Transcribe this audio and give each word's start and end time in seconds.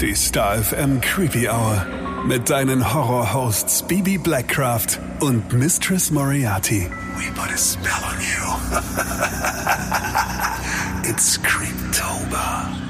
Die 0.00 0.14
Star 0.14 0.56
FM 0.56 1.02
Creepy 1.02 1.46
Hour. 1.46 1.84
Mit 2.24 2.48
deinen 2.48 2.94
Horror-Hosts 2.94 3.82
Bibi 3.82 4.16
Blackcraft 4.16 4.98
und 5.20 5.52
Mistress 5.52 6.10
Moriarty. 6.10 6.88
We 7.18 7.30
put 7.34 7.52
a 7.52 7.58
spell 7.58 8.02
on 8.02 8.18
you. 8.18 8.46
It's 11.10 11.38
Creeptober. 11.42 12.89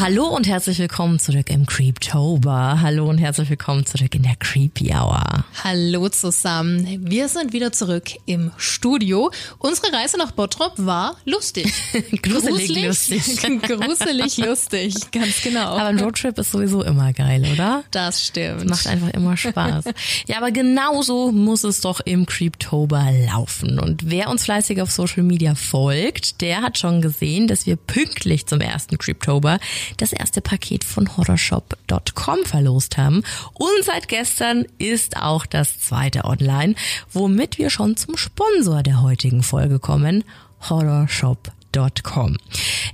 Hallo 0.00 0.24
und 0.26 0.48
herzlich 0.48 0.78
willkommen 0.78 1.18
zurück 1.18 1.50
im 1.50 1.66
Creeptober. 1.66 2.80
Hallo 2.80 3.10
und 3.10 3.18
herzlich 3.18 3.50
willkommen 3.50 3.84
zurück 3.84 4.14
in 4.14 4.22
der 4.22 4.36
Creepy 4.36 4.90
Hour. 4.94 5.44
Hallo 5.62 6.08
zusammen. 6.08 7.10
Wir 7.10 7.28
sind 7.28 7.52
wieder 7.52 7.72
zurück 7.72 8.04
im 8.24 8.52
Studio. 8.56 9.30
Unsere 9.58 9.92
Reise 9.92 10.16
nach 10.16 10.32
Bottrop 10.32 10.72
war 10.78 11.18
lustig. 11.26 11.70
Gruselig 12.22 12.68
Gruselig, 12.68 12.86
lustig. 12.86 13.62
Gruselig 13.62 14.36
lustig, 14.38 14.94
ganz 15.12 15.42
genau. 15.42 15.76
Aber 15.76 15.88
ein 15.88 16.00
Roadtrip 16.00 16.38
ist 16.38 16.52
sowieso 16.52 16.82
immer 16.82 17.12
geil, 17.12 17.46
oder? 17.52 17.84
das 17.90 18.24
stimmt. 18.24 18.70
Macht 18.70 18.86
einfach 18.86 19.10
immer 19.10 19.36
Spaß. 19.36 19.84
ja, 20.26 20.38
aber 20.38 20.52
genauso 20.52 21.32
muss 21.32 21.64
es 21.64 21.82
doch 21.82 22.00
im 22.00 22.24
Creeptober 22.24 23.10
laufen. 23.26 23.78
Und 23.78 24.08
wer 24.10 24.30
uns 24.30 24.44
fleißig 24.44 24.80
auf 24.80 24.90
Social 24.90 25.22
Media 25.22 25.54
folgt, 25.54 26.40
der 26.40 26.62
hat 26.62 26.78
schon 26.78 27.02
gesehen, 27.02 27.46
dass 27.46 27.66
wir 27.66 27.76
pünktlich 27.76 28.46
zum 28.46 28.62
ersten 28.62 28.96
Creeptober 28.96 29.58
das 29.96 30.12
erste 30.12 30.40
Paket 30.40 30.84
von 30.84 31.16
horrorshop.com 31.16 32.44
verlost 32.44 32.98
haben. 32.98 33.22
Und 33.54 33.84
seit 33.84 34.08
gestern 34.08 34.66
ist 34.78 35.16
auch 35.16 35.46
das 35.46 35.80
zweite 35.80 36.24
online, 36.24 36.74
womit 37.12 37.58
wir 37.58 37.70
schon 37.70 37.96
zum 37.96 38.16
Sponsor 38.16 38.82
der 38.82 39.02
heutigen 39.02 39.42
Folge 39.42 39.78
kommen, 39.78 40.24
horrorshop.com. 40.68 42.36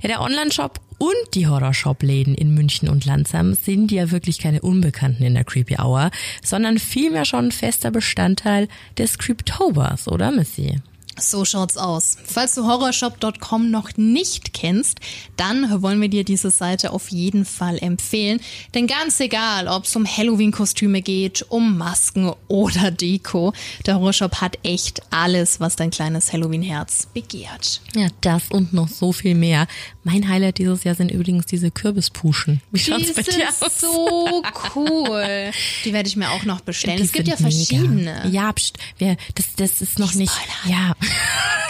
Ja, 0.01 0.07
der 0.07 0.21
Online-Shop 0.21 0.79
und 0.99 1.33
die 1.33 1.47
Horrorshop-Läden 1.47 2.35
in 2.35 2.53
München 2.53 2.89
und 2.89 3.05
Landsheim 3.05 3.53
sind 3.53 3.91
ja 3.91 4.11
wirklich 4.11 4.37
keine 4.37 4.61
Unbekannten 4.61 5.23
in 5.23 5.33
der 5.33 5.45
Creepy 5.45 5.77
Hour, 5.79 6.11
sondern 6.43 6.77
vielmehr 6.77 7.25
schon 7.25 7.45
ein 7.45 7.51
fester 7.51 7.89
Bestandteil 7.89 8.67
des 8.97 9.17
Creeptobers, 9.17 10.07
oder 10.07 10.31
Missy? 10.31 10.81
So 11.21 11.45
schaut's 11.45 11.77
aus. 11.77 12.17
Falls 12.23 12.55
du 12.55 12.65
horrorshop.com 12.65 13.69
noch 13.71 13.89
nicht 13.97 14.53
kennst, 14.53 14.99
dann 15.37 15.81
wollen 15.81 16.01
wir 16.01 16.09
dir 16.09 16.23
diese 16.23 16.51
Seite 16.51 16.91
auf 16.91 17.09
jeden 17.09 17.45
Fall 17.45 17.77
empfehlen. 17.79 18.39
Denn 18.73 18.87
ganz 18.87 19.19
egal, 19.19 19.67
ob 19.67 19.85
es 19.85 19.95
um 19.95 20.05
Halloween-Kostüme 20.05 21.01
geht, 21.01 21.45
um 21.49 21.77
Masken 21.77 22.31
oder 22.47 22.91
Deko, 22.91 23.53
der 23.85 23.95
Horrorshop 23.95 24.41
hat 24.41 24.57
echt 24.63 25.01
alles, 25.11 25.59
was 25.59 25.75
dein 25.75 25.91
kleines 25.91 26.31
Halloween-Herz 26.33 27.07
begehrt. 27.13 27.81
Ja, 27.95 28.07
das 28.21 28.43
und 28.49 28.73
noch 28.73 28.87
so 28.87 29.11
viel 29.11 29.35
mehr. 29.35 29.67
Mein 30.03 30.27
Highlight 30.27 30.57
dieses 30.57 30.83
Jahr 30.83 30.95
sind 30.95 31.11
übrigens 31.11 31.45
diese 31.45 31.71
Kürbispuschen. 31.71 32.61
Wie 32.71 32.79
Die 32.79 32.85
schaut's 32.85 33.13
bei 33.13 33.23
sind 33.23 33.37
dir 33.37 33.49
aus? 33.49 33.79
so 33.79 34.43
cool. 34.75 35.51
Die 35.85 35.93
werde 35.93 36.07
ich 36.09 36.15
mir 36.15 36.31
auch 36.31 36.43
noch 36.45 36.61
bestellen. 36.61 36.97
Die 36.97 37.03
es 37.03 37.11
gibt 37.11 37.27
ja 37.27 37.37
sind 37.37 37.47
mega. 37.47 37.57
verschiedene. 37.65 38.29
Ja, 38.31 38.51
pst, 38.53 38.77
wir, 38.97 39.17
das, 39.35 39.45
das 39.55 39.81
ist 39.81 39.99
noch 39.99 40.13
nicht. 40.15 40.31
Ja, 40.65 40.93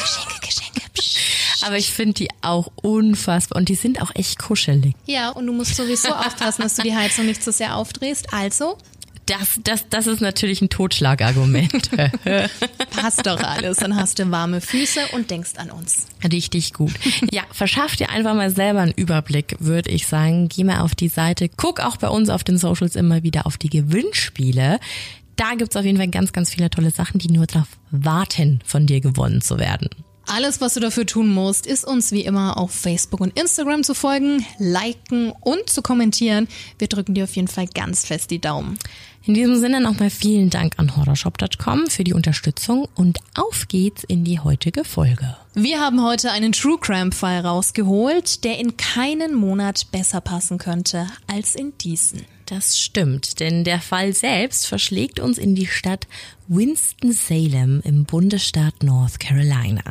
Geschenke, 0.02 0.40
Geschenke. 0.46 0.82
Psch. 0.94 1.64
aber 1.66 1.78
ich 1.78 1.92
finde 1.92 2.14
die 2.14 2.30
auch 2.42 2.72
unfassbar 2.76 3.58
und 3.58 3.70
die 3.70 3.76
sind 3.76 4.02
auch 4.02 4.12
echt 4.16 4.40
kuschelig. 4.40 4.96
Ja, 5.06 5.30
und 5.30 5.48
du 5.48 5.54
musst 5.54 5.76
sowieso 5.76 6.10
aufpassen, 6.14 6.62
dass 6.64 6.76
du 6.76 6.84
die 6.84 6.96
Heizung 6.96 7.26
nicht 7.26 7.44
zu 7.44 7.52
sehr 7.52 7.76
aufdrehst. 7.76 8.34
Also 8.34 8.78
Das, 9.26 9.60
das, 9.64 9.88
das 9.90 10.08
ist 10.08 10.22
natürlich 10.22 10.62
ein 10.62 10.70
Totschlagargument. 10.70 11.92
passt 12.96 13.26
doch 13.28 13.40
alles. 13.44 13.78
Dann 13.78 13.96
hast 13.96 14.18
du 14.18 14.32
warme 14.32 14.60
Füße 14.60 15.02
und 15.12 15.30
denkst 15.30 15.52
an 15.58 15.70
uns. 15.70 16.08
Richtig 16.24 16.74
gut. 16.74 16.94
Ja, 17.32 17.44
verschaff 17.52 17.96
dir 17.96 18.10
einfach 18.10 18.34
mal 18.34 18.50
selber 18.50 18.80
einen 18.82 18.92
Überblick, 18.92 19.56
würde 19.60 19.92
ich 19.92 20.08
sagen. 20.08 20.50
Geh 20.50 20.64
mal 20.64 20.80
auf 20.80 20.96
die 20.96 21.10
Seite. 21.10 21.48
Guck 21.48 21.80
auch 21.80 21.98
bei 21.98 22.10
uns 22.10 22.30
auf 22.30 22.44
den 22.44 22.58
Socials 22.58 22.96
immer 22.96 23.22
wieder 23.22 23.46
auf 23.46 23.58
die 23.60 23.70
Gewinnspiele. 23.70 24.80
Da 25.40 25.56
gibt's 25.56 25.78
auf 25.78 25.86
jeden 25.86 25.98
Fall 25.98 26.10
ganz, 26.10 26.34
ganz 26.34 26.54
viele 26.54 26.70
tolle 26.70 26.92
Sachen, 26.92 27.18
die 27.18 27.32
nur 27.32 27.46
darauf 27.48 27.70
warten, 27.92 28.60
von 28.66 28.86
dir 28.86 29.00
gewonnen 29.00 29.40
zu 29.40 29.58
werden. 29.58 29.88
Alles, 30.26 30.60
was 30.60 30.74
du 30.74 30.82
dafür 30.82 31.06
tun 31.06 31.34
musst, 31.34 31.66
ist 31.66 31.86
uns 31.86 32.12
wie 32.12 32.26
immer 32.26 32.58
auf 32.58 32.72
Facebook 32.72 33.22
und 33.22 33.40
Instagram 33.40 33.84
zu 33.84 33.94
folgen, 33.94 34.46
liken 34.58 35.32
und 35.40 35.70
zu 35.70 35.82
kommentieren. 35.82 36.50
Wir 36.78 36.90
drücken 36.90 37.14
dir 37.14 37.24
auf 37.24 37.34
jeden 37.38 37.48
Fall 37.48 37.68
ganz 37.68 38.06
fest 38.06 38.32
die 38.32 38.42
Daumen. 38.42 38.78
In 39.30 39.36
diesem 39.36 39.58
Sinne 39.58 39.80
nochmal 39.80 40.10
vielen 40.10 40.50
Dank 40.50 40.74
an 40.78 40.98
horrorshop.com 40.98 41.86
für 41.86 42.04
die 42.04 42.14
Unterstützung 42.14 42.88
und 42.96 43.20
auf 43.36 43.68
geht's 43.68 44.04
in 44.04 44.24
die 44.24 44.40
heutige 44.40 44.84
Folge. 44.84 45.38
Wir 45.54 45.80
haben 45.80 46.04
heute 46.04 46.32
einen 46.32 46.52
True 46.52 46.80
Crime 46.82 47.12
Fall 47.12 47.42
rausgeholt, 47.42 48.44
der 48.44 48.58
in 48.58 48.76
keinen 48.76 49.36
Monat 49.36 49.92
besser 49.92 50.20
passen 50.20 50.58
könnte 50.58 51.06
als 51.28 51.54
in 51.54 51.78
diesen. 51.78 52.26
Das 52.50 52.80
stimmt, 52.80 53.40
denn 53.40 53.64
der 53.64 53.80
Fall 53.80 54.12
selbst 54.14 54.66
verschlägt 54.66 55.20
uns 55.20 55.38
in 55.38 55.54
die 55.54 55.68
Stadt 55.68 56.08
Winston-Salem 56.48 57.82
im 57.84 58.06
Bundesstaat 58.06 58.82
North 58.82 59.20
Carolina. 59.20 59.84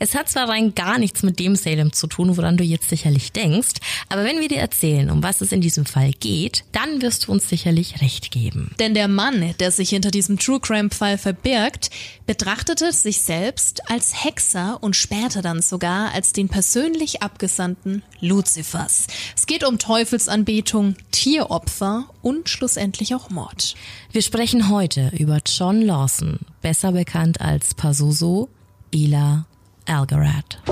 Es 0.00 0.16
hat 0.16 0.28
zwar 0.28 0.48
rein 0.48 0.74
gar 0.74 0.98
nichts 0.98 1.22
mit 1.22 1.38
dem 1.38 1.54
Salem 1.54 1.92
zu 1.92 2.08
tun, 2.08 2.36
woran 2.36 2.56
du 2.56 2.64
jetzt 2.64 2.88
sicherlich 2.88 3.30
denkst, 3.30 3.74
aber 4.08 4.24
wenn 4.24 4.40
wir 4.40 4.48
dir 4.48 4.58
erzählen, 4.58 5.10
um 5.10 5.22
was 5.22 5.40
es 5.42 5.52
in 5.52 5.60
diesem 5.60 5.86
Fall 5.86 6.10
geht, 6.10 6.64
dann 6.72 7.02
wirst 7.02 7.28
du 7.28 7.32
uns 7.32 7.48
sicherlich 7.48 8.00
recht 8.00 8.32
geben. 8.32 8.71
Denn 8.78 8.94
der 8.94 9.08
Mann, 9.08 9.54
der 9.60 9.70
sich 9.70 9.90
hinter 9.90 10.10
diesem 10.10 10.38
True 10.38 10.60
Crime 10.60 10.90
Fall 10.90 11.18
verbirgt, 11.18 11.90
betrachtete 12.26 12.92
sich 12.92 13.20
selbst 13.20 13.90
als 13.90 14.24
Hexer 14.24 14.78
und 14.80 14.96
später 14.96 15.42
dann 15.42 15.62
sogar 15.62 16.12
als 16.12 16.32
den 16.32 16.48
persönlich 16.48 17.22
Abgesandten 17.22 18.02
Luzifers. 18.20 19.06
Es 19.36 19.46
geht 19.46 19.64
um 19.64 19.78
Teufelsanbetung, 19.78 20.96
Tieropfer 21.10 22.06
und 22.22 22.48
schlussendlich 22.48 23.14
auch 23.14 23.30
Mord. 23.30 23.74
Wir 24.12 24.22
sprechen 24.22 24.68
heute 24.68 25.10
über 25.18 25.40
John 25.44 25.82
Lawson, 25.82 26.40
besser 26.60 26.92
bekannt 26.92 27.40
als 27.40 27.74
Pazuzu 27.74 28.48
Ela 28.92 29.46
Algarat. 29.86 30.62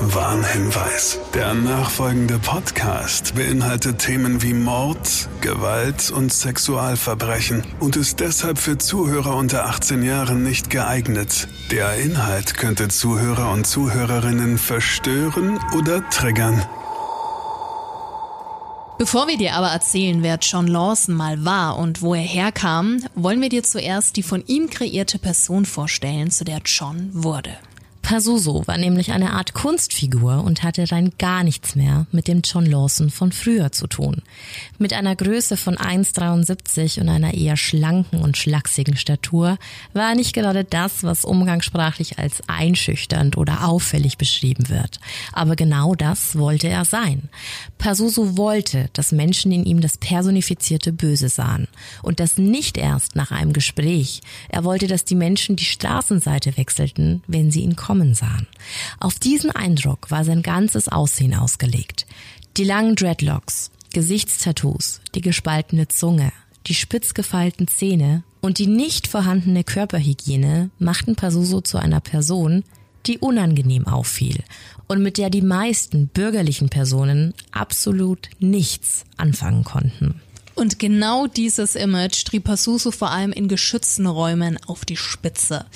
Warnhinweis. 0.00 1.18
Der 1.34 1.54
nachfolgende 1.54 2.38
Podcast 2.38 3.34
beinhaltet 3.34 3.98
Themen 3.98 4.42
wie 4.42 4.54
Mord, 4.54 5.28
Gewalt 5.40 6.10
und 6.12 6.32
Sexualverbrechen 6.32 7.64
und 7.80 7.96
ist 7.96 8.20
deshalb 8.20 8.58
für 8.58 8.78
Zuhörer 8.78 9.34
unter 9.34 9.66
18 9.66 10.04
Jahren 10.04 10.44
nicht 10.44 10.70
geeignet. 10.70 11.48
Der 11.72 11.96
Inhalt 11.96 12.54
könnte 12.56 12.88
Zuhörer 12.88 13.50
und 13.50 13.66
Zuhörerinnen 13.66 14.56
verstören 14.56 15.58
oder 15.76 16.08
triggern. 16.10 16.64
Bevor 18.98 19.26
wir 19.26 19.36
dir 19.36 19.54
aber 19.54 19.68
erzählen, 19.68 20.22
wer 20.22 20.38
John 20.40 20.68
Lawson 20.68 21.14
mal 21.14 21.44
war 21.44 21.76
und 21.76 22.02
wo 22.02 22.14
er 22.14 22.22
herkam, 22.22 23.04
wollen 23.14 23.40
wir 23.40 23.48
dir 23.48 23.64
zuerst 23.64 24.16
die 24.16 24.22
von 24.22 24.44
ihm 24.46 24.70
kreierte 24.70 25.18
Person 25.18 25.66
vorstellen, 25.66 26.30
zu 26.30 26.44
der 26.44 26.60
John 26.64 27.10
wurde. 27.12 27.56
Pazuzu 28.08 28.62
war 28.64 28.78
nämlich 28.78 29.12
eine 29.12 29.34
Art 29.34 29.52
Kunstfigur 29.52 30.42
und 30.42 30.62
hatte 30.62 30.90
rein 30.90 31.12
gar 31.18 31.44
nichts 31.44 31.76
mehr 31.76 32.06
mit 32.10 32.26
dem 32.26 32.40
John 32.42 32.64
Lawson 32.64 33.10
von 33.10 33.32
früher 33.32 33.70
zu 33.70 33.86
tun. 33.86 34.22
Mit 34.78 34.94
einer 34.94 35.14
Größe 35.14 35.58
von 35.58 35.76
1,73 35.76 37.02
und 37.02 37.10
einer 37.10 37.34
eher 37.34 37.58
schlanken 37.58 38.22
und 38.22 38.38
schlachsigen 38.38 38.96
Statur 38.96 39.58
war 39.92 40.08
er 40.08 40.14
nicht 40.14 40.32
gerade 40.32 40.64
das, 40.64 41.04
was 41.04 41.26
umgangssprachlich 41.26 42.18
als 42.18 42.40
einschüchternd 42.46 43.36
oder 43.36 43.68
auffällig 43.68 44.16
beschrieben 44.16 44.70
wird. 44.70 45.00
Aber 45.34 45.54
genau 45.54 45.94
das 45.94 46.38
wollte 46.38 46.68
er 46.68 46.86
sein. 46.86 47.28
Pazuzu 47.76 48.38
wollte, 48.38 48.88
dass 48.94 49.12
Menschen 49.12 49.52
in 49.52 49.66
ihm 49.66 49.82
das 49.82 49.98
personifizierte 49.98 50.94
Böse 50.94 51.28
sahen. 51.28 51.68
Und 52.02 52.20
das 52.20 52.38
nicht 52.38 52.78
erst 52.78 53.16
nach 53.16 53.32
einem 53.32 53.52
Gespräch. 53.52 54.22
Er 54.48 54.64
wollte, 54.64 54.86
dass 54.86 55.04
die 55.04 55.14
Menschen 55.14 55.56
die 55.56 55.64
Straßenseite 55.66 56.56
wechselten, 56.56 57.22
wenn 57.26 57.50
sie 57.50 57.60
ihn 57.60 57.76
kommen 57.76 57.97
sahen. 58.14 58.46
Auf 59.00 59.18
diesen 59.18 59.50
Eindruck 59.50 60.10
war 60.10 60.24
sein 60.24 60.42
ganzes 60.42 60.88
Aussehen 60.88 61.34
ausgelegt. 61.34 62.06
Die 62.56 62.64
langen 62.64 62.96
Dreadlocks, 62.96 63.70
Gesichtstattoos, 63.92 65.00
die 65.14 65.20
gespaltene 65.20 65.88
Zunge, 65.88 66.32
die 66.66 66.74
spitz 66.74 67.14
gefeilten 67.14 67.68
Zähne 67.68 68.22
und 68.40 68.58
die 68.58 68.66
nicht 68.66 69.06
vorhandene 69.06 69.64
Körperhygiene 69.64 70.70
machten 70.78 71.16
Pazuzu 71.16 71.60
zu 71.60 71.78
einer 71.78 72.00
Person, 72.00 72.64
die 73.06 73.18
unangenehm 73.18 73.86
auffiel 73.86 74.42
und 74.86 75.02
mit 75.02 75.18
der 75.18 75.30
die 75.30 75.42
meisten 75.42 76.08
bürgerlichen 76.08 76.68
Personen 76.68 77.34
absolut 77.52 78.28
nichts 78.38 79.04
anfangen 79.16 79.64
konnten. 79.64 80.20
Und 80.54 80.80
genau 80.80 81.28
dieses 81.28 81.76
Image 81.76 82.24
trieb 82.24 82.44
Pazuzu 82.44 82.90
vor 82.90 83.12
allem 83.12 83.30
in 83.30 83.46
geschützten 83.46 84.08
Räumen 84.08 84.58
auf 84.66 84.84
die 84.84 84.96
Spitze. 84.96 85.66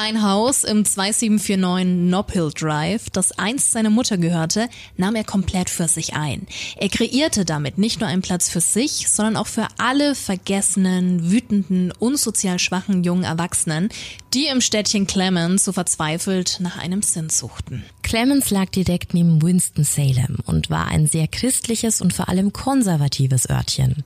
Ein 0.00 0.22
Haus 0.22 0.62
im 0.62 0.84
2749 0.84 2.08
Nob 2.08 2.30
Hill 2.30 2.52
Drive, 2.54 3.10
das 3.10 3.36
einst 3.36 3.72
seiner 3.72 3.90
Mutter 3.90 4.16
gehörte, 4.16 4.68
nahm 4.96 5.16
er 5.16 5.24
komplett 5.24 5.68
für 5.68 5.88
sich 5.88 6.14
ein. 6.14 6.46
Er 6.76 6.88
kreierte 6.88 7.44
damit 7.44 7.78
nicht 7.78 7.98
nur 7.98 8.08
einen 8.08 8.22
Platz 8.22 8.48
für 8.48 8.60
sich, 8.60 9.08
sondern 9.08 9.36
auch 9.36 9.48
für 9.48 9.66
alle 9.76 10.14
vergessenen, 10.14 11.32
wütenden, 11.32 11.90
unsozial 11.98 12.60
schwachen 12.60 13.02
jungen 13.02 13.24
Erwachsenen, 13.24 13.88
die 14.34 14.46
im 14.46 14.60
Städtchen 14.60 15.08
Clemens 15.08 15.64
so 15.64 15.72
verzweifelt 15.72 16.58
nach 16.60 16.78
einem 16.78 17.02
Sinn 17.02 17.28
suchten. 17.28 17.82
Clemens 18.02 18.50
lag 18.50 18.70
direkt 18.70 19.14
neben 19.14 19.42
Winston-Salem 19.42 20.38
und 20.46 20.70
war 20.70 20.86
ein 20.86 21.08
sehr 21.08 21.26
christliches 21.26 22.00
und 22.00 22.12
vor 22.12 22.28
allem 22.28 22.52
konservatives 22.52 23.50
Örtchen. 23.50 24.04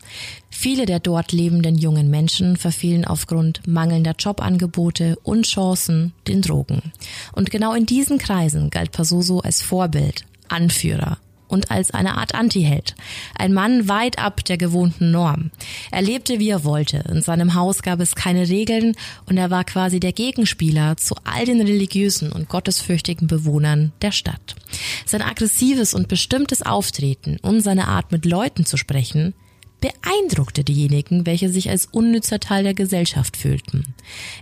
Viele 0.51 0.87
der 0.87 1.01
dort 1.01 1.33
lebenden 1.33 1.77
jungen 1.77 2.09
Menschen 2.11 2.57
verfielen 2.57 3.05
aufgrund 3.05 3.67
mangelnder 3.67 4.15
Jobangebote 4.19 5.17
und 5.23 5.47
Chancen 5.47 5.82
den 5.89 6.43
Drogen. 6.43 6.93
Und 7.33 7.51
genau 7.51 7.75
in 7.75 7.87
diesen 7.87 8.19
Kreisen 8.19 8.71
galt 8.71 8.93
Pasoso 8.93 9.41
als 9.41 9.63
Vorbild, 9.63 10.25
Anführer 10.49 11.19
und 11.53 11.71
als 11.71 11.91
eine 11.91 12.17
Art 12.17 12.35
Antiheld. 12.35 12.95
Ein 13.37 13.53
Mann 13.53 13.87
weit 13.89 14.19
ab 14.19 14.43
der 14.45 14.57
gewohnten 14.57 15.11
Norm. 15.11 15.51
Er 15.91 16.01
lebte, 16.01 16.39
wie 16.39 16.49
er 16.49 16.65
wollte. 16.65 17.05
In 17.11 17.21
seinem 17.21 17.55
Haus 17.55 17.83
gab 17.83 18.01
es 18.01 18.15
keine 18.15 18.49
Regeln 18.49 18.97
und 19.27 19.37
er 19.37 19.51
war 19.51 19.65
quasi 19.65 20.01
der 20.01 20.13
Gegenspieler 20.13 20.97
zu 20.97 21.15
all 21.25 21.45
den 21.45 21.61
religiösen 21.61 22.33
und 22.33 22.49
gottesfürchtigen 22.49 23.29
Bewohnern 23.29 23.93
der 24.01 24.13
Stadt. 24.13 24.57
Sein 25.05 25.21
aggressives 25.21 25.93
und 25.93 26.09
bestimmtes 26.09 26.63
Auftreten 26.63 27.37
und 27.43 27.61
seine 27.61 27.87
Art 27.89 28.13
mit 28.13 28.25
Leuten 28.25 28.65
zu 28.65 28.79
sprechen 28.79 29.35
beeindruckte 29.83 30.65
diejenigen, 30.65 31.27
welche 31.27 31.51
sich 31.51 31.69
als 31.69 31.87
unnützer 31.87 32.41
Teil 32.41 32.65
der 32.65 32.73
Gesellschaft 32.73 33.37
fühlten. 33.37 33.95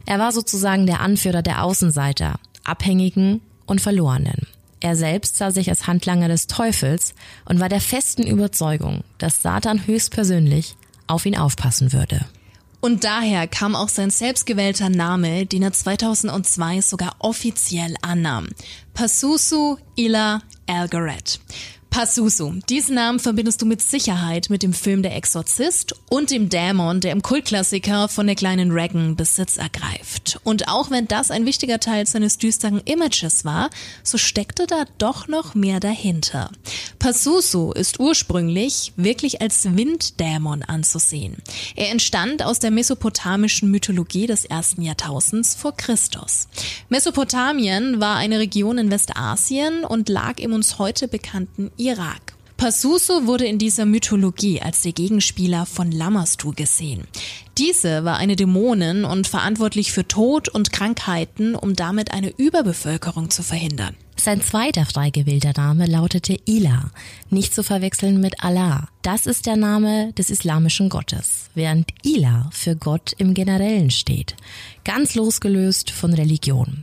Er 0.07 0.21
war 0.21 0.31
sozusagen 0.31 0.87
der 0.87 1.01
Anführer 1.01 1.43
der 1.43 1.65
Außenseiter, 1.65 2.39
Abhängigen 2.63 3.41
und 3.67 3.81
Verlorenen. 3.81 4.47
Er 4.79 4.95
selbst 4.95 5.37
sah 5.37 5.51
sich 5.51 5.69
als 5.69 5.87
Handlanger 5.87 6.29
des 6.29 6.47
Teufels 6.47 7.15
und 7.45 7.59
war 7.59 7.69
der 7.69 7.81
festen 7.81 8.27
Überzeugung, 8.27 9.03
dass 9.19 9.43
Satan 9.43 9.87
höchstpersönlich 9.87 10.77
auf 11.07 11.27
ihn 11.27 11.37
aufpassen 11.37 11.93
würde. 11.93 12.25
Und 12.81 13.05
daher 13.05 13.47
kam 13.47 13.75
auch 13.75 13.91
sein 13.91 14.09
selbstgewählter 14.09 14.89
Name, 14.89 15.45
den 15.45 15.63
er 15.63 15.73
2002 15.73 16.81
sogar 16.81 17.17
offiziell 17.19 17.95
annahm. 18.01 18.49
Pasusu 18.95 19.77
Ila 19.97 20.41
Algaret. 20.67 21.41
Pazuzu. 21.91 22.55
Diesen 22.69 22.95
Namen 22.95 23.19
verbindest 23.19 23.61
du 23.61 23.67
mit 23.67 23.83
Sicherheit 23.83 24.49
mit 24.49 24.63
dem 24.63 24.73
Film 24.73 25.03
Der 25.03 25.17
Exorzist 25.17 25.95
und 26.09 26.31
dem 26.31 26.49
Dämon, 26.49 27.01
der 27.01 27.13
im 27.13 27.21
Kultklassiker 27.21 28.09
von 28.09 28.27
der 28.27 28.37
kleinen 28.37 28.71
Regan 28.71 29.17
Besitz 29.17 29.57
ergreift. 29.57 30.41
Und 30.45 30.69
auch 30.69 30.91
wenn 30.91 31.09
das 31.09 31.31
ein 31.31 31.47
wichtiger 31.47 31.81
Teil 31.81 32.07
seines 32.07 32.39
düsteren 32.39 32.81
Images 32.85 33.45
war, 33.45 33.71
so 34.05 34.19
steckte 34.19 34.67
da 34.67 34.85
doch 34.99 35.27
noch 35.27 35.55
mehr 35.55 35.81
dahinter. 35.81 36.51
Pazuzu 37.01 37.73
ist 37.73 37.99
ursprünglich 37.99 38.93
wirklich 38.97 39.41
als 39.41 39.65
Winddämon 39.65 40.63
anzusehen. 40.63 41.39
Er 41.75 41.91
entstand 41.91 42.45
aus 42.45 42.61
der 42.61 42.71
mesopotamischen 42.71 43.71
Mythologie 43.71 44.27
des 44.27 44.45
ersten 44.45 44.83
Jahrtausends 44.83 45.55
vor 45.55 45.77
Christus. 45.77 46.47
Mesopotamien 46.89 48.01
war 48.01 48.17
eine 48.17 48.39
Region 48.39 48.79
in 48.79 48.91
Westasien 48.91 49.85
und 49.85 50.09
lag 50.09 50.39
im 50.39 50.53
uns 50.53 50.79
heute 50.79 51.09
bekannten 51.09 51.71
Irak. 51.81 52.35
Pasuso 52.59 53.27
wurde 53.27 53.47
in 53.47 53.59
dieser 53.59 53.87
Mythologie 53.87 54.61
als 54.61 54.83
der 54.83 54.93
Gegenspieler 54.93 55.65
von 55.65 55.91
Lamastu 55.91 56.53
gesehen. 56.53 57.05
Diese 57.57 58.05
war 58.05 58.19
eine 58.19 58.37
Dämonin 58.37 59.07
und 59.07 59.27
verantwortlich 59.27 59.91
für 59.91 60.07
Tod 60.07 60.51
und 60.51 60.71
Krankheiten, 60.71 61.55
um 61.55 61.75
damit 61.75 62.13
eine 62.13 62.29
Überbevölkerung 62.37 63.31
zu 63.31 63.43
verhindern. 63.43 63.97
Sein 64.17 64.43
zweiter 64.43 64.85
frei 64.85 65.09
gewählter 65.09 65.55
Name 65.57 65.87
lautete 65.87 66.37
Ila, 66.47 66.91
nicht 67.31 67.55
zu 67.55 67.63
verwechseln 67.63 68.21
mit 68.21 68.45
Allah. 68.45 68.89
Das 69.01 69.25
ist 69.25 69.47
der 69.47 69.57
Name 69.57 70.13
des 70.13 70.29
islamischen 70.29 70.91
Gottes, 70.91 71.49
während 71.55 71.89
Ila 72.05 72.51
für 72.53 72.77
Gott 72.77 73.15
im 73.17 73.33
Generellen 73.33 73.91
steht, 73.91 74.37
ganz 74.85 75.15
losgelöst 75.15 75.91
von 75.91 76.13
Religion. 76.13 76.83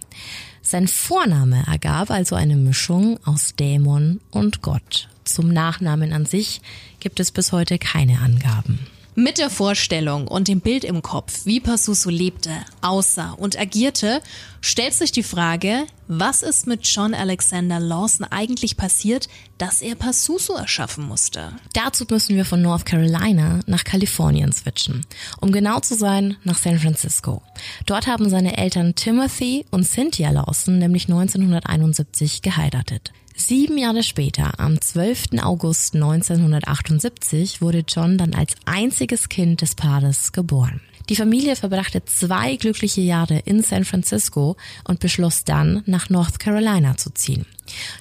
Sein 0.69 0.90
Vorname 0.90 1.64
ergab 1.66 2.12
also 2.12 2.36
eine 2.36 2.58
Mischung 2.58 3.18
aus 3.24 3.56
Dämon 3.56 4.19
und 4.31 4.62
Gott. 4.62 5.08
Zum 5.24 5.48
Nachnamen 5.48 6.12
an 6.12 6.25
sich 6.25 6.60
gibt 7.00 7.22
es 7.22 7.31
bis 7.31 7.54
heute 7.54 7.80
keine 7.80 8.19
Angaben. 8.19 8.78
Mit 9.19 9.40
der 9.40 9.50
Vorstellung 9.50 10.28
und 10.28 10.48
dem 10.48 10.60
Bild 10.60 10.84
im 10.84 11.02
Kopf, 11.02 11.48
wie 11.48 11.60
Pazuzu 11.60 12.12
lebte, 12.12 12.52
aussah 12.81 13.31
und 13.31 13.60
agierte, 13.60 14.22
stellt 14.62 14.94
sich 14.94 15.12
die 15.12 15.24
Frage, 15.24 15.88
was 16.08 16.44
ist 16.44 16.68
mit 16.68 16.86
John 16.86 17.16
Alexander 17.16 17.80
Lawson 17.80 18.28
eigentlich 18.30 18.78
passiert, 18.78 19.28
dass 19.58 19.81
er 19.81 19.96
Pazuzu 19.96 20.54
erschaffen 20.54 21.08
musste? 21.08 21.52
Dazu 21.74 22.06
müssen 22.08 22.36
wir 22.36 22.46
von 22.46 22.62
North 22.62 22.86
Carolina 22.86 23.62
nach 23.66 23.86
Kalifornien 23.86 24.52
switchen. 24.52 25.04
Um 25.42 25.52
genau 25.52 25.80
zu 25.80 25.96
sein, 25.96 26.38
nach 26.44 26.60
San 26.60 26.78
Francisco. 26.78 27.42
Dort 27.88 28.06
haben 28.06 28.30
seine 28.30 28.56
Eltern 28.56 28.94
Timothy 28.94 29.66
und 29.72 29.84
Cynthia 29.84 30.30
Lawson 30.30 30.78
nämlich 30.78 31.06
1971 31.06 32.44
geheiratet. 32.44 33.14
Sieben 33.39 33.78
Jahre 33.78 34.01
später, 34.01 34.60
am 34.60 34.81
12. 34.81 35.44
August 35.44 35.94
1978, 35.94 37.62
wurde 37.62 37.84
John 37.88 38.18
dann 38.18 38.34
als 38.34 38.56
einziges 38.66 39.30
Kind 39.30 39.62
des 39.62 39.75
Paares 39.75 40.31
geboren. 40.31 40.81
Die 41.07 41.16
Familie 41.16 41.56
verbrachte 41.56 42.04
zwei 42.04 42.56
glückliche 42.56 43.01
Jahre 43.01 43.38
in 43.45 43.62
San 43.62 43.86
Francisco 43.86 44.57
und 44.86 45.00
beschloss 45.00 45.44
dann, 45.44 45.84
nach 45.86 46.10
North 46.10 46.39
Carolina 46.39 46.98
zu 46.98 47.12
ziehen. 47.12 47.45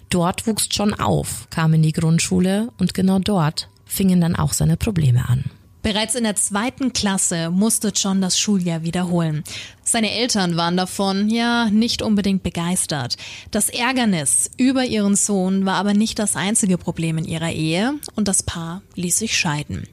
Dort 0.09 0.47
wuchs 0.47 0.69
John 0.71 0.95
auf, 0.95 1.49
kam 1.51 1.75
in 1.75 1.83
die 1.83 1.93
Grundschule 1.93 2.71
und 2.79 2.95
genau 2.95 3.19
dort 3.19 3.69
fingen 3.85 4.23
dann 4.23 4.37
auch 4.37 4.55
seine 4.55 4.79
Probleme 4.79 5.29
an. 5.29 5.45
Bereits 5.83 6.17
in 6.17 6.25
der 6.25 6.35
zweiten 6.35 6.93
Klasse 6.93 7.51
musste 7.51 7.93
John 7.95 8.21
das 8.21 8.39
Schuljahr 8.39 8.83
wiederholen. 8.83 9.45
Seine 9.85 10.11
Eltern 10.11 10.57
waren 10.57 10.77
davon 10.77 11.31
ja 11.31 11.71
nicht 11.71 12.03
unbedingt 12.03 12.43
begeistert. 12.43 13.17
Das 13.53 13.69
Ärgernis 13.69 14.51
über 14.57 14.85
ihren 14.85 15.15
Sohn 15.15 15.65
war 15.65 15.77
aber 15.77 15.95
nicht 15.95 16.19
das 16.19 16.35
einzige 16.35 16.77
Problem 16.77 17.19
in 17.19 17.25
ihrer 17.25 17.53
Ehe 17.53 17.95
und 18.17 18.27
das 18.27 18.43
Paar 18.43 18.83
ließ 18.97 19.19
sich 19.19 19.39
scheiden. 19.39 19.87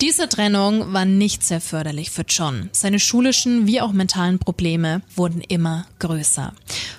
Diese 0.00 0.30
Trennung 0.30 0.94
war 0.94 1.04
nicht 1.04 1.44
sehr 1.44 1.60
förderlich 1.60 2.10
für 2.10 2.24
John. 2.26 2.70
Seine 2.72 2.98
schulischen 2.98 3.66
wie 3.66 3.82
auch 3.82 3.92
mentalen 3.92 4.38
Probleme 4.38 5.02
wurden 5.14 5.42
immer 5.42 5.86
größer. 5.98 6.54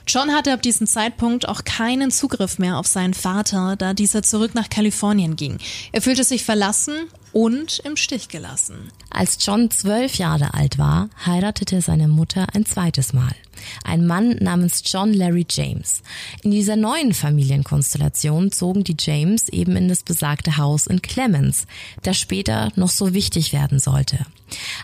John 0.07 0.31
hatte 0.31 0.53
ab 0.53 0.61
diesem 0.61 0.85
Zeitpunkt 0.85 1.47
auch 1.47 1.63
keinen 1.63 2.11
Zugriff 2.11 2.59
mehr 2.59 2.77
auf 2.77 2.85
seinen 2.85 3.15
Vater, 3.15 3.75
da 3.75 3.95
dieser 3.95 4.21
zurück 4.21 4.53
nach 4.53 4.69
Kalifornien 4.69 5.35
ging. 5.35 5.57
Er 5.91 6.03
fühlte 6.03 6.23
sich 6.23 6.43
verlassen 6.43 6.93
und 7.35 7.79
im 7.79 7.97
Stich 7.97 8.29
gelassen. 8.29 8.91
Als 9.09 9.37
John 9.45 9.69
zwölf 9.69 10.15
Jahre 10.15 10.53
alt 10.53 10.77
war, 10.77 11.09
heiratete 11.25 11.81
seine 11.81 12.07
Mutter 12.07 12.47
ein 12.53 12.65
zweites 12.65 13.11
Mal. 13.11 13.35
Ein 13.83 14.07
Mann 14.07 14.37
namens 14.39 14.83
John 14.85 15.13
Larry 15.13 15.45
James. 15.49 16.01
In 16.43 16.51
dieser 16.51 16.77
neuen 16.77 17.13
Familienkonstellation 17.13 18.53
zogen 18.53 18.85
die 18.85 18.95
James 18.97 19.49
eben 19.49 19.75
in 19.75 19.89
das 19.89 20.03
besagte 20.03 20.55
Haus 20.55 20.87
in 20.87 21.01
Clemens, 21.01 21.67
das 22.03 22.17
später 22.17 22.71
noch 22.77 22.89
so 22.89 23.13
wichtig 23.13 23.51
werden 23.51 23.79
sollte. 23.79 24.25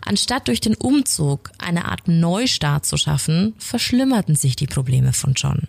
Anstatt 0.03 0.49
durch 0.49 0.59
den 0.59 0.75
Umzug 0.75 1.51
eine 1.57 1.85
Art 1.85 2.07
Neustart 2.07 2.85
zu 2.85 2.97
schaffen, 2.97 3.53
verschlimmerten 3.59 4.35
sich 4.35 4.57
die 4.57 4.67
Probleme 4.67 5.13
von 5.13 5.35
John. 5.35 5.67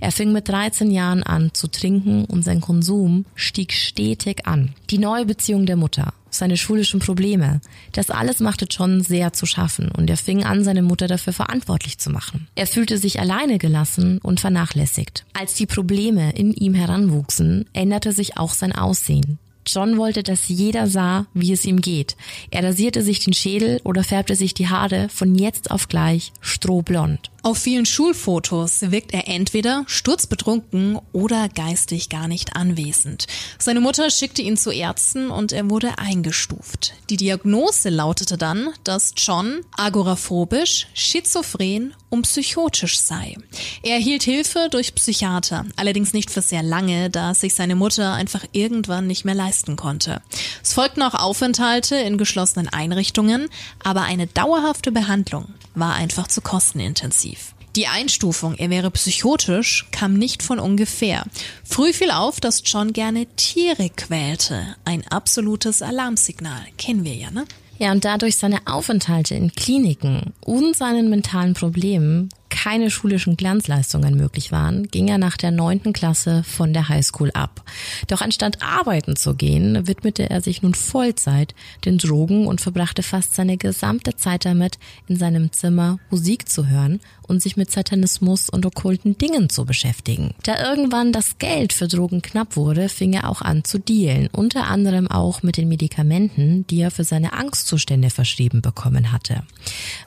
Er 0.00 0.10
fing 0.10 0.32
mit 0.32 0.48
13 0.48 0.90
Jahren 0.90 1.22
an 1.22 1.54
zu 1.54 1.68
trinken 1.68 2.24
und 2.24 2.42
sein 2.42 2.60
Konsum 2.60 3.24
stieg 3.36 3.72
stetig 3.72 4.46
an. 4.46 4.74
Die 4.90 4.98
neue 4.98 5.26
Beziehung 5.26 5.66
der 5.66 5.76
Mutter, 5.76 6.12
seine 6.34 6.56
schulischen 6.56 7.00
Probleme. 7.00 7.60
Das 7.92 8.10
alles 8.10 8.40
machte 8.40 8.66
John 8.70 9.02
sehr 9.02 9.32
zu 9.32 9.46
schaffen 9.46 9.90
und 9.90 10.10
er 10.10 10.16
fing 10.16 10.44
an, 10.44 10.64
seine 10.64 10.82
Mutter 10.82 11.06
dafür 11.06 11.32
verantwortlich 11.32 11.98
zu 11.98 12.10
machen. 12.10 12.48
Er 12.54 12.66
fühlte 12.66 12.98
sich 12.98 13.20
alleine 13.20 13.58
gelassen 13.58 14.18
und 14.22 14.40
vernachlässigt. 14.40 15.24
Als 15.32 15.54
die 15.54 15.66
Probleme 15.66 16.32
in 16.32 16.52
ihm 16.52 16.74
heranwuchsen, 16.74 17.66
änderte 17.72 18.12
sich 18.12 18.36
auch 18.36 18.52
sein 18.52 18.72
Aussehen. 18.72 19.38
John 19.66 19.96
wollte, 19.96 20.22
dass 20.22 20.48
jeder 20.48 20.86
sah, 20.86 21.26
wie 21.32 21.52
es 21.52 21.64
ihm 21.64 21.80
geht. 21.80 22.16
Er 22.50 22.62
rasierte 22.64 23.02
sich 23.02 23.20
den 23.24 23.32
Schädel 23.32 23.80
oder 23.84 24.04
färbte 24.04 24.36
sich 24.36 24.52
die 24.54 24.68
Haare 24.68 25.08
von 25.08 25.34
jetzt 25.34 25.70
auf 25.70 25.88
gleich 25.88 26.32
strohblond. 26.40 27.30
Auf 27.44 27.58
vielen 27.58 27.84
Schulfotos 27.84 28.90
wirkt 28.90 29.12
er 29.12 29.28
entweder 29.28 29.84
sturzbetrunken 29.86 30.98
oder 31.12 31.50
geistig 31.50 32.08
gar 32.08 32.26
nicht 32.26 32.56
anwesend. 32.56 33.26
Seine 33.58 33.80
Mutter 33.80 34.08
schickte 34.08 34.40
ihn 34.40 34.56
zu 34.56 34.70
Ärzten 34.70 35.28
und 35.28 35.52
er 35.52 35.68
wurde 35.68 35.98
eingestuft. 35.98 36.94
Die 37.10 37.18
Diagnose 37.18 37.90
lautete 37.90 38.38
dann, 38.38 38.70
dass 38.82 39.12
John 39.18 39.60
agoraphobisch, 39.76 40.86
schizophren 40.94 41.92
und 42.08 42.22
psychotisch 42.22 42.98
sei. 42.98 43.36
Er 43.82 43.96
erhielt 43.96 44.22
Hilfe 44.22 44.68
durch 44.70 44.94
Psychiater, 44.94 45.66
allerdings 45.76 46.14
nicht 46.14 46.30
für 46.30 46.40
sehr 46.40 46.62
lange, 46.62 47.10
da 47.10 47.34
sich 47.34 47.52
seine 47.52 47.76
Mutter 47.76 48.14
einfach 48.14 48.46
irgendwann 48.52 49.06
nicht 49.06 49.26
mehr 49.26 49.34
leisten 49.34 49.76
konnte. 49.76 50.22
Es 50.62 50.72
folgten 50.72 51.02
auch 51.02 51.12
Aufenthalte 51.12 51.96
in 51.96 52.16
geschlossenen 52.16 52.70
Einrichtungen, 52.70 53.50
aber 53.82 54.00
eine 54.00 54.28
dauerhafte 54.28 54.92
Behandlung 54.92 55.52
war 55.74 55.94
einfach 55.94 56.28
zu 56.28 56.40
kostenintensiv. 56.40 57.54
Die 57.76 57.88
Einstufung, 57.88 58.54
er 58.54 58.70
wäre 58.70 58.90
psychotisch, 58.92 59.86
kam 59.90 60.14
nicht 60.14 60.44
von 60.44 60.60
ungefähr. 60.60 61.24
Früh 61.64 61.92
fiel 61.92 62.12
auf, 62.12 62.38
dass 62.38 62.62
John 62.64 62.92
gerne 62.92 63.26
Tiere 63.34 63.90
quälte. 63.90 64.76
Ein 64.84 65.04
absolutes 65.08 65.82
Alarmsignal. 65.82 66.62
Kennen 66.78 67.04
wir 67.04 67.14
ja, 67.14 67.32
ne? 67.32 67.46
Ja, 67.78 67.90
und 67.90 68.04
dadurch 68.04 68.36
seine 68.36 68.60
Aufenthalte 68.66 69.34
in 69.34 69.50
Kliniken 69.50 70.32
und 70.40 70.76
seinen 70.76 71.10
mentalen 71.10 71.54
Problemen 71.54 72.28
keine 72.54 72.88
schulischen 72.88 73.36
Glanzleistungen 73.36 74.16
möglich 74.16 74.52
waren, 74.52 74.86
ging 74.86 75.08
er 75.08 75.18
nach 75.18 75.36
der 75.36 75.50
neunten 75.50 75.92
Klasse 75.92 76.44
von 76.44 76.72
der 76.72 76.88
Highschool 76.88 77.32
ab. 77.32 77.64
Doch 78.06 78.20
anstatt 78.20 78.62
arbeiten 78.62 79.16
zu 79.16 79.34
gehen, 79.34 79.88
widmete 79.88 80.30
er 80.30 80.40
sich 80.40 80.62
nun 80.62 80.74
Vollzeit 80.74 81.52
den 81.84 81.98
Drogen 81.98 82.46
und 82.46 82.60
verbrachte 82.60 83.02
fast 83.02 83.34
seine 83.34 83.56
gesamte 83.56 84.14
Zeit 84.14 84.44
damit, 84.44 84.78
in 85.08 85.16
seinem 85.16 85.50
Zimmer 85.50 85.98
Musik 86.10 86.48
zu 86.48 86.68
hören 86.68 87.00
und 87.26 87.42
sich 87.42 87.56
mit 87.56 87.72
Satanismus 87.72 88.48
und 88.48 88.64
okkulten 88.66 89.18
Dingen 89.18 89.50
zu 89.50 89.64
beschäftigen. 89.64 90.34
Da 90.44 90.64
irgendwann 90.64 91.12
das 91.12 91.38
Geld 91.38 91.72
für 91.72 91.88
Drogen 91.88 92.22
knapp 92.22 92.56
wurde, 92.56 92.88
fing 92.88 93.14
er 93.14 93.28
auch 93.28 93.42
an 93.42 93.64
zu 93.64 93.78
dealen, 93.78 94.28
unter 94.28 94.68
anderem 94.68 95.08
auch 95.08 95.42
mit 95.42 95.56
den 95.56 95.68
Medikamenten, 95.68 96.66
die 96.68 96.80
er 96.80 96.92
für 96.92 97.04
seine 97.04 97.32
Angstzustände 97.32 98.10
verschrieben 98.10 98.62
bekommen 98.62 99.10
hatte. 99.10 99.42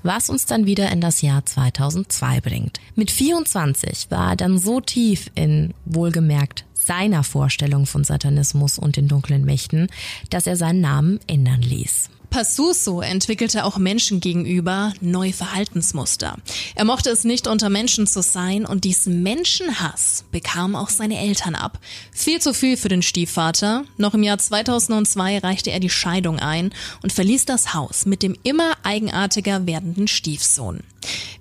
Was 0.03 0.29
uns 0.29 0.45
dann 0.45 0.65
wieder 0.65 0.89
in 0.91 1.01
das 1.01 1.21
Jahr 1.21 1.45
2002 1.45 2.36
bringt. 2.41 2.79
Mit 2.95 3.11
24 3.11 4.09
war 4.09 4.31
er 4.31 4.35
dann 4.35 4.57
so 4.57 4.79
tief 4.81 5.29
in 5.35 5.73
wohlgemerkt 5.85 6.65
seiner 6.73 7.23
Vorstellung 7.23 7.85
von 7.85 8.03
Satanismus 8.03 8.79
und 8.79 8.95
den 8.95 9.07
dunklen 9.07 9.43
Mächten, 9.43 9.87
dass 10.29 10.47
er 10.47 10.55
seinen 10.55 10.81
Namen 10.81 11.19
ändern 11.27 11.61
ließ. 11.61 12.09
Passuso 12.29 13.01
entwickelte 13.01 13.65
auch 13.65 13.77
Menschen 13.77 14.19
gegenüber 14.19 14.93
neue 15.01 15.33
Verhaltensmuster. 15.33 16.37
Er 16.75 16.85
mochte 16.85 17.09
es 17.09 17.23
nicht, 17.23 17.47
unter 17.47 17.69
Menschen 17.69 18.07
zu 18.07 18.21
sein 18.21 18.65
und 18.65 18.83
diesen 18.83 19.23
Menschenhass 19.23 20.25
bekam 20.31 20.75
auch 20.75 20.89
seine 20.89 21.19
Eltern 21.19 21.55
ab. 21.55 21.79
Viel 22.11 22.39
zu 22.39 22.53
viel 22.53 22.77
für 22.77 22.89
den 22.89 23.01
Stiefvater. 23.01 23.85
Noch 23.97 24.13
im 24.13 24.23
Jahr 24.23 24.37
2002 24.37 25.39
reichte 25.39 25.71
er 25.71 25.79
die 25.79 25.89
Scheidung 25.89 26.39
ein 26.39 26.71
und 27.01 27.13
verließ 27.13 27.45
das 27.45 27.73
Haus 27.73 28.05
mit 28.05 28.23
dem 28.23 28.35
immer 28.43 28.73
eigenartiger 28.83 29.65
werdenden 29.65 30.07
Stiefsohn. 30.07 30.81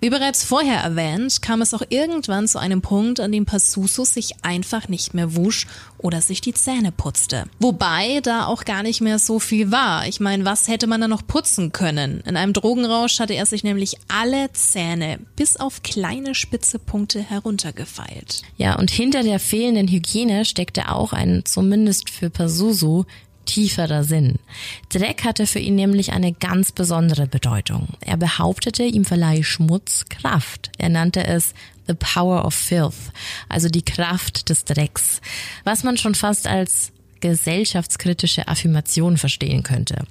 Wie 0.01 0.11
bereits 0.11 0.45
vorher 0.45 0.81
erwähnt, 0.81 1.43
kam 1.43 1.63
es 1.63 1.75
auch 1.75 1.83
irgendwann 1.89 2.47
zu 2.47 2.59
einem 2.59 2.83
Punkt, 2.83 3.19
an 3.19 3.33
dem 3.33 3.47
Passuso 3.47 4.05
sich 4.05 4.35
einfach 4.43 4.89
nicht 4.89 5.15
mehr 5.15 5.35
wusch 5.35 5.67
oder 5.99 6.21
sich 6.21 6.41
die 6.41 6.55
Zähne 6.55 6.93
putzte. 6.93 7.45
Wobei 7.59 8.21
da 8.23 8.47
auch 8.47 8.65
gar 8.65 8.83
nicht 8.83 9.01
mehr 9.01 9.19
so 9.19 9.41
viel 9.41 9.71
war. 9.71 10.07
Ich 10.07 10.21
meine, 10.21 10.45
was 10.45 10.69
hätte 10.69 10.76
man 10.87 11.01
da 11.01 11.09
noch 11.09 11.27
putzen 11.27 11.73
können? 11.73 12.23
In 12.27 12.37
einem 12.37 12.53
Drogenrausch 12.53 13.21
hatte 13.21 13.35
er 13.35 13.47
sich 13.47 13.65
nämlich 13.65 13.97
alle 14.09 14.53
Zähne 14.53 15.19
bis 15.37 15.57
auf 15.57 15.83
kleine 15.83 16.35
spitze 16.35 16.79
Punkte 16.79 17.23
heruntergefeilt. 17.23 18.43
Ja, 18.59 18.79
und 18.79 18.91
hinter 18.91 19.23
der 19.23 19.39
fehlenden 19.39 19.89
Hygiene 19.89 20.45
steckte 20.45 20.91
auch 20.91 21.15
ein, 21.15 21.43
zumindest 21.47 22.11
für 22.11 22.29
Pazuzu, 22.29 23.07
tieferer 23.47 24.05
Sinn. 24.05 24.35
Dreck 24.91 25.25
hatte 25.25 25.47
für 25.47 25.61
ihn 25.61 25.77
nämlich 25.77 26.13
eine 26.13 26.33
ganz 26.33 26.73
besondere 26.73 27.27
Bedeutung. 27.27 27.89
Er 28.01 28.17
behauptete, 28.17 28.83
ihm 28.83 29.05
verleihe 29.05 29.45
Schmutz 29.45 30.05
Kraft. 30.11 30.71
Er 30.77 30.91
nannte 30.91 31.25
es 31.25 31.55
The 31.87 31.95
Power 31.95 32.45
of 32.45 32.55
Filth, 32.55 33.13
also 33.49 33.69
die 33.69 33.85
Kraft 33.85 34.49
des 34.51 34.65
Drecks, 34.65 35.21
was 35.65 35.85
man 35.85 35.97
schon 35.97 36.17
fast 36.17 36.47
als 36.49 36.91
gesellschaftskritische 37.21 38.49
Affirmation 38.49 39.17
verstehen 39.17 39.63
könnte. 39.63 40.05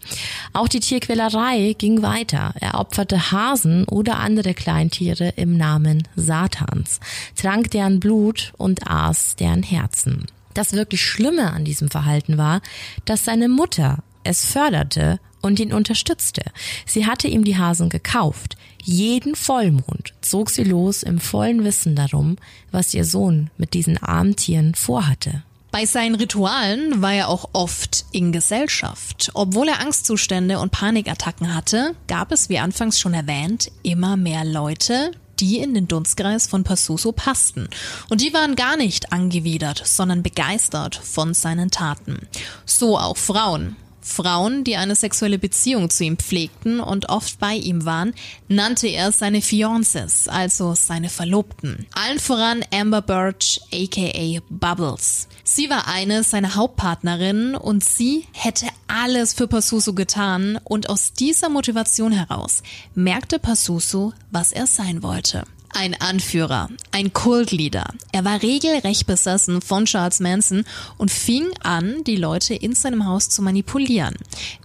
Auch 0.53 0.67
die 0.67 0.79
Tierquälerei 0.79 1.75
ging 1.77 2.01
weiter. 2.01 2.53
Er 2.59 2.79
opferte 2.79 3.31
Hasen 3.31 3.85
oder 3.85 4.19
andere 4.19 4.53
Kleintiere 4.53 5.29
im 5.35 5.57
Namen 5.57 6.07
Satans, 6.15 6.99
trank 7.35 7.71
deren 7.71 7.99
Blut 7.99 8.53
und 8.57 8.87
aß 8.87 9.35
deren 9.35 9.63
Herzen. 9.63 10.25
Das 10.53 10.73
wirklich 10.73 11.03
Schlimme 11.03 11.51
an 11.51 11.65
diesem 11.65 11.89
Verhalten 11.89 12.37
war, 12.37 12.61
dass 13.03 13.25
seine 13.25 13.49
Mutter 13.49 13.99
es 14.23 14.45
förderte 14.45 15.19
und 15.41 15.59
ihn 15.59 15.71
unterstützte. 15.71 16.41
Sie 16.85 17.05
hatte 17.05 17.27
ihm 17.27 17.43
die 17.43 17.57
Hasen 17.57 17.89
gekauft. 17.89 18.57
Jeden 18.83 19.35
Vollmond 19.35 20.13
zog 20.21 20.49
sie 20.49 20.63
los 20.63 21.03
im 21.03 21.19
vollen 21.19 21.63
Wissen 21.63 21.95
darum, 21.95 22.37
was 22.71 22.93
ihr 22.93 23.05
Sohn 23.05 23.49
mit 23.57 23.73
diesen 23.73 23.97
armen 23.97 24.35
Tieren 24.35 24.75
vorhatte. 24.75 25.43
Bei 25.75 25.85
seinen 25.85 26.15
Ritualen 26.15 27.01
war 27.01 27.11
er 27.11 27.27
auch 27.27 27.49
oft 27.51 28.05
in 28.13 28.31
Gesellschaft. 28.31 29.31
Obwohl 29.33 29.67
er 29.67 29.81
Angstzustände 29.81 30.57
und 30.59 30.71
Panikattacken 30.71 31.53
hatte, 31.53 31.95
gab 32.07 32.31
es, 32.31 32.47
wie 32.47 32.59
anfangs 32.59 32.97
schon 32.97 33.13
erwähnt, 33.13 33.69
immer 33.83 34.15
mehr 34.15 34.45
Leute, 34.45 35.11
die 35.41 35.57
in 35.57 35.73
den 35.73 35.89
Dunstkreis 35.89 36.47
von 36.47 36.63
Passuso 36.63 37.11
passten. 37.11 37.67
Und 38.07 38.21
die 38.21 38.33
waren 38.33 38.55
gar 38.55 38.77
nicht 38.77 39.11
angewidert, 39.11 39.81
sondern 39.83 40.23
begeistert 40.23 40.95
von 40.95 41.33
seinen 41.33 41.71
Taten. 41.71 42.25
So 42.65 42.97
auch 42.97 43.17
Frauen. 43.17 43.75
Frauen, 44.05 44.63
die 44.63 44.77
eine 44.77 44.95
sexuelle 44.95 45.39
Beziehung 45.39 45.89
zu 45.89 46.03
ihm 46.03 46.17
pflegten 46.17 46.79
und 46.79 47.09
oft 47.09 47.39
bei 47.39 47.55
ihm 47.55 47.85
waren, 47.85 48.13
nannte 48.47 48.87
er 48.87 49.11
seine 49.11 49.41
Fiances, 49.41 50.27
also 50.27 50.75
seine 50.75 51.09
Verlobten. 51.09 51.87
Allen 51.95 52.19
voran 52.19 52.63
Amber 52.71 53.01
Birch, 53.01 53.59
aka 53.73 54.39
Bubbles. 54.49 55.27
Sie 55.43 55.71
war 55.71 55.87
eine 55.87 56.23
seiner 56.23 56.53
Hauptpartnerinnen 56.55 57.55
und 57.55 57.83
sie 57.83 58.27
hätte 58.31 58.67
alles 58.87 59.33
für 59.33 59.47
Passuso 59.47 59.93
getan 59.93 60.59
und 60.63 60.87
aus 60.87 61.13
dieser 61.13 61.49
Motivation 61.49 62.11
heraus 62.11 62.61
merkte 62.93 63.39
Passuso, 63.39 64.13
was 64.29 64.51
er 64.51 64.67
sein 64.67 65.01
wollte. 65.01 65.45
Ein 65.77 65.93
Anführer, 65.99 66.69
ein 66.91 67.11
Kultleader. 67.11 67.93
Er 68.13 68.23
war 68.23 68.41
regelrecht 68.41 69.07
besessen 69.07 69.61
von 69.61 69.83
Charles 69.83 70.21
Manson 70.21 70.63
und 70.97 71.11
fing 71.11 71.49
an, 71.63 72.01
die 72.05 72.15
Leute 72.15 72.55
in 72.55 72.73
seinem 72.73 73.05
Haus 73.05 73.27
zu 73.27 73.41
manipulieren. 73.41 74.15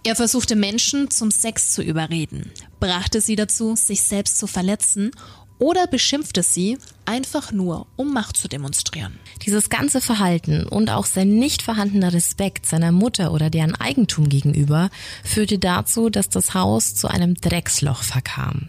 Er 0.04 0.14
versuchte 0.14 0.54
Menschen 0.54 1.10
zum 1.10 1.32
Sex 1.32 1.72
zu 1.72 1.82
überreden, 1.82 2.52
brachte 2.78 3.20
sie 3.20 3.34
dazu, 3.34 3.74
sich 3.74 4.02
selbst 4.02 4.38
zu 4.38 4.46
verletzen 4.46 5.10
oder 5.58 5.88
beschimpfte 5.88 6.44
sie 6.44 6.78
einfach 7.10 7.50
nur, 7.50 7.88
um 7.96 8.12
Macht 8.12 8.36
zu 8.36 8.46
demonstrieren. 8.46 9.18
Dieses 9.44 9.68
ganze 9.68 10.00
Verhalten 10.00 10.64
und 10.64 10.90
auch 10.90 11.06
sein 11.06 11.40
nicht 11.40 11.60
vorhandener 11.60 12.12
Respekt 12.12 12.66
seiner 12.66 12.92
Mutter 12.92 13.32
oder 13.32 13.50
deren 13.50 13.74
Eigentum 13.74 14.28
gegenüber 14.28 14.90
führte 15.24 15.58
dazu, 15.58 16.08
dass 16.08 16.28
das 16.28 16.54
Haus 16.54 16.94
zu 16.94 17.08
einem 17.08 17.34
Drecksloch 17.34 18.04
verkam. 18.04 18.68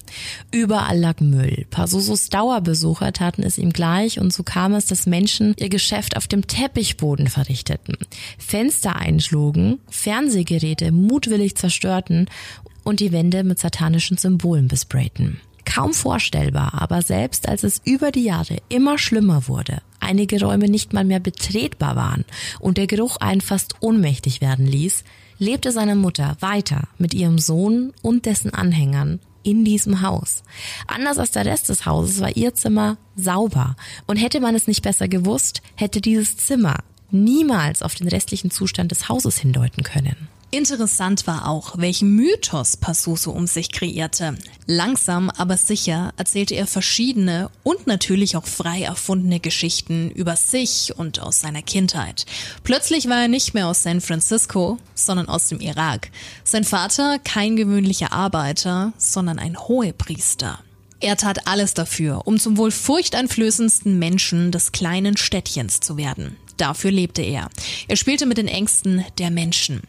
Überall 0.49 0.97
lag 0.97 1.19
Müll. 1.19 1.67
Pasusos 1.69 2.29
Dauerbesucher 2.29 3.13
taten 3.13 3.43
es 3.43 3.59
ihm 3.59 3.73
gleich 3.73 4.19
und 4.19 4.33
so 4.33 4.41
kam 4.41 4.73
es, 4.73 4.87
dass 4.87 5.05
Menschen 5.05 5.53
ihr 5.59 5.69
Geschäft 5.69 6.17
auf 6.17 6.27
dem 6.27 6.47
Teppichboden 6.47 7.27
verrichteten, 7.27 7.95
Fenster 8.39 8.95
einschlugen, 8.95 9.79
Fernsehgeräte 9.87 10.91
mutwillig 10.91 11.55
zerstörten 11.57 12.27
und 12.83 13.01
die 13.01 13.11
Wände 13.11 13.43
mit 13.43 13.59
satanischen 13.59 14.17
Symbolen 14.17 14.67
besprayten. 14.67 15.39
Kaum 15.65 15.93
vorstellbar, 15.93 16.73
aber 16.81 17.01
selbst 17.01 17.47
als 17.47 17.63
es 17.63 17.81
über 17.83 18.11
die 18.11 18.23
Jahre 18.23 18.57
immer 18.69 18.97
schlimmer 18.97 19.47
wurde, 19.47 19.81
einige 19.99 20.39
Räume 20.39 20.69
nicht 20.69 20.93
mal 20.93 21.05
mehr 21.05 21.19
betretbar 21.19 21.95
waren 21.95 22.25
und 22.59 22.77
der 22.77 22.87
Geruch 22.87 23.17
einen 23.17 23.41
fast 23.41 23.75
ohnmächtig 23.81 24.41
werden 24.41 24.65
ließ, 24.65 25.03
lebte 25.37 25.71
seine 25.71 25.95
Mutter 25.95 26.37
weiter 26.39 26.87
mit 26.97 27.13
ihrem 27.13 27.39
Sohn 27.39 27.93
und 28.01 28.25
dessen 28.25 28.53
Anhängern 28.53 29.19
in 29.43 29.65
diesem 29.65 30.01
Haus. 30.01 30.43
Anders 30.87 31.17
als 31.17 31.31
der 31.31 31.45
Rest 31.45 31.69
des 31.69 31.85
Hauses 31.85 32.21
war 32.21 32.35
ihr 32.35 32.53
Zimmer 32.53 32.97
sauber 33.15 33.75
und 34.07 34.17
hätte 34.17 34.39
man 34.39 34.55
es 34.55 34.67
nicht 34.67 34.83
besser 34.83 35.07
gewusst, 35.07 35.61
hätte 35.75 36.01
dieses 36.01 36.37
Zimmer 36.37 36.83
niemals 37.09 37.81
auf 37.81 37.95
den 37.95 38.07
restlichen 38.07 38.51
Zustand 38.51 38.91
des 38.91 39.09
Hauses 39.09 39.37
hindeuten 39.37 39.83
können. 39.83 40.27
Interessant 40.53 41.27
war 41.27 41.47
auch, 41.47 41.77
welchen 41.77 42.13
Mythos 42.13 42.75
Passuso 42.75 43.31
um 43.31 43.47
sich 43.47 43.71
kreierte. 43.71 44.35
Langsam, 44.65 45.29
aber 45.29 45.55
sicher 45.55 46.13
erzählte 46.17 46.55
er 46.55 46.67
verschiedene 46.67 47.49
und 47.63 47.87
natürlich 47.87 48.35
auch 48.35 48.45
frei 48.45 48.81
erfundene 48.81 49.39
Geschichten 49.39 50.11
über 50.11 50.35
sich 50.35 50.93
und 50.97 51.21
aus 51.21 51.39
seiner 51.39 51.61
Kindheit. 51.61 52.25
Plötzlich 52.65 53.07
war 53.07 53.21
er 53.21 53.27
nicht 53.29 53.53
mehr 53.53 53.67
aus 53.67 53.83
San 53.83 54.01
Francisco, 54.01 54.77
sondern 54.93 55.29
aus 55.29 55.47
dem 55.47 55.61
Irak. 55.61 56.11
Sein 56.43 56.65
Vater 56.65 57.17
kein 57.19 57.55
gewöhnlicher 57.55 58.11
Arbeiter, 58.11 58.91
sondern 58.97 59.39
ein 59.39 59.57
Hohepriester. 59.57 60.59
Er 60.99 61.15
tat 61.15 61.47
alles 61.47 61.73
dafür, 61.73 62.27
um 62.27 62.37
zum 62.37 62.57
wohl 62.57 62.71
furchteinflößendsten 62.71 63.97
Menschen 63.97 64.51
des 64.51 64.73
kleinen 64.73 65.15
Städtchens 65.15 65.79
zu 65.79 65.95
werden. 65.95 66.35
Dafür 66.57 66.91
lebte 66.91 67.21
er. 67.21 67.49
Er 67.87 67.95
spielte 67.95 68.25
mit 68.25 68.37
den 68.37 68.47
Ängsten 68.47 69.03
der 69.17 69.31
Menschen. 69.31 69.81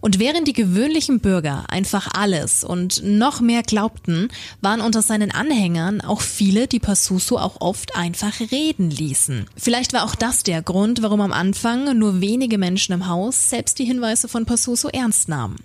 Und 0.00 0.18
während 0.18 0.48
die 0.48 0.52
gewöhnlichen 0.52 1.20
Bürger 1.20 1.64
einfach 1.68 2.08
alles 2.14 2.64
und 2.64 3.02
noch 3.04 3.40
mehr 3.40 3.62
glaubten, 3.62 4.28
waren 4.60 4.80
unter 4.80 5.02
seinen 5.02 5.30
Anhängern 5.30 6.00
auch 6.00 6.20
viele, 6.20 6.66
die 6.66 6.80
Passuso 6.80 7.38
auch 7.38 7.60
oft 7.60 7.96
einfach 7.96 8.40
reden 8.50 8.90
ließen. 8.90 9.46
Vielleicht 9.56 9.92
war 9.92 10.04
auch 10.04 10.14
das 10.14 10.42
der 10.42 10.62
Grund, 10.62 11.02
warum 11.02 11.20
am 11.20 11.32
Anfang 11.32 11.98
nur 11.98 12.20
wenige 12.20 12.58
Menschen 12.58 12.92
im 12.92 13.08
Haus 13.08 13.50
selbst 13.50 13.78
die 13.78 13.84
Hinweise 13.84 14.28
von 14.28 14.46
Passuso 14.46 14.88
ernst 14.88 15.28
nahmen. 15.28 15.56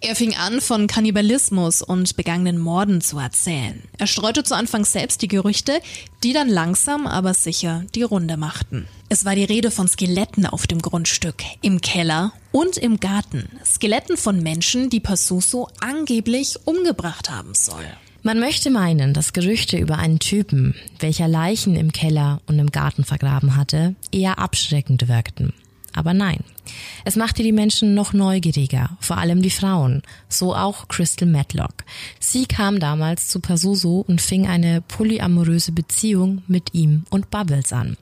Er 0.00 0.14
fing 0.14 0.34
an, 0.36 0.60
von 0.60 0.86
Kannibalismus 0.86 1.82
und 1.82 2.16
begangenen 2.16 2.58
Morden 2.58 3.00
zu 3.00 3.18
erzählen. 3.18 3.82
Er 3.98 4.06
streute 4.06 4.44
zu 4.44 4.54
Anfang 4.54 4.84
selbst 4.84 5.22
die 5.22 5.28
Gerüchte, 5.28 5.80
die 6.24 6.32
dann 6.32 6.48
langsam 6.48 7.06
aber 7.06 7.34
sicher 7.34 7.84
die 7.94 8.02
Runde 8.02 8.36
machten. 8.36 8.88
Es 9.10 9.24
war 9.24 9.36
die 9.36 9.44
Rede 9.44 9.70
von 9.70 9.86
Skeletten 9.86 10.46
auf 10.46 10.66
dem 10.66 10.80
Grundstück, 10.80 11.44
im 11.60 11.82
Keller 11.82 12.32
und 12.50 12.78
im 12.78 12.98
Garten. 12.98 13.48
Skeletten 13.64 14.16
von 14.16 14.42
Menschen, 14.42 14.88
die 14.88 15.00
Passuso 15.00 15.68
angeblich 15.80 16.56
umgebracht 16.64 17.30
haben 17.30 17.54
soll. 17.54 17.84
Man 18.22 18.40
möchte 18.40 18.70
meinen, 18.70 19.12
dass 19.12 19.34
Gerüchte 19.34 19.76
über 19.76 19.98
einen 19.98 20.18
Typen, 20.18 20.74
welcher 20.98 21.28
Leichen 21.28 21.76
im 21.76 21.92
Keller 21.92 22.40
und 22.46 22.58
im 22.58 22.72
Garten 22.72 23.04
vergraben 23.04 23.54
hatte, 23.54 23.94
eher 24.10 24.38
abschreckend 24.38 25.08
wirkten. 25.08 25.52
Aber 25.94 26.12
nein, 26.12 26.42
es 27.04 27.16
machte 27.16 27.42
die 27.42 27.52
Menschen 27.52 27.94
noch 27.94 28.12
neugieriger, 28.12 28.96
vor 29.00 29.18
allem 29.18 29.42
die 29.42 29.50
Frauen, 29.50 30.02
so 30.28 30.54
auch 30.54 30.88
Crystal 30.88 31.28
Matlock. 31.28 31.84
Sie 32.18 32.46
kam 32.46 32.80
damals 32.80 33.28
zu 33.28 33.40
Pazuzu 33.40 34.04
und 34.06 34.20
fing 34.20 34.46
eine 34.46 34.80
polyamoröse 34.80 35.72
Beziehung 35.72 36.42
mit 36.48 36.74
ihm 36.74 37.04
und 37.10 37.30
Bubbles 37.30 37.72
an. 37.72 37.96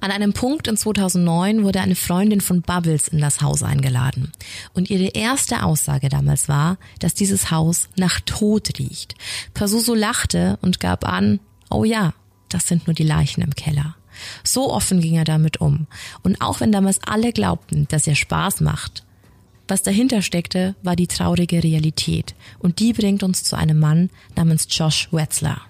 An 0.00 0.10
einem 0.10 0.32
Punkt 0.32 0.68
in 0.68 0.76
2009 0.76 1.64
wurde 1.64 1.80
eine 1.80 1.96
Freundin 1.96 2.40
von 2.40 2.62
Bubbles 2.62 3.08
in 3.08 3.18
das 3.18 3.40
Haus 3.40 3.62
eingeladen. 3.62 4.30
Und 4.72 4.90
ihre 4.90 5.08
erste 5.08 5.64
Aussage 5.64 6.08
damals 6.08 6.48
war, 6.48 6.78
dass 7.00 7.14
dieses 7.14 7.50
Haus 7.50 7.88
nach 7.96 8.20
Tod 8.20 8.78
riecht. 8.78 9.16
Pazuzu 9.54 9.94
lachte 9.94 10.58
und 10.62 10.78
gab 10.78 11.08
an, 11.08 11.40
oh 11.70 11.84
ja, 11.84 12.14
das 12.48 12.68
sind 12.68 12.86
nur 12.86 12.94
die 12.94 13.02
Leichen 13.02 13.42
im 13.42 13.54
Keller. 13.54 13.96
So 14.44 14.72
offen 14.72 15.00
ging 15.00 15.16
er 15.16 15.24
damit 15.24 15.60
um. 15.60 15.86
Und 16.22 16.40
auch 16.40 16.60
wenn 16.60 16.72
damals 16.72 17.00
alle 17.06 17.32
glaubten, 17.32 17.86
dass 17.88 18.06
er 18.06 18.14
Spaß 18.14 18.60
macht, 18.60 19.04
was 19.68 19.82
dahinter 19.82 20.22
steckte, 20.22 20.74
war 20.82 20.96
die 20.96 21.06
traurige 21.06 21.62
Realität. 21.62 22.34
Und 22.58 22.78
die 22.78 22.92
bringt 22.92 23.22
uns 23.22 23.44
zu 23.44 23.56
einem 23.56 23.78
Mann 23.78 24.10
namens 24.36 24.66
Josh 24.68 25.08
Wetzler. 25.12 25.62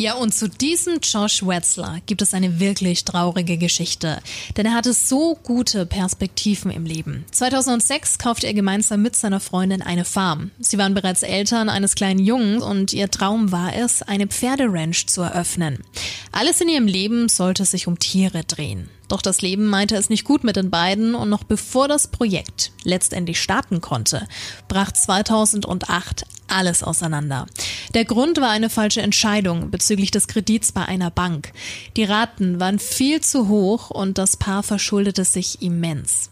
Ja, 0.00 0.14
und 0.14 0.32
zu 0.32 0.48
diesem 0.48 1.00
Josh 1.02 1.46
Wetzler 1.46 1.98
gibt 2.06 2.22
es 2.22 2.32
eine 2.32 2.58
wirklich 2.58 3.04
traurige 3.04 3.58
Geschichte. 3.58 4.22
Denn 4.56 4.64
er 4.64 4.72
hatte 4.72 4.94
so 4.94 5.34
gute 5.34 5.84
Perspektiven 5.84 6.70
im 6.70 6.86
Leben. 6.86 7.26
2006 7.32 8.16
kaufte 8.16 8.46
er 8.46 8.54
gemeinsam 8.54 9.02
mit 9.02 9.14
seiner 9.14 9.40
Freundin 9.40 9.82
eine 9.82 10.06
Farm. 10.06 10.52
Sie 10.58 10.78
waren 10.78 10.94
bereits 10.94 11.22
Eltern 11.22 11.68
eines 11.68 11.96
kleinen 11.96 12.20
Jungen 12.20 12.62
und 12.62 12.94
ihr 12.94 13.10
Traum 13.10 13.52
war 13.52 13.76
es, 13.76 14.00
eine 14.00 14.26
Pferderanch 14.26 15.06
zu 15.06 15.20
eröffnen. 15.20 15.84
Alles 16.32 16.62
in 16.62 16.70
ihrem 16.70 16.86
Leben 16.86 17.28
sollte 17.28 17.66
sich 17.66 17.86
um 17.86 17.98
Tiere 17.98 18.42
drehen. 18.44 18.88
Doch 19.10 19.22
das 19.22 19.42
Leben 19.42 19.66
meinte 19.66 19.96
es 19.96 20.08
nicht 20.08 20.24
gut 20.24 20.44
mit 20.44 20.54
den 20.54 20.70
beiden 20.70 21.16
und 21.16 21.28
noch 21.28 21.42
bevor 21.42 21.88
das 21.88 22.06
Projekt 22.06 22.70
letztendlich 22.84 23.40
starten 23.40 23.80
konnte, 23.80 24.28
brach 24.68 24.92
2008 24.92 26.24
alles 26.46 26.84
auseinander. 26.84 27.46
Der 27.94 28.04
Grund 28.04 28.40
war 28.40 28.50
eine 28.50 28.70
falsche 28.70 29.02
Entscheidung 29.02 29.72
bezüglich 29.72 30.12
des 30.12 30.28
Kredits 30.28 30.70
bei 30.70 30.84
einer 30.84 31.10
Bank. 31.10 31.52
Die 31.96 32.04
Raten 32.04 32.60
waren 32.60 32.78
viel 32.78 33.20
zu 33.20 33.48
hoch 33.48 33.90
und 33.90 34.16
das 34.16 34.36
Paar 34.36 34.62
verschuldete 34.62 35.24
sich 35.24 35.60
immens. 35.60 36.30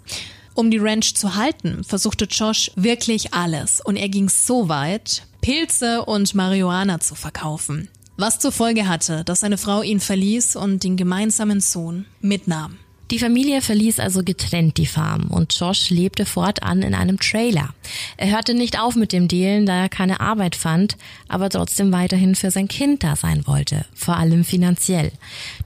Um 0.54 0.70
die 0.70 0.78
Ranch 0.78 1.16
zu 1.16 1.34
halten, 1.34 1.82
versuchte 1.82 2.26
Josh 2.26 2.70
wirklich 2.76 3.34
alles 3.34 3.80
und 3.80 3.96
er 3.96 4.08
ging 4.08 4.28
so 4.28 4.68
weit, 4.68 5.22
Pilze 5.40 6.04
und 6.04 6.32
Marihuana 6.36 7.00
zu 7.00 7.16
verkaufen. 7.16 7.88
Was 8.20 8.40
zur 8.40 8.50
Folge 8.50 8.88
hatte, 8.88 9.22
dass 9.22 9.40
seine 9.40 9.58
Frau 9.58 9.80
ihn 9.80 10.00
verließ 10.00 10.56
und 10.56 10.82
den 10.82 10.96
gemeinsamen 10.96 11.60
Sohn 11.60 12.04
mitnahm. 12.20 12.76
Die 13.12 13.20
Familie 13.20 13.62
verließ 13.62 14.00
also 14.00 14.24
getrennt 14.24 14.76
die 14.76 14.86
Farm 14.86 15.28
und 15.30 15.56
Josh 15.56 15.90
lebte 15.90 16.26
fortan 16.26 16.82
in 16.82 16.96
einem 16.96 17.20
Trailer. 17.20 17.72
Er 18.16 18.32
hörte 18.32 18.54
nicht 18.54 18.80
auf 18.80 18.96
mit 18.96 19.12
dem 19.12 19.28
Dealen, 19.28 19.66
da 19.66 19.82
er 19.82 19.88
keine 19.88 20.18
Arbeit 20.18 20.56
fand, 20.56 20.96
aber 21.28 21.48
trotzdem 21.48 21.92
weiterhin 21.92 22.34
für 22.34 22.50
sein 22.50 22.66
Kind 22.66 23.04
da 23.04 23.14
sein 23.14 23.46
wollte, 23.46 23.86
vor 23.94 24.16
allem 24.16 24.42
finanziell. 24.42 25.12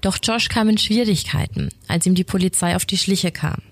Doch 0.02 0.18
Josh 0.23 0.50
kam 0.50 0.68
in 0.68 0.76
Schwierigkeiten, 0.76 1.71
als 1.88 2.04
ihm 2.04 2.14
die 2.14 2.23
Polizei 2.23 2.76
auf 2.76 2.85
die 2.85 2.99
Schliche 2.99 3.32
kam. 3.32 3.62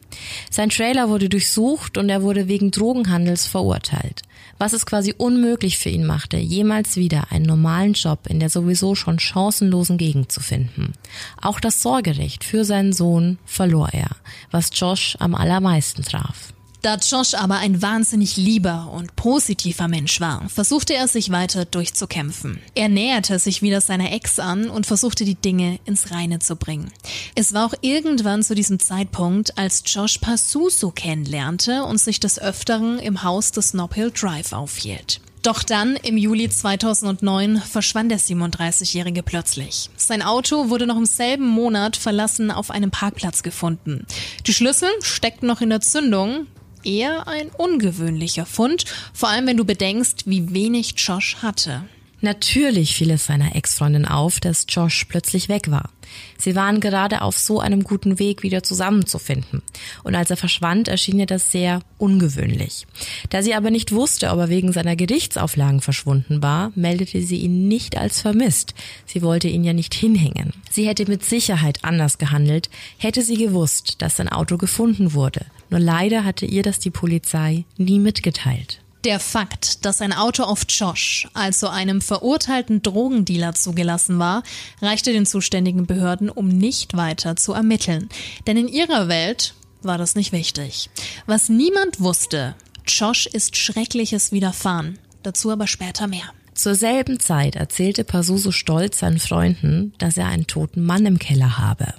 Sein 0.51 0.71
Trailer 0.71 1.11
wurde 1.11 1.29
durchsucht 1.29 1.99
und 1.99 2.09
er 2.09 2.23
wurde 2.23 2.49
wegen 2.49 2.71
Drogenhandels 2.71 3.45
verurteilt 3.45 4.23
was 4.61 4.75
es 4.75 4.85
quasi 4.85 5.15
unmöglich 5.17 5.79
für 5.79 5.89
ihn 5.89 6.05
machte, 6.05 6.37
jemals 6.37 6.97
wieder 6.97 7.33
einen 7.33 7.47
normalen 7.47 7.95
Job 7.95 8.27
in 8.29 8.41
der 8.41 8.51
sowieso 8.51 8.95
schon 8.95 9.19
chancenlosen 9.19 9.97
Gegend 9.97 10.31
zu 10.31 10.41
finden. 10.41 10.93
Auch 11.41 11.61
das 11.61 11.81
Sorgerecht 11.81 12.45
für 12.45 12.67
seinen 12.67 12.93
Sohn 12.93 13.39
verlor 13.47 13.89
er, 13.93 14.11
was 14.51 14.71
Josh 14.75 15.17
am 15.19 15.35
allermeisten 15.35 16.03
traf. 16.03 16.53
Da 16.83 16.95
Josh 16.95 17.35
aber 17.35 17.57
ein 17.57 17.83
wahnsinnig 17.83 18.39
lieber 18.39 18.91
und 18.95 19.15
positiver 19.15 19.87
Mensch 19.87 20.19
war, 20.19 20.49
versuchte 20.49 20.95
er 20.95 21.09
sich 21.09 21.31
weiter 21.31 21.67
durchzukämpfen. 21.67 22.59
Er 22.75 22.89
näherte 22.89 23.39
sich 23.39 23.61
wieder 23.61 23.83
seiner 23.83 24.13
Ex 24.13 24.39
an 24.39 24.71
und 24.71 24.87
versuchte 24.87 25.27
die 25.27 25.35
Dinge 25.35 25.79
ins 25.85 26.11
Reine 26.11 26.39
zu 26.39 26.57
bringen. 26.57 26.91
Es 27.35 27.53
war 27.53 27.67
auch 27.67 27.75
irgendwann 27.83 28.43
zu 28.43 28.55
diesem 28.55 28.79
Zeitpunkt, 28.79 29.59
als 29.59 29.83
Josh 29.85 30.19
Pasuso 30.19 30.91
kennenlernte 30.91 31.85
und 31.85 31.99
sich 31.99 32.19
des 32.19 32.39
Öfteren 32.39 32.99
im 32.99 33.25
Haus 33.25 33.53
des 33.53 33.75
Nob 33.75 33.95
Hill 33.95 34.11
Drive 34.11 34.55
aufhielt. 34.55 35.21
Doch 35.43 35.63
dann, 35.63 35.97
im 35.97 36.17
Juli 36.17 36.49
2009, 36.49 37.61
verschwand 37.61 38.11
der 38.11 38.21
37-Jährige 38.21 39.23
plötzlich. 39.23 39.89
Sein 39.97 40.23
Auto 40.23 40.69
wurde 40.69 40.87
noch 40.87 40.99
im 40.99 41.07
selben 41.07 41.47
Monat 41.47 41.97
verlassen 41.97 42.51
auf 42.51 42.71
einem 42.71 42.91
Parkplatz 42.91 43.43
gefunden. 43.43 44.07
Die 44.47 44.53
Schlüssel 44.53 44.91
steckten 45.01 45.49
noch 45.49 45.63
in 45.63 45.71
der 45.71 45.81
Zündung, 45.81 46.47
eher 46.85 47.29
ein 47.29 47.49
ungewöhnlicher 47.49 48.47
Fund, 48.47 48.85
vor 49.13 49.29
allem 49.29 49.47
wenn 49.47 49.57
du 49.57 49.65
bedenkst, 49.65 50.25
wie 50.27 50.53
wenig 50.53 50.95
Josh 50.97 51.37
hatte. 51.43 51.83
Natürlich 52.23 52.95
fiel 52.95 53.11
es 53.13 53.25
seiner 53.25 53.57
Ex-Freundin 53.57 54.05
auf, 54.05 54.41
dass 54.41 54.67
Josh 54.69 55.07
plötzlich 55.07 55.49
weg 55.49 55.71
war. 55.71 55.91
Sie 56.37 56.55
waren 56.55 56.81
gerade 56.81 57.23
auf 57.23 57.39
so 57.39 57.61
einem 57.61 57.83
guten 57.83 58.19
Weg, 58.19 58.43
wieder 58.43 58.63
zusammenzufinden. 58.63 59.63
Und 60.03 60.15
als 60.15 60.29
er 60.31 60.37
verschwand, 60.37 60.89
erschien 60.89 61.19
ihr 61.19 61.27
das 61.27 61.51
sehr 61.51 61.81
ungewöhnlich. 61.97 62.87
Da 63.31 63.43
sie 63.43 63.55
aber 63.55 63.71
nicht 63.71 63.93
wusste, 63.93 64.31
ob 64.31 64.39
er 64.39 64.49
wegen 64.51 64.73
seiner 64.73 64.97
Gerichtsauflagen 64.97 65.81
verschwunden 65.81 66.43
war, 66.43 66.73
meldete 66.75 67.23
sie 67.23 67.37
ihn 67.37 67.69
nicht 67.69 67.97
als 67.97 68.21
vermisst. 68.21 68.75
Sie 69.07 69.23
wollte 69.23 69.49
ihn 69.49 69.65
ja 69.65 69.73
nicht 69.73 69.95
hinhängen. 69.95 70.53
Sie 70.71 70.87
hätte 70.87 71.07
mit 71.07 71.25
Sicherheit 71.25 71.85
anders 71.85 72.19
gehandelt, 72.19 72.69
hätte 72.99 73.23
sie 73.23 73.37
gewusst, 73.37 74.03
dass 74.03 74.17
sein 74.17 74.29
Auto 74.29 74.59
gefunden 74.59 75.15
wurde. 75.15 75.47
Nur 75.71 75.81
leider 75.81 76.25
hatte 76.25 76.47
ihr 76.47 76.63
das 76.63 76.81
die 76.81 76.91
Polizei 76.91 77.65
nie 77.79 77.99
mitgeteilt. 77.99 78.81
Der 79.05 79.19
Fakt, 79.19 79.87
dass 79.87 80.03
ein 80.03 80.13
Auto 80.13 80.43
auf 80.43 80.67
Josh, 80.69 81.27
also 81.33 81.69
einem 81.69 82.03
verurteilten 82.03 82.83
Drogendealer, 82.83 83.55
zugelassen 83.55 84.19
war, 84.19 84.43
reichte 84.83 85.13
den 85.13 85.25
zuständigen 85.25 85.87
Behörden, 85.87 86.29
um 86.29 86.49
nicht 86.49 86.95
weiter 86.95 87.37
zu 87.37 87.55
ermitteln. 87.55 88.11
Denn 88.47 88.59
in 88.59 88.69
ihrer 88.69 89.09
Welt 89.09 89.55
war 89.81 89.97
das 89.97 90.17
nicht 90.17 90.33
wichtig. 90.33 90.91
Was 91.25 91.49
niemand 91.49 92.01
wusste, 92.01 92.57
Josh 92.87 93.27
ist 93.27 93.57
Schreckliches 93.57 94.33
widerfahren. 94.33 94.99
Dazu 95.23 95.51
aber 95.51 95.67
später 95.67 96.07
mehr. 96.07 96.35
Zur 96.55 96.75
selben 96.75 97.21
Zeit 97.21 97.57
erzählte 97.57 98.05
Pasuso 98.05 98.51
stolz 98.51 98.99
seinen 98.99 99.19
Freunden, 99.19 99.95
dass 99.97 100.19
er 100.19 100.27
einen 100.27 100.47
toten 100.47 100.85
Mann 100.85 101.07
im 101.07 101.19
Keller 101.19 101.57
habe 101.57 101.95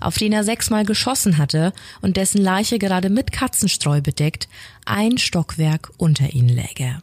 auf 0.00 0.18
den 0.18 0.32
er 0.32 0.44
sechsmal 0.44 0.84
geschossen 0.84 1.38
hatte 1.38 1.72
und 2.00 2.16
dessen 2.16 2.40
Leiche 2.40 2.78
gerade 2.78 3.10
mit 3.10 3.32
Katzenstreu 3.32 4.00
bedeckt 4.00 4.48
ein 4.86 5.18
Stockwerk 5.18 5.90
unter 5.98 6.32
ihnen 6.32 6.48
läge. 6.48 7.02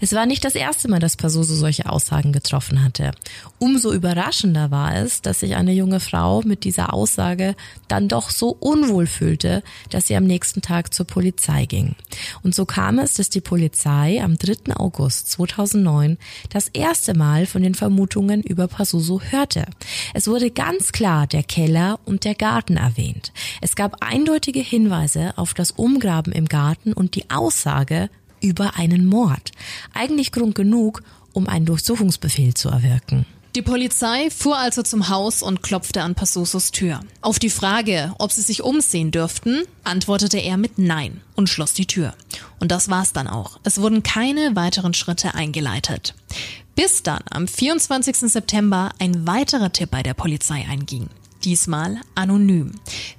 Es 0.00 0.12
war 0.12 0.26
nicht 0.26 0.44
das 0.44 0.54
erste 0.54 0.88
Mal, 0.88 1.00
dass 1.00 1.16
Pasoso 1.16 1.54
solche 1.54 1.88
Aussagen 1.88 2.32
getroffen 2.32 2.82
hatte. 2.82 3.12
Umso 3.58 3.92
überraschender 3.92 4.70
war 4.70 4.94
es, 4.96 5.22
dass 5.22 5.40
sich 5.40 5.56
eine 5.56 5.72
junge 5.72 6.00
Frau 6.00 6.42
mit 6.42 6.64
dieser 6.64 6.92
Aussage 6.92 7.54
dann 7.88 8.08
doch 8.08 8.30
so 8.30 8.50
unwohl 8.50 9.06
fühlte, 9.06 9.62
dass 9.90 10.06
sie 10.06 10.16
am 10.16 10.24
nächsten 10.24 10.62
Tag 10.62 10.92
zur 10.92 11.06
Polizei 11.06 11.66
ging. 11.66 11.94
Und 12.42 12.54
so 12.54 12.66
kam 12.66 12.98
es, 12.98 13.14
dass 13.14 13.30
die 13.30 13.40
Polizei 13.40 14.22
am 14.22 14.36
3. 14.36 14.76
August 14.76 15.30
2009 15.32 16.18
das 16.50 16.68
erste 16.68 17.16
Mal 17.16 17.46
von 17.46 17.62
den 17.62 17.74
Vermutungen 17.74 18.42
über 18.42 18.68
Pasoso 18.68 19.20
hörte. 19.20 19.66
Es 20.12 20.28
wurde 20.28 20.50
ganz 20.50 20.92
klar 20.92 21.26
der 21.26 21.42
Keller 21.42 21.98
und 22.04 22.24
der 22.24 22.34
Garten 22.34 22.76
erwähnt. 22.76 23.32
Es 23.60 23.76
gab 23.76 24.04
eindeutige 24.04 24.60
Hinweise 24.60 25.32
auf 25.36 25.54
das 25.54 25.70
Umgraben 25.70 26.32
im 26.32 26.46
Garten 26.46 26.92
und 26.92 27.14
die 27.14 27.23
Aussage 27.30 28.08
über 28.40 28.76
einen 28.76 29.06
Mord. 29.06 29.52
Eigentlich 29.92 30.32
Grund 30.32 30.54
genug, 30.54 31.02
um 31.32 31.48
einen 31.48 31.66
Durchsuchungsbefehl 31.66 32.54
zu 32.54 32.68
erwirken. 32.68 33.26
Die 33.54 33.62
Polizei 33.62 34.30
fuhr 34.30 34.58
also 34.58 34.82
zum 34.82 35.08
Haus 35.08 35.40
und 35.40 35.62
klopfte 35.62 36.02
an 36.02 36.16
Passosos 36.16 36.72
Tür. 36.72 37.00
Auf 37.20 37.38
die 37.38 37.50
Frage, 37.50 38.12
ob 38.18 38.32
sie 38.32 38.40
sich 38.40 38.62
umsehen 38.62 39.12
dürften, 39.12 39.62
antwortete 39.84 40.38
er 40.38 40.56
mit 40.56 40.78
Nein 40.78 41.20
und 41.36 41.48
schloss 41.48 41.72
die 41.72 41.86
Tür. 41.86 42.14
Und 42.58 42.72
das 42.72 42.90
war's 42.90 43.12
dann 43.12 43.28
auch. 43.28 43.60
Es 43.62 43.80
wurden 43.80 44.02
keine 44.02 44.56
weiteren 44.56 44.92
Schritte 44.92 45.34
eingeleitet. 45.34 46.16
Bis 46.74 47.04
dann 47.04 47.22
am 47.30 47.46
24. 47.46 48.16
September 48.16 48.90
ein 48.98 49.24
weiterer 49.24 49.70
Tipp 49.70 49.92
bei 49.92 50.02
der 50.02 50.14
Polizei 50.14 50.66
einging 50.68 51.08
diesmal 51.44 52.00
anonym. 52.14 52.72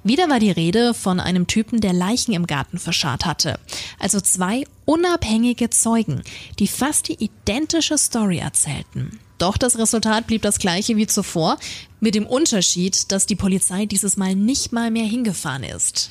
Wieder 0.04 0.28
war 0.28 0.40
die 0.40 0.50
Rede 0.50 0.94
von 0.94 1.20
einem 1.20 1.46
Typen, 1.46 1.80
der 1.80 1.92
Leichen 1.92 2.32
im 2.32 2.46
Garten 2.46 2.78
verscharrt 2.78 3.24
hatte. 3.24 3.58
Also 3.98 4.20
zwei 4.20 4.64
unabhängige 4.84 5.70
Zeugen, 5.70 6.22
die 6.58 6.68
fast 6.68 7.08
die 7.08 7.22
identische 7.22 7.98
Story 7.98 8.38
erzählten. 8.38 9.18
Doch 9.38 9.56
das 9.56 9.78
Resultat 9.78 10.26
blieb 10.26 10.42
das 10.42 10.58
gleiche 10.58 10.96
wie 10.96 11.06
zuvor, 11.06 11.58
mit 12.00 12.14
dem 12.14 12.26
Unterschied, 12.26 13.12
dass 13.12 13.26
die 13.26 13.36
Polizei 13.36 13.86
dieses 13.86 14.16
Mal 14.16 14.34
nicht 14.34 14.72
mal 14.72 14.90
mehr 14.90 15.04
hingefahren 15.04 15.64
ist. 15.64 16.10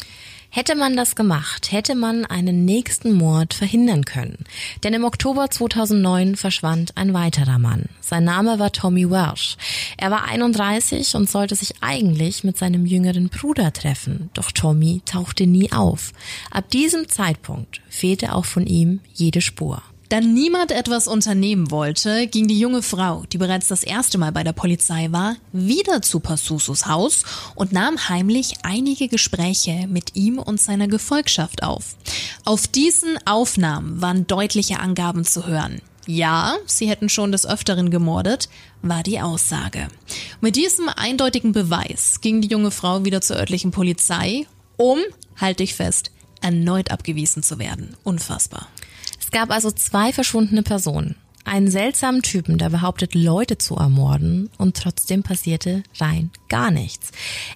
Hätte 0.55 0.77
man 0.77 0.95
das 0.95 1.17
gemacht, 1.17 1.73
hätte 1.73 1.95
man 1.95 2.23
einen 2.23 2.63
nächsten 2.63 3.11
Mord 3.11 3.53
verhindern 3.53 4.05
können. 4.05 4.45
Denn 4.85 4.93
im 4.93 5.03
Oktober 5.03 5.51
2009 5.51 6.37
verschwand 6.37 6.95
ein 6.95 7.13
weiterer 7.13 7.59
Mann. 7.59 7.89
Sein 7.99 8.23
Name 8.23 8.57
war 8.57 8.71
Tommy 8.71 9.11
Welsh. 9.11 9.57
Er 9.97 10.11
war 10.11 10.23
31 10.23 11.13
und 11.15 11.29
sollte 11.29 11.55
sich 11.55 11.73
eigentlich 11.81 12.45
mit 12.45 12.55
seinem 12.55 12.85
jüngeren 12.85 13.27
Bruder 13.27 13.73
treffen. 13.73 14.29
Doch 14.33 14.49
Tommy 14.53 15.01
tauchte 15.03 15.45
nie 15.45 15.73
auf. 15.73 16.13
Ab 16.51 16.69
diesem 16.69 17.09
Zeitpunkt 17.09 17.81
fehlte 17.89 18.33
auch 18.33 18.45
von 18.45 18.65
ihm 18.65 19.01
jede 19.13 19.41
Spur. 19.41 19.83
Da 20.09 20.21
niemand 20.21 20.71
etwas 20.71 21.07
unternehmen 21.07 21.71
wollte, 21.71 22.27
ging 22.27 22.47
die 22.47 22.59
junge 22.59 22.83
Frau, 22.83 23.23
die 23.31 23.39
bereits 23.39 23.67
das 23.67 23.83
erste 23.83 24.19
Mal 24.19 24.31
bei 24.31 24.43
der 24.43 24.53
Polizei 24.53 25.07
war, 25.11 25.35
wieder 25.51 26.03
zu 26.03 26.19
Passusus 26.19 26.85
Haus 26.85 27.23
und 27.55 27.71
nahm 27.71 28.07
heimlich 28.07 28.53
einige 28.61 29.07
Gespräche 29.07 29.87
mit 29.87 30.15
ihm 30.15 30.37
und 30.37 30.61
seiner 30.61 30.87
Gefolgschaft 30.87 31.63
auf. 31.63 31.95
Auf 32.43 32.67
diesen 32.67 33.17
Aufnahmen 33.25 33.99
waren 33.99 34.27
deutliche 34.27 34.79
Angaben 34.79 35.25
zu 35.25 35.47
hören. 35.47 35.81
Ja, 36.05 36.55
sie 36.67 36.87
hätten 36.87 37.09
schon 37.09 37.31
des 37.31 37.47
Öfteren 37.47 37.89
gemordet, 37.89 38.47
war 38.83 39.01
die 39.01 39.21
Aussage. 39.21 39.87
Mit 40.39 40.55
diesem 40.55 40.87
eindeutigen 40.87 41.51
Beweis 41.51 42.21
ging 42.21 42.41
die 42.41 42.47
junge 42.47 42.69
Frau 42.69 43.05
wieder 43.05 43.21
zur 43.21 43.37
örtlichen 43.37 43.71
Polizei, 43.71 44.45
um, 44.77 44.99
halte 45.35 45.63
ich 45.63 45.73
fest, 45.73 46.11
erneut 46.41 46.91
abgewiesen 46.91 47.41
zu 47.41 47.57
werden. 47.57 47.97
Unfassbar. 48.03 48.67
Es 49.35 49.41
gab 49.41 49.51
also 49.51 49.69
zwei 49.69 50.13
verschwundene 50.13 50.63
Personen 50.63 51.17
einen 51.45 51.69
seltsamen 51.69 52.21
Typen, 52.21 52.57
der 52.57 52.69
behauptet, 52.69 53.15
Leute 53.15 53.57
zu 53.57 53.75
ermorden 53.75 54.49
und 54.57 54.77
trotzdem 54.77 55.23
passierte 55.23 55.83
rein 55.99 56.31
gar 56.49 56.71
nichts. 56.71 57.11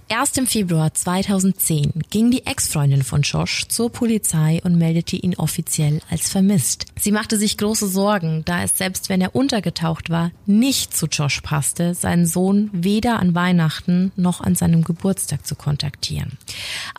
Erst 0.08 0.38
im 0.38 0.48
Februar 0.48 0.94
2010 0.94 1.94
ging 2.10 2.32
die 2.32 2.46
Ex-Freundin 2.46 3.04
von 3.04 3.22
Josh 3.22 3.68
zur 3.68 3.92
Polizei 3.92 4.62
und 4.64 4.78
meldete 4.78 5.16
ihn 5.16 5.36
offiziell 5.36 6.02
als 6.10 6.30
vermisst. 6.30 6.86
Sie 7.00 7.12
machte 7.12 7.38
sich 7.38 7.58
große 7.58 7.88
Sorgen, 7.88 8.44
da 8.46 8.64
es 8.64 8.78
selbst 8.78 9.10
wenn 9.10 9.22
er 9.22 9.36
untergetaucht 9.36 10.10
war, 10.10 10.32
nicht 10.46 10.96
zu 10.96 11.06
Josh 11.06 11.42
passte, 11.42 11.94
seinen 11.94 12.26
Sohn 12.26 12.70
weder 12.74 13.20
an 13.20 13.36
Weihnachten 13.36 14.12
noch 14.16 14.42
an 14.42 14.56
seinem 14.56 14.84
Geburtstag 14.84 15.46
zu 15.46 15.56
kontaktieren. 15.56 16.38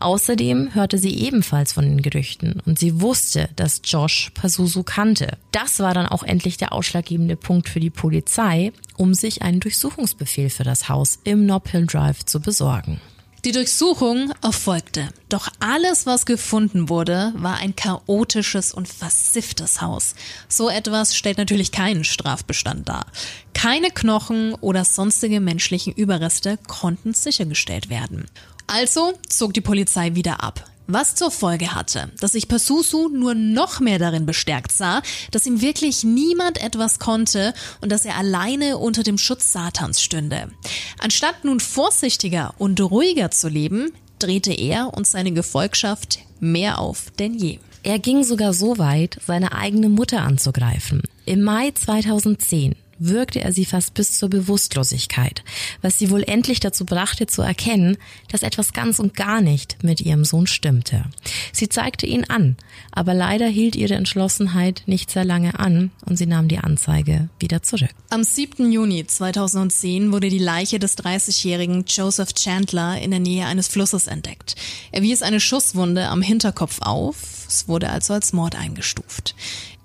Außerdem 0.00 0.74
hörte 0.74 0.98
sie 0.98 1.14
ebenfalls 1.18 1.72
von 1.72 1.84
den 1.84 2.02
Gerüchten 2.02 2.60
und 2.64 2.78
sie 2.78 3.00
wusste, 3.00 3.48
dass 3.56 3.82
Josh 3.84 4.30
Pazuzu 4.34 4.82
kannte. 4.84 5.36
Das 5.52 5.80
war 5.80 5.94
dann 5.94 6.06
auch 6.06 6.22
endlich 6.22 6.56
der 6.56 6.72
ausschlaggebende 6.80 7.36
Punkt 7.36 7.68
für 7.68 7.78
die 7.78 7.90
Polizei, 7.90 8.72
um 8.96 9.12
sich 9.12 9.42
einen 9.42 9.60
Durchsuchungsbefehl 9.60 10.48
für 10.48 10.64
das 10.64 10.88
Haus 10.88 11.18
im 11.24 11.44
Nob 11.44 11.68
Hill 11.68 11.84
Drive 11.84 12.24
zu 12.24 12.40
besorgen. 12.40 13.02
Die 13.44 13.52
Durchsuchung 13.52 14.32
erfolgte, 14.42 15.08
doch 15.28 15.48
alles, 15.60 16.06
was 16.06 16.24
gefunden 16.24 16.88
wurde, 16.88 17.34
war 17.36 17.58
ein 17.58 17.76
chaotisches 17.76 18.72
und 18.72 18.88
versifftes 18.88 19.82
Haus. 19.82 20.14
So 20.48 20.70
etwas 20.70 21.14
stellt 21.14 21.36
natürlich 21.36 21.70
keinen 21.70 22.04
Strafbestand 22.04 22.88
dar. 22.88 23.04
Keine 23.52 23.90
Knochen 23.90 24.54
oder 24.54 24.84
sonstige 24.86 25.40
menschlichen 25.40 25.92
Überreste 25.92 26.58
konnten 26.66 27.12
sichergestellt 27.12 27.90
werden. 27.90 28.26
Also 28.66 29.12
zog 29.28 29.52
die 29.52 29.60
Polizei 29.60 30.14
wieder 30.14 30.42
ab. 30.42 30.64
Was 30.92 31.14
zur 31.14 31.30
Folge 31.30 31.72
hatte, 31.72 32.10
dass 32.18 32.32
sich 32.32 32.48
Pasusu 32.48 33.08
nur 33.08 33.34
noch 33.34 33.78
mehr 33.78 34.00
darin 34.00 34.26
bestärkt 34.26 34.72
sah, 34.72 35.02
dass 35.30 35.46
ihm 35.46 35.60
wirklich 35.60 36.02
niemand 36.02 36.60
etwas 36.60 36.98
konnte 36.98 37.54
und 37.80 37.92
dass 37.92 38.04
er 38.04 38.16
alleine 38.16 38.76
unter 38.76 39.04
dem 39.04 39.16
Schutz 39.16 39.52
Satans 39.52 40.02
stünde. 40.02 40.50
Anstatt 40.98 41.44
nun 41.44 41.60
vorsichtiger 41.60 42.54
und 42.58 42.80
ruhiger 42.80 43.30
zu 43.30 43.48
leben, 43.48 43.92
drehte 44.18 44.52
er 44.52 44.92
und 44.92 45.06
seine 45.06 45.30
Gefolgschaft 45.30 46.18
mehr 46.40 46.80
auf 46.80 47.12
denn 47.20 47.34
je. 47.34 47.60
Er 47.84 48.00
ging 48.00 48.24
sogar 48.24 48.52
so 48.52 48.78
weit, 48.78 49.18
seine 49.24 49.52
eigene 49.52 49.88
Mutter 49.88 50.22
anzugreifen. 50.22 51.02
Im 51.24 51.42
Mai 51.42 51.70
2010 51.70 52.74
wirkte 53.00 53.40
er 53.40 53.52
sie 53.52 53.64
fast 53.64 53.94
bis 53.94 54.18
zur 54.18 54.28
Bewusstlosigkeit, 54.28 55.42
was 55.82 55.98
sie 55.98 56.10
wohl 56.10 56.22
endlich 56.22 56.60
dazu 56.60 56.84
brachte 56.84 57.26
zu 57.26 57.42
erkennen, 57.42 57.96
dass 58.28 58.42
etwas 58.42 58.72
ganz 58.72 59.00
und 59.00 59.14
gar 59.14 59.40
nicht 59.40 59.82
mit 59.82 60.00
ihrem 60.00 60.24
Sohn 60.24 60.46
stimmte. 60.46 61.06
Sie 61.52 61.68
zeigte 61.68 62.06
ihn 62.06 62.24
an, 62.24 62.56
aber 62.92 63.14
leider 63.14 63.48
hielt 63.48 63.74
ihre 63.74 63.94
Entschlossenheit 63.94 64.82
nicht 64.86 65.10
sehr 65.10 65.24
lange 65.24 65.58
an 65.58 65.90
und 66.04 66.16
sie 66.16 66.26
nahm 66.26 66.48
die 66.48 66.58
Anzeige 66.58 67.28
wieder 67.40 67.62
zurück. 67.62 67.90
Am 68.10 68.22
7. 68.22 68.70
Juni 68.70 69.06
2010 69.06 70.12
wurde 70.12 70.28
die 70.28 70.38
Leiche 70.38 70.78
des 70.78 70.96
30-jährigen 70.98 71.84
Joseph 71.86 72.34
Chandler 72.34 73.00
in 73.00 73.10
der 73.10 73.20
Nähe 73.20 73.46
eines 73.46 73.68
Flusses 73.68 74.06
entdeckt. 74.06 74.54
Er 74.92 75.02
wies 75.02 75.22
eine 75.22 75.40
Schusswunde 75.40 76.08
am 76.08 76.22
Hinterkopf 76.22 76.80
auf, 76.82 77.40
es 77.48 77.66
wurde 77.66 77.90
also 77.90 78.12
als 78.12 78.32
Mord 78.32 78.54
eingestuft. 78.54 79.34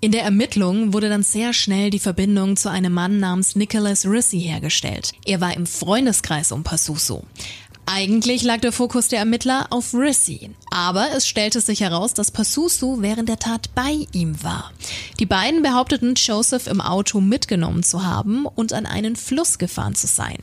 In 0.06 0.12
der 0.12 0.22
Ermittlung 0.22 0.94
wurde 0.94 1.10
dann 1.10 1.24
sehr 1.24 1.52
schnell 1.52 1.90
die 1.90 1.98
Verbindung 1.98 2.58
zu 2.58 2.70
einem 2.70 2.94
Mann 2.94 3.20
namens 3.20 3.56
Nicholas 3.56 4.06
Rissy 4.06 4.40
hergestellt. 4.40 5.14
Er 5.26 5.42
war 5.42 5.56
im 5.56 5.66
Freundeskreis 5.66 6.52
um 6.52 6.62
Passuso. 6.62 7.24
Eigentlich 7.88 8.44
lag 8.44 8.60
der 8.62 8.72
Fokus 8.72 9.08
der 9.08 9.18
Ermittler 9.18 9.66
auf 9.72 9.96
Rissy, 9.96 10.52
aber 10.70 11.08
es 11.16 11.28
stellte 11.28 11.60
sich 11.60 11.82
heraus, 11.82 12.14
dass 12.14 12.30
Passusu 12.30 13.02
während 13.02 13.30
der 13.30 13.40
Tat 13.40 13.74
bei 13.74 14.06
ihm 14.12 14.44
war. 14.44 14.72
Die 15.20 15.26
beiden 15.26 15.64
behaupteten, 15.64 16.14
Joseph 16.14 16.68
im 16.68 16.82
Auto 16.82 17.20
mitgenommen 17.20 17.82
zu 17.82 18.06
haben 18.06 18.46
und 18.46 18.74
an 18.74 18.86
einen 18.86 19.16
Fluss 19.16 19.58
gefahren 19.58 19.96
zu 19.96 20.06
sein. 20.06 20.38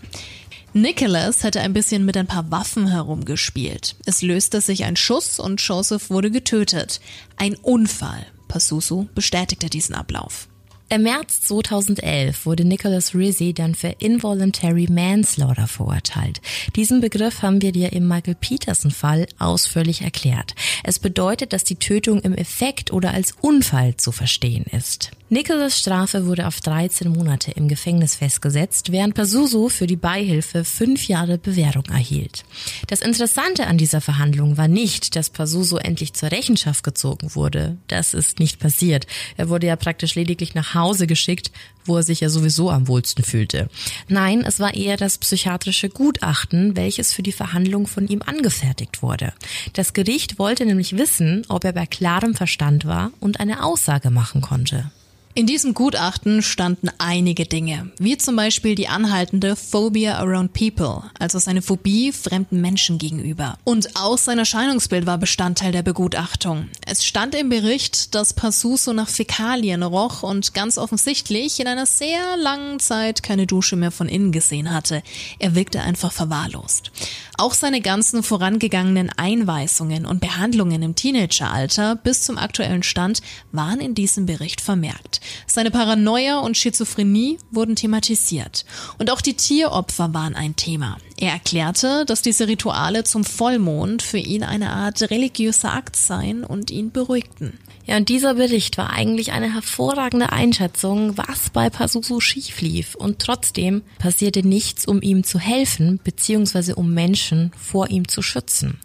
Nicholas 0.73 1.45
hatte 1.45 1.61
ein 1.61 1.73
bisschen 1.73 2.05
mit 2.05 2.17
ein 2.17 2.27
paar 2.27 2.51
Waffen 2.51 2.89
herumgespielt. 2.89 3.95
Es 4.07 4.23
löste 4.23 4.61
sich 4.61 4.83
ein 4.83 4.97
Schuss 4.97 5.39
und 5.39 5.61
Joseph 5.61 6.11
wurde 6.11 6.33
getötet. 6.33 7.01
Ein 7.37 7.55
Unfall. 7.55 8.27
Passusu 8.53 9.07
bestätigte 9.15 9.71
diesen 9.71 9.95
Ablauf. 9.95 10.47
Im 10.91 11.05
März 11.05 11.41
2011 11.41 12.45
wurde 12.45 12.67
Nicholas 12.67 13.15
Rizzi 13.15 13.55
dann 13.55 13.75
für 13.75 13.95
Involuntary 13.99 14.89
Manslaughter 14.91 15.67
verurteilt. 15.67 16.43
Diesen 16.77 17.01
Begriff 17.01 17.41
haben 17.41 17.63
wir 17.63 17.73
dir 17.73 17.95
im 17.95 18.07
Michael 18.07 18.35
Peterson 18.35 18.91
Fall 18.91 19.27
ausführlich 19.39 20.03
erklärt. 20.03 20.55
Es 20.85 20.99
bedeutet, 20.99 21.55
dass 21.55 21.65
die 21.65 21.77
Tötung 21.77 22.21
im 22.21 22.35
Effekt 22.35 22.93
oder 22.93 23.15
als 23.15 23.33
Unfall 23.41 23.97
zu 23.97 24.13
verstehen 24.13 24.67
ist. 24.71 25.13
Nicholas 25.33 25.79
Strafe 25.79 26.27
wurde 26.27 26.47
auf 26.47 26.61
13 26.61 27.11
Monate 27.11 27.53
im 27.53 27.67
Gefängnis 27.67 28.17
festgesetzt, 28.17 28.93
während 28.93 29.15
Pazuzu 29.15 29.71
für 29.71 29.87
die 29.87 29.97
Beihilfe 29.97 30.63
fünf 30.63 31.09
Jahre 31.09 31.39
Bewährung 31.39 31.87
erhielt. 31.87 32.45
Das 32.89 33.01
Interessante 33.01 33.67
an 33.67 33.79
dieser 33.79 34.03
Verhandlung 34.03 34.59
war 34.59 34.69
nicht, 34.69 35.17
dass 35.17 35.31
Pazuzu 35.31 35.79
endlich 35.79 36.13
zur 36.13 36.33
Rechenschaft 36.33 36.85
gezogen 36.85 37.35
wurde. 37.35 37.79
Das 37.89 38.13
ist 38.13 38.41
nicht 38.41 38.59
passiert. 38.59 39.07
Er 39.39 39.49
wurde 39.49 39.69
ja 39.69 39.77
praktisch 39.77 40.17
lediglich 40.17 40.55
nach 40.55 40.75
Hause 40.75 41.07
geschickt, 41.07 41.51
wo 41.87 41.97
er 41.97 42.03
sich 42.03 42.21
ja 42.21 42.29
sowieso 42.29 42.69
am 42.69 42.87
wohlsten 42.87 43.25
fühlte. 43.25 43.71
Nein, 44.09 44.45
es 44.47 44.61
war 44.61 44.75
eher 44.75 44.99
das 44.99 45.17
psychiatrische 45.17 45.89
Gutachten, 45.89 46.77
welches 46.77 47.15
für 47.15 47.23
die 47.23 47.33
Verhandlung 47.33 47.87
von 47.87 48.07
ihm 48.07 48.21
angefertigt 48.21 49.01
wurde. 49.01 49.33
Das 49.73 49.95
Gericht 49.95 50.39
wollte 50.39 50.67
nämlich 50.67 50.99
wissen, 50.99 51.47
ob 51.49 51.65
er 51.65 51.73
bei 51.73 51.87
klarem 51.87 52.35
Verstand 52.35 52.85
war 52.85 53.13
und 53.19 53.41
eine 53.41 53.65
Aussage 53.65 54.11
machen 54.11 54.43
konnte. 54.43 54.91
In 55.35 55.47
diesem 55.47 55.73
Gutachten 55.73 56.43
standen 56.43 56.91
einige 56.99 57.47
Dinge, 57.47 57.91
wie 57.97 58.19
zum 58.19 58.37
Beispiel 58.37 58.75
die 58.75 58.89
anhaltende 58.89 59.57
Phobia 59.57 60.19
around 60.19 60.53
people, 60.53 61.05
also 61.19 61.39
seine 61.39 61.63
Phobie 61.63 62.13
fremden 62.13 62.61
Menschen 62.61 62.99
gegenüber. 62.99 63.57
Und 63.65 63.97
auch 63.97 64.19
sein 64.19 64.39
Erscheinungsbild 64.39 65.07
war 65.07 65.17
Bestandteil 65.17 65.73
der 65.73 65.83
Begutachtung. 65.83 66.69
Es 66.87 67.07
stand 67.07 67.35
im 67.35 67.49
Bericht, 67.49 68.15
dass 68.15 68.35
Passuso 68.35 68.93
nach 68.93 69.09
Fäkalien 69.09 69.83
roch 69.83 70.23
und 70.23 70.53
ganz 70.53 70.77
offensichtlich 70.77 71.61
in 71.61 71.67
einer 71.67 71.87
sehr 71.87 72.37
langen 72.37 72.79
Zeit 72.79 73.23
keine 73.23 73.47
Dusche 73.47 73.77
mehr 73.77 73.91
von 73.91 74.11
innen 74.11 74.33
gesehen 74.33 74.71
hatte. 74.71 75.03
Er 75.39 75.55
wirkte 75.55 75.81
einfach 75.81 76.13
verwahrlost. 76.13 76.93
Auch 77.39 77.55
seine 77.55 77.81
ganzen 77.81 78.23
vorangegangenen 78.23 79.09
Einweisungen 79.17 80.05
und 80.05 80.21
Behandlungen 80.21 80.83
im 80.83 80.95
Teenageralter 80.95 81.97
bis 81.97 82.23
zum 82.23 82.37
aktuellen 82.37 82.83
Stand 82.83 83.23
waren 83.51 83.81
in 83.81 83.95
diesem 83.95 84.27
Bericht 84.27 84.61
vermerkt. 84.61 85.22
Seine 85.47 85.71
Paranoia 85.71 86.41
und 86.41 86.57
Schizophrenie 86.57 87.39
wurden 87.51 87.77
thematisiert. 87.77 88.65
Und 88.99 89.11
auch 89.11 89.21
die 89.21 89.35
Tieropfer 89.35 90.15
waren 90.15 90.35
ein 90.35 90.57
Thema. 90.57 90.99
Er 91.17 91.33
erklärte, 91.33 92.05
dass 92.07 92.23
diese 92.23 92.49
Rituale 92.49 93.05
zum 93.05 93.25
Vollmond 93.25 94.03
für 94.03 94.19
ihn 94.19 94.43
eine 94.43 94.71
Art 94.71 95.03
religiöser 95.11 95.73
Akt 95.73 95.97
seien 95.97 96.45
und 96.45 96.71
ihn 96.71 96.91
beruhigten. 96.91 97.59
Ja, 97.85 97.97
und 97.97 98.09
dieser 98.09 98.35
Bericht 98.35 98.79
war 98.79 98.91
eigentlich 98.91 99.33
eine 99.33 99.53
hervorragende 99.53 100.31
Einschätzung, 100.31 101.17
was 101.19 101.51
bei 101.51 101.69
Pazuzu 101.69 102.21
schief 102.21 102.61
lief. 102.61 102.95
Und 102.95 103.19
trotzdem 103.19 103.83
passierte 103.99 104.47
nichts, 104.47 104.87
um 104.87 105.03
ihm 105.03 105.25
zu 105.25 105.39
helfen, 105.39 105.99
beziehungsweise 106.05 106.77
um 106.77 106.95
Menschen 106.95 107.53
vor 107.59 107.91
ihm 107.91 108.07
zu 108.07 108.23
schützen. 108.23 108.79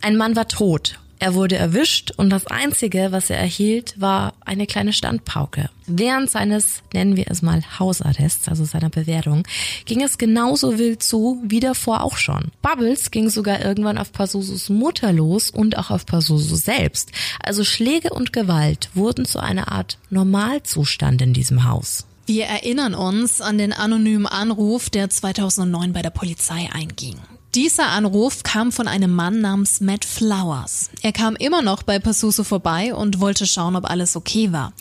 Ein 0.00 0.16
Mann 0.16 0.36
war 0.36 0.46
tot 0.46 0.98
Er 1.20 1.34
wurde 1.34 1.56
erwischt 1.56 2.12
und 2.16 2.30
das 2.30 2.46
Einzige, 2.46 3.08
was 3.10 3.28
er 3.28 3.38
erhielt, 3.38 4.00
war 4.00 4.34
eine 4.44 4.66
kleine 4.66 4.92
Standpauke. 4.92 5.68
Während 5.86 6.30
seines, 6.30 6.82
nennen 6.92 7.16
wir 7.16 7.26
es 7.28 7.42
mal, 7.42 7.62
Hausarrests, 7.78 8.48
also 8.48 8.64
seiner 8.64 8.90
Bewährung, 8.90 9.42
ging 9.84 10.02
es 10.02 10.18
genauso 10.18 10.78
wild 10.78 11.02
zu 11.02 11.42
wie 11.44 11.60
davor 11.60 12.04
auch 12.04 12.18
schon. 12.18 12.52
Bubbles 12.62 13.10
ging 13.10 13.30
sogar 13.30 13.64
irgendwann 13.64 13.98
auf 13.98 14.12
Pazuzus 14.12 14.68
Mutter 14.68 15.12
los 15.12 15.50
und 15.50 15.76
auch 15.76 15.90
auf 15.90 16.06
Pazuzu 16.06 16.54
selbst. 16.54 17.10
Also 17.42 17.64
Schläge 17.64 18.10
und 18.10 18.32
Gewalt 18.32 18.90
wurden 18.94 19.24
zu 19.24 19.40
einer 19.40 19.72
Art 19.72 19.98
Normalzustand 20.10 21.20
in 21.20 21.32
diesem 21.32 21.64
Haus. 21.64 22.06
Wir 22.26 22.44
erinnern 22.44 22.94
uns 22.94 23.40
an 23.40 23.56
den 23.56 23.72
anonymen 23.72 24.26
Anruf, 24.26 24.90
der 24.90 25.08
2009 25.08 25.94
bei 25.94 26.02
der 26.02 26.10
Polizei 26.10 26.68
einging. 26.70 27.16
Dieser 27.58 27.88
Anruf 27.88 28.44
kam 28.44 28.70
von 28.70 28.86
einem 28.86 29.12
Mann 29.12 29.40
namens 29.40 29.80
Matt 29.80 30.04
Flowers. 30.04 30.90
Er 31.02 31.10
kam 31.10 31.34
immer 31.34 31.60
noch 31.60 31.82
bei 31.82 31.98
Pasuso 31.98 32.44
vorbei 32.44 32.94
und 32.94 33.18
wollte 33.18 33.48
schauen, 33.48 33.74
ob 33.74 33.90
alles 33.90 34.14
okay 34.14 34.52
war 34.52 34.72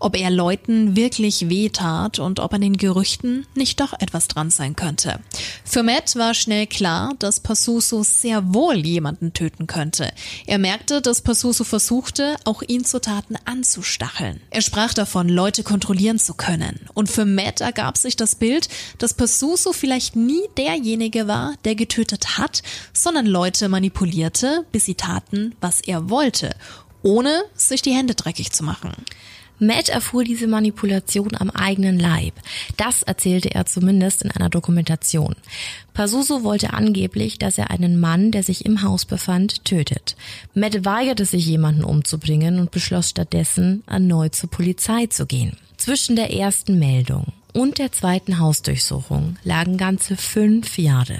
ob 0.00 0.16
er 0.16 0.30
Leuten 0.30 0.96
wirklich 0.96 1.48
wehtat 1.48 2.18
und 2.18 2.40
ob 2.40 2.54
an 2.54 2.62
den 2.62 2.76
Gerüchten 2.76 3.46
nicht 3.54 3.80
doch 3.80 3.92
etwas 4.00 4.28
dran 4.28 4.50
sein 4.50 4.74
könnte. 4.74 5.20
Für 5.64 5.82
Matt 5.82 6.16
war 6.16 6.34
schnell 6.34 6.66
klar, 6.66 7.12
dass 7.18 7.40
Pasuso 7.40 8.02
sehr 8.02 8.52
wohl 8.52 8.84
jemanden 8.84 9.32
töten 9.32 9.66
könnte. 9.66 10.12
Er 10.46 10.58
merkte, 10.58 11.00
dass 11.00 11.20
Pasuso 11.20 11.64
versuchte, 11.64 12.36
auch 12.44 12.62
ihn 12.66 12.84
zu 12.84 13.00
Taten 13.00 13.36
anzustacheln. 13.44 14.40
Er 14.50 14.62
sprach 14.62 14.94
davon, 14.94 15.28
Leute 15.28 15.62
kontrollieren 15.62 16.18
zu 16.18 16.34
können. 16.34 16.80
Und 16.94 17.10
für 17.10 17.26
Matt 17.26 17.60
ergab 17.60 17.96
sich 17.98 18.16
das 18.16 18.34
Bild, 18.34 18.68
dass 18.98 19.14
Pasuso 19.14 19.72
vielleicht 19.72 20.16
nie 20.16 20.42
derjenige 20.56 21.28
war, 21.28 21.54
der 21.64 21.74
getötet 21.74 22.38
hat, 22.38 22.62
sondern 22.92 23.26
Leute 23.26 23.68
manipulierte, 23.68 24.64
bis 24.72 24.86
sie 24.86 24.94
taten, 24.94 25.54
was 25.60 25.80
er 25.80 26.08
wollte, 26.08 26.56
ohne 27.02 27.44
sich 27.54 27.82
die 27.82 27.94
Hände 27.94 28.14
dreckig 28.14 28.52
zu 28.52 28.64
machen. 28.64 28.92
Matt 29.60 29.90
erfuhr 29.90 30.24
diese 30.24 30.46
Manipulation 30.46 31.36
am 31.36 31.50
eigenen 31.50 31.98
Leib. 31.98 32.32
Das 32.76 33.02
erzählte 33.02 33.54
er 33.54 33.66
zumindest 33.66 34.22
in 34.22 34.30
einer 34.30 34.48
Dokumentation. 34.48 35.36
Pasuso 35.92 36.42
wollte 36.42 36.72
angeblich, 36.72 37.38
dass 37.38 37.58
er 37.58 37.70
einen 37.70 38.00
Mann, 38.00 38.32
der 38.32 38.42
sich 38.42 38.64
im 38.64 38.82
Haus 38.82 39.04
befand, 39.04 39.64
tötet. 39.64 40.16
Matt 40.54 40.84
weigerte 40.84 41.26
sich, 41.26 41.46
jemanden 41.46 41.84
umzubringen 41.84 42.58
und 42.58 42.70
beschloss 42.70 43.10
stattdessen, 43.10 43.84
erneut 43.86 44.34
zur 44.34 44.50
Polizei 44.50 45.06
zu 45.06 45.26
gehen. 45.26 45.56
Zwischen 45.76 46.16
der 46.16 46.32
ersten 46.32 46.78
Meldung 46.78 47.32
und 47.52 47.78
der 47.78 47.92
zweiten 47.92 48.38
Hausdurchsuchung 48.38 49.36
lagen 49.44 49.76
ganze 49.76 50.16
fünf 50.16 50.78
Jahre. 50.78 51.18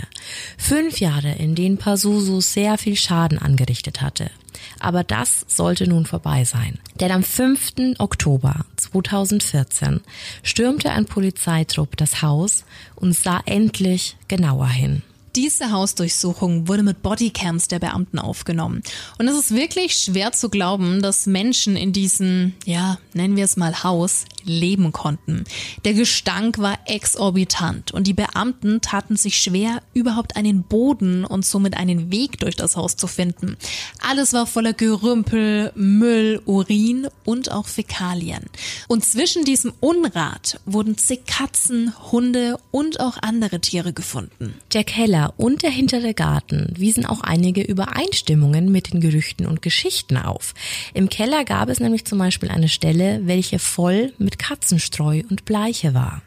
Fünf 0.57 1.01
Jahre, 1.01 1.33
in 1.33 1.55
denen 1.55 1.77
Pasuso 1.77 2.41
sehr 2.41 2.79
viel 2.79 2.97
Schaden 2.97 3.39
angerichtet 3.39 4.01
hatte. 4.01 4.31
Aber 4.79 5.05
das 5.05 5.45
sollte 5.47 5.87
nun 5.87 6.07
vorbei 6.07 6.45
sein. 6.45 6.79
Denn 7.01 7.13
am 7.13 7.23
5. 7.23 7.99
Oktober 7.99 8.65
2014 8.77 10.01
stürmte 10.43 10.91
ein 10.91 11.07
Polizeitrupp 11.07 11.97
das 11.97 12.23
Haus 12.23 12.65
und 12.97 13.15
sah 13.15 13.41
endlich 13.47 14.17
genauer 14.29 14.69
hin. 14.69 15.03
Diese 15.37 15.71
Hausdurchsuchung 15.71 16.67
wurde 16.67 16.83
mit 16.83 17.03
Bodycams 17.03 17.69
der 17.69 17.79
Beamten 17.79 18.19
aufgenommen. 18.19 18.83
Und 19.19 19.29
es 19.29 19.39
ist 19.39 19.55
wirklich 19.55 19.95
schwer 19.95 20.33
zu 20.33 20.49
glauben, 20.49 21.03
dass 21.03 21.27
Menschen 21.27 21.77
in 21.77 21.93
diesem, 21.93 22.55
ja, 22.65 22.99
nennen 23.15 23.37
wir 23.37 23.45
es 23.45 23.57
mal 23.57 23.85
Haus, 23.85 24.25
leben 24.45 24.93
konnten. 24.93 25.45
Der 25.85 25.95
Gestank 25.95 26.59
war 26.59 26.79
exorbitant 26.87 27.93
und 27.93 28.07
die 28.07 28.13
Beamten 28.13 28.81
taten 28.81 29.17
sich 29.17 29.41
schwer, 29.41 29.83
überhaupt 29.95 30.37
einen 30.37 30.63
Boden 30.63 31.25
und 31.25 31.45
somit 31.45 31.77
einen 31.77 32.11
Weg 32.11 32.39
durch 32.41 32.57
das 32.57 32.77
Haus 32.77 32.97
zu 32.97 33.07
finden. 33.07 33.57
Alles 34.01 34.33
war 34.33 34.47
voller 34.47 34.73
Gerümpel, 34.73 35.73
Müll, 35.75 36.43
Urin 36.45 37.07
und 37.25 37.53
auch 37.53 37.67
Fäkalien. 37.67 38.45
Und 38.89 39.05
zwischen 39.05 39.45
diesem 39.45 39.73
Unrat 39.81 40.61
wurden 40.67 40.99
zig 40.99 41.27
Katzen, 41.27 41.93
Hunde 42.11 42.59
und 42.71 43.01
auch 43.01 43.19
andere 43.21 43.61
Tiere 43.61 43.93
gefunden. 43.93 44.55
Der 44.73 44.85
Keller 45.21 45.35
und 45.37 45.63
der 45.63 45.71
hintere 45.71 46.15
Garten 46.15 46.73
wiesen 46.77 47.05
auch 47.07 47.21
einige 47.21 47.63
Übereinstimmungen 47.63 48.73
mit 48.73 48.93
den 48.93 49.01
Gerüchten 49.01 49.47
und 49.47 49.63
Geschichten 49.63 50.17
auf. 50.17 50.55
Im 50.95 51.09
Keller 51.09 51.45
gab 51.45 51.69
es 51.69 51.81
nämlich 51.81 52.05
zum 52.05 52.19
Beispiel 52.19 52.51
eine 52.51 52.69
Stelle, 52.69 53.21
welche 53.25 53.59
voll 53.59 54.13
mit 54.19 54.31
mit 54.31 54.39
Katzenstreu 54.39 55.23
und 55.29 55.45
Bleiche 55.45 55.93
war. 55.93 56.23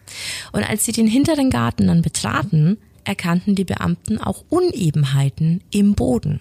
Und 0.51 0.69
als 0.69 0.83
sie 0.83 0.91
den 0.91 1.07
hinteren 1.07 1.49
Garten 1.49 1.87
dann 1.87 2.01
betraten, 2.01 2.77
erkannten 3.05 3.55
die 3.55 3.63
Beamten 3.63 4.17
auch 4.17 4.43
Unebenheiten 4.49 5.61
im 5.71 5.95
Boden. 5.95 6.39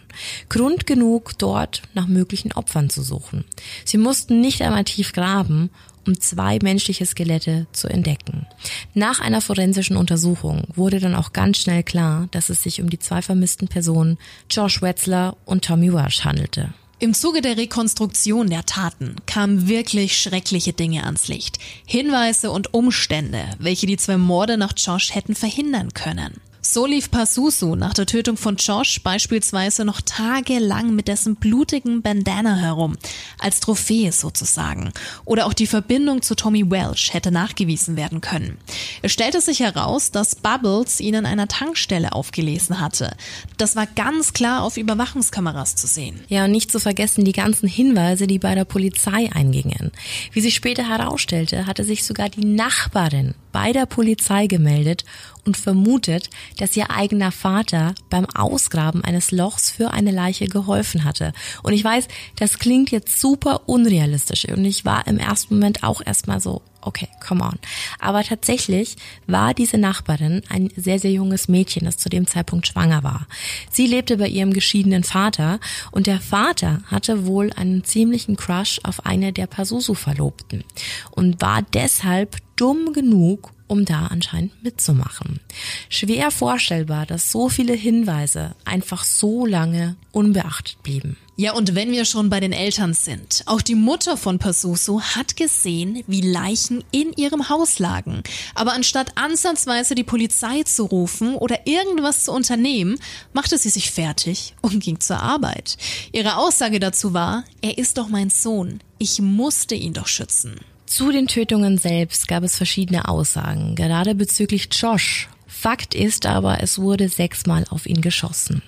Grund 0.49 0.87
genug, 0.87 1.39
dort 1.39 1.83
nach 1.95 2.07
möglichen 2.07 2.53
Opfern 2.53 2.91
zu 2.91 3.03
suchen. 3.03 3.45
Sie 3.85 3.99
mussten 3.99 4.41
nicht 4.41 4.63
einmal 4.63 4.85
tief 4.85 5.13
graben, 5.13 5.71
um 6.07 6.21
zwei 6.21 6.59
menschliche 6.63 7.07
Skelette 7.07 7.67
zu 7.73 7.89
entdecken. 7.89 8.47
Nach 8.95 9.21
einer 9.21 9.41
forensischen 9.41 9.97
Untersuchung 9.97 10.65
wurde 10.75 11.01
dann 11.01 11.15
auch 11.15 11.33
ganz 11.33 11.59
schnell 11.59 11.83
klar, 11.83 12.29
dass 12.31 12.49
es 12.49 12.63
sich 12.63 12.81
um 12.81 12.91
die 12.91 12.99
zwei 12.99 13.23
vermissten 13.23 13.69
Personen 13.69 14.19
Josh 14.51 14.83
Wetzler 14.83 15.37
und 15.45 15.65
Tommy 15.65 15.93
Walsh 15.93 16.25
handelte. 16.25 16.75
Im 17.03 17.15
Zuge 17.15 17.41
der 17.41 17.57
Rekonstruktion 17.57 18.49
der 18.49 18.65
Taten 18.65 19.17
kamen 19.27 19.67
wirklich 19.67 20.17
schreckliche 20.17 20.73
Dinge 20.73 21.05
ans 21.05 21.27
Licht. 21.27 21.59
Hinweise 21.85 22.53
und 22.53 22.75
Umstände, 22.75 23.43
welche 23.59 23.89
die 23.89 23.97
zwei 23.97 24.19
Morde 24.19 24.57
nach 24.57 24.73
Josh 24.77 25.13
hätten 25.13 25.35
verhindern 25.35 25.95
können. 25.95 26.41
So 26.73 26.87
lief 26.87 27.11
Pasusu 27.11 27.75
nach 27.75 27.93
der 27.93 28.07
Tötung 28.07 28.39
von 28.39 28.57
Josh 28.57 29.03
beispielsweise 29.03 29.85
noch 29.85 30.01
tagelang 30.01 30.95
mit 30.95 31.07
dessen 31.07 31.37
blutigen 31.37 32.01
Bandana 32.01 32.57
herum, 32.57 32.97
als 33.39 33.61
Trophäe 33.61 34.11
sozusagen. 34.11 34.91
Oder 35.27 35.45
auch 35.45 35.53
die 35.53 35.67
Verbindung 35.67 36.23
zu 36.23 36.35
Tommy 36.35 36.71
Welsh 36.71 37.13
hätte 37.13 37.31
nachgewiesen 37.31 37.97
werden 37.97 38.23
können. 38.23 38.57
Es 39.03 39.13
stellte 39.13 39.43
sich 39.43 39.61
heraus, 39.61 40.13
dass 40.13 40.35
Bubbles 40.35 41.01
ihn 41.01 41.15
an 41.15 41.27
einer 41.27 41.47
Tankstelle 41.47 42.15
aufgelesen 42.15 42.81
hatte. 42.81 43.15
Das 43.59 43.77
war 43.77 43.87
ganz 43.87 44.33
klar 44.33 44.63
auf 44.63 44.79
Überwachungskameras 44.79 45.77
zu 45.77 45.87
sehen. 45.87 46.21
Ja, 46.29 46.47
und 46.47 46.53
nicht 46.53 46.73
zu 46.73 46.81
vergessen 46.81 47.27
die 47.27 47.33
ganzen 47.33 47.69
Hinweise, 47.69 48.27
die 48.27 48.39
bei 48.39 48.55
der 48.55 48.65
Polizei 48.65 49.31
eingingen. 49.31 49.93
Wie 50.33 50.41
sich 50.41 50.55
später 50.55 50.89
herausstellte, 50.89 51.67
hatte 51.67 51.85
sich 51.85 52.03
sogar 52.03 52.31
die 52.31 52.47
Nachbarin 52.47 53.35
bei 53.53 53.73
der 53.73 53.87
Polizei 53.87 54.47
gemeldet 54.47 55.05
und 55.45 55.57
vermutet, 55.57 56.31
dass 56.59 56.77
ihr 56.77 56.91
eigener 56.91 57.33
Vater 57.33 57.95
beim 58.11 58.27
Ausgraben 58.27 59.05
eines 59.05 59.31
Lochs 59.31 59.71
für 59.71 59.93
eine 59.93 60.11
Leiche 60.11 60.47
geholfen 60.47 61.05
hatte. 61.05 61.33
Und 61.63 61.73
ich 61.73 61.85
weiß, 61.85 62.09
das 62.37 62.59
klingt 62.59 62.91
jetzt 62.91 63.21
super 63.21 63.63
unrealistisch 63.67 64.47
und 64.47 64.65
ich 64.65 64.85
war 64.85 65.07
im 65.07 65.19
ersten 65.19 65.55
Moment 65.55 65.83
auch 65.83 66.01
erstmal 66.05 66.41
so, 66.41 66.63
okay, 66.83 67.09
come 67.27 67.43
on. 67.45 67.59
Aber 67.99 68.23
tatsächlich 68.23 68.97
war 69.27 69.55
diese 69.55 69.79
Nachbarin 69.79 70.43
ein 70.49 70.71
sehr, 70.77 70.99
sehr 70.99 71.13
junges 71.13 71.49
Mädchen, 71.49 71.85
das 71.85 71.97
zu 71.97 72.09
dem 72.09 72.27
Zeitpunkt 72.27 72.67
schwanger 72.67 73.03
war. 73.03 73.27
Sie 73.71 73.87
lebte 73.87 74.17
bei 74.17 74.29
ihrem 74.29 74.53
geschiedenen 74.53 75.05
Vater 75.05 75.61
und 75.91 76.07
der 76.07 76.21
Vater 76.21 76.83
hatte 76.87 77.27
wohl 77.27 77.53
einen 77.53 77.85
ziemlichen 77.85 78.37
Crush 78.37 78.81
auf 78.83 79.07
eine 79.07 79.33
der 79.33 79.47
Pasusu-Verlobten 79.47 80.65
und 81.13 81.41
war 81.41 81.63
deshalb 81.63 82.37
dumm 82.57 82.93
genug, 82.93 83.53
um 83.67 83.85
da 83.85 84.07
anscheinend 84.09 84.63
mitzumachen. 84.63 85.41
Schwer 85.89 86.31
vorstellbar, 86.31 87.07
dass 87.07 87.33
so 87.33 87.49
viele 87.49 87.73
Hinweise 87.73 88.55
einfach 88.65 89.05
so 89.05 89.47
lange 89.47 89.97
unbeachtet 90.13 90.83
blieben. 90.83 91.17
Ja, 91.37 91.55
und 91.55 91.75
wenn 91.75 91.91
wir 91.91 92.05
schon 92.05 92.29
bei 92.29 92.41
den 92.41 92.53
Eltern 92.53 92.93
sind, 92.93 93.43
auch 93.47 93.63
die 93.63 93.75
Mutter 93.75 94.19
von 94.19 94.39
Pasuso 94.39 95.01
hat 95.01 95.37
gesehen, 95.37 96.05
wie 96.07 96.21
Leichen 96.21 96.85
in 96.93 97.15
ihrem 97.15 97.49
Haus 97.49 97.79
lagen. 97.79 98.23
Aber 98.55 98.75
anstatt 98.75 99.17
ansatzweise 99.17 99.95
die 99.95 100.05
Polizei 100.05 100.63
zu 100.65 100.85
rufen 100.85 101.35
oder 101.35 101.67
irgendwas 101.67 102.25
zu 102.25 102.33
unternehmen, 102.33 102.99
machte 103.33 103.57
sie 103.57 103.71
sich 103.71 103.91
fertig 103.91 104.55
und 104.61 104.83
ging 104.83 105.01
zur 105.01 105.21
Arbeit. 105.21 105.79
Ihre 106.13 106.37
Aussage 106.37 106.79
dazu 106.79 107.15
war, 107.15 107.45
er 107.63 107.79
ist 107.79 107.97
doch 107.97 108.09
mein 108.09 108.29
Sohn, 108.29 108.81
ich 108.99 109.23
musste 109.23 109.75
ihn 109.75 109.95
doch 109.95 110.09
schützen. 110.09 110.61
Zu 110.93 111.11
den 111.11 111.27
Tötungen 111.27 111.79
selbst 111.79 112.29
gab 112.29 112.43
es 112.43 112.59
verschiedene 112.59 113.09
Aussagen, 113.09 113.77
gerade 113.77 114.15
bezüglich 114.15 114.69
Josh. 114.73 115.27
Fakt 115.47 115.95
ist 115.95 116.27
aber, 116.27 116.63
es 116.63 116.79
wurde 116.79 117.09
sechsmal 117.09 117.65
auf 117.71 117.87
ihn 117.87 118.03
geschossen. 118.03 118.61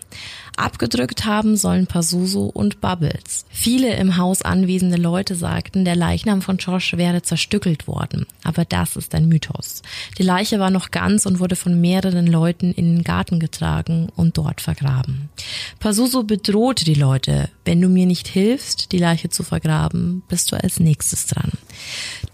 Abgedrückt 0.56 1.24
haben 1.24 1.56
sollen 1.56 1.86
Pazuzu 1.86 2.46
und 2.46 2.80
Bubbles. 2.80 3.44
Viele 3.50 3.96
im 3.96 4.16
Haus 4.16 4.42
anwesende 4.42 4.96
Leute 4.96 5.34
sagten, 5.34 5.84
der 5.84 5.96
Leichnam 5.96 6.42
von 6.42 6.58
Josh 6.58 6.96
wäre 6.96 7.22
zerstückelt 7.22 7.88
worden. 7.88 8.26
Aber 8.44 8.64
das 8.64 8.94
ist 8.96 9.14
ein 9.14 9.28
Mythos. 9.28 9.82
Die 10.16 10.22
Leiche 10.22 10.60
war 10.60 10.70
noch 10.70 10.92
ganz 10.92 11.26
und 11.26 11.40
wurde 11.40 11.56
von 11.56 11.80
mehreren 11.80 12.28
Leuten 12.28 12.72
in 12.72 12.96
den 12.96 13.04
Garten 13.04 13.40
getragen 13.40 14.08
und 14.14 14.38
dort 14.38 14.60
vergraben. 14.60 15.28
Pazuzu 15.80 16.24
bedrohte 16.24 16.84
die 16.84 16.94
Leute. 16.94 17.50
Wenn 17.64 17.80
du 17.80 17.88
mir 17.88 18.06
nicht 18.06 18.28
hilfst, 18.28 18.92
die 18.92 18.98
Leiche 18.98 19.30
zu 19.30 19.42
vergraben, 19.42 20.22
bist 20.28 20.52
du 20.52 20.56
als 20.56 20.78
nächstes 20.78 21.26
dran. 21.26 21.52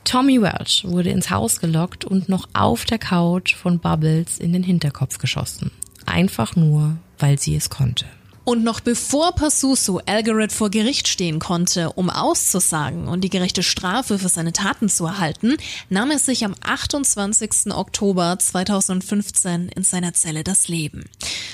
Tommy 0.04 0.42
Welch 0.42 0.84
wurde 0.86 1.10
ins 1.10 1.30
Haus 1.30 1.60
gelockt 1.60 2.04
und 2.04 2.28
noch 2.28 2.48
auf 2.52 2.84
der 2.84 2.98
Couch 2.98 3.54
von 3.54 3.78
Bubbles 3.78 4.38
in 4.38 4.52
den 4.52 4.62
Hinterkopf 4.62 5.18
geschossen. 5.18 5.70
Einfach 6.04 6.56
nur, 6.56 6.96
weil 7.20 7.38
sie 7.38 7.56
es 7.56 7.70
konnte. 7.70 8.06
Und 8.42 8.64
noch 8.64 8.80
bevor 8.80 9.32
Pasuso 9.32 10.00
Algaret 10.06 10.50
vor 10.50 10.70
Gericht 10.70 11.08
stehen 11.08 11.38
konnte, 11.38 11.92
um 11.92 12.10
auszusagen 12.10 13.06
und 13.06 13.20
die 13.20 13.28
gerechte 13.28 13.62
Strafe 13.62 14.18
für 14.18 14.28
seine 14.28 14.52
Taten 14.52 14.88
zu 14.88 15.04
erhalten, 15.06 15.56
nahm 15.88 16.10
er 16.10 16.18
sich 16.18 16.44
am 16.44 16.54
28. 16.60 17.72
Oktober 17.72 18.38
2015 18.38 19.68
in 19.68 19.84
seiner 19.84 20.14
Zelle 20.14 20.42
das 20.42 20.68
Leben. 20.68 21.04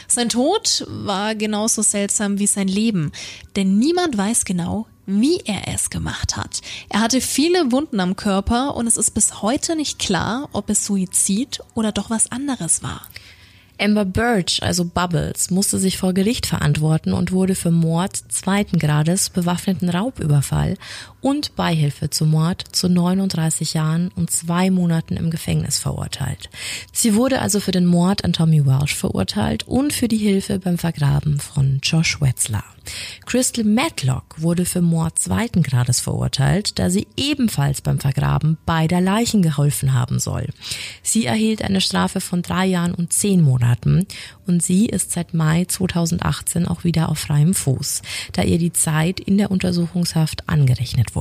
Sein 0.09 0.29
Tod 0.29 0.87
war 0.89 1.35
genauso 1.35 1.83
seltsam 1.83 2.39
wie 2.39 2.47
sein 2.47 2.69
Leben, 2.69 3.13
denn 3.57 3.79
niemand 3.79 4.17
weiß 4.17 4.45
genau, 4.45 4.87
wie 5.07 5.41
er 5.45 5.69
es 5.75 5.91
gemacht 5.91 6.37
hat. 6.37 6.61
Er 6.89 7.01
hatte 7.01 7.21
viele 7.21 7.73
Wunden 7.73 8.01
am 8.01 8.17
Körper 8.17 8.75
und 8.75 8.87
es 8.87 8.97
ist 8.97 9.11
bis 9.11 9.43
heute 9.43 9.77
nicht 9.77 9.99
klar, 9.99 10.49
ob 10.53 10.71
es 10.71 10.87
Suizid 10.87 11.61
oder 11.75 11.93
doch 11.93 12.11
was 12.11 12.31
anderes 12.31 12.83
war. 12.83 13.03
Amber 13.79 14.05
Birch, 14.05 14.62
also 14.62 14.85
Bubbles, 14.85 15.51
musste 15.51 15.79
sich 15.79 15.99
vor 15.99 16.15
Gericht 16.15 16.47
verantworten 16.47 17.12
und 17.12 17.33
wurde 17.33 17.55
für 17.55 17.71
Mord 17.71 18.17
zweiten 18.29 18.79
Grades, 18.79 19.31
bewaffneten 19.31 19.89
Raubüberfall 19.91 20.77
und 21.27 21.57
Beihilfe 21.57 22.09
zum 22.09 22.31
Mord 22.31 22.62
zu 22.71 22.89
39 22.89 23.75
Jahren 23.75 24.12
und 24.15 24.31
zwei 24.31 24.71
Monaten 24.71 25.17
im 25.17 25.31
Gefängnis 25.31 25.77
verurteilt. 25.77 26.51
Sie 26.93 27.17
wurde 27.17 27.41
also 27.41 27.59
für 27.59 27.73
den 27.73 27.85
Mord 27.85 28.25
an 28.25 28.33
Tommy 28.33 28.65
Walsh 28.65 28.95
verurteilt 28.95 29.67
und 29.67 29.93
für 29.93 30.07
die 30.07 30.19
Hilfe 30.19 30.61
beim 30.61 30.79
Vergraben 30.79 31.41
von 31.41 31.81
Josh 31.83 32.21
Wetzler. 32.21 32.62
Crystal 33.25 33.65
Matlock 33.65 34.41
wurde 34.41 34.65
für 34.65 34.81
Mord 34.81 35.19
zweiten 35.19 35.65
Grades 35.65 36.01
verurteilt, 36.01 36.79
da 36.79 36.91
sie 36.91 37.09
ebenfalls 37.17 37.81
beim 37.81 37.99
Vergraben 37.99 38.59
beider 38.65 39.01
Leichen 39.01 39.43
geholfen 39.43 39.95
haben 39.95 40.21
soll. 40.21 40.51
Sie 41.03 41.27
erhielt 41.27 41.62
eine 41.62 41.81
Strafe 41.81 42.21
von 42.21 42.43
drei 42.43 42.67
Jahren 42.67 42.95
und 42.95 43.12
zehn 43.12 43.43
Monaten 43.43 44.07
und 44.47 44.62
sie 44.62 44.87
ist 44.87 45.11
seit 45.11 45.35
Mai 45.35 45.65
2018 45.65 46.69
auch 46.69 46.85
wieder 46.85 47.09
auf 47.09 47.19
freiem 47.19 47.53
Fuß, 47.53 48.03
da 48.33 48.43
ihr 48.43 48.59
die 48.59 48.73
Zeit 48.73 49.19
in 49.19 49.39
der 49.39 49.51
Untersuchungshaft 49.51 50.49
angerechnet 50.49 51.15
wurde. 51.15 51.16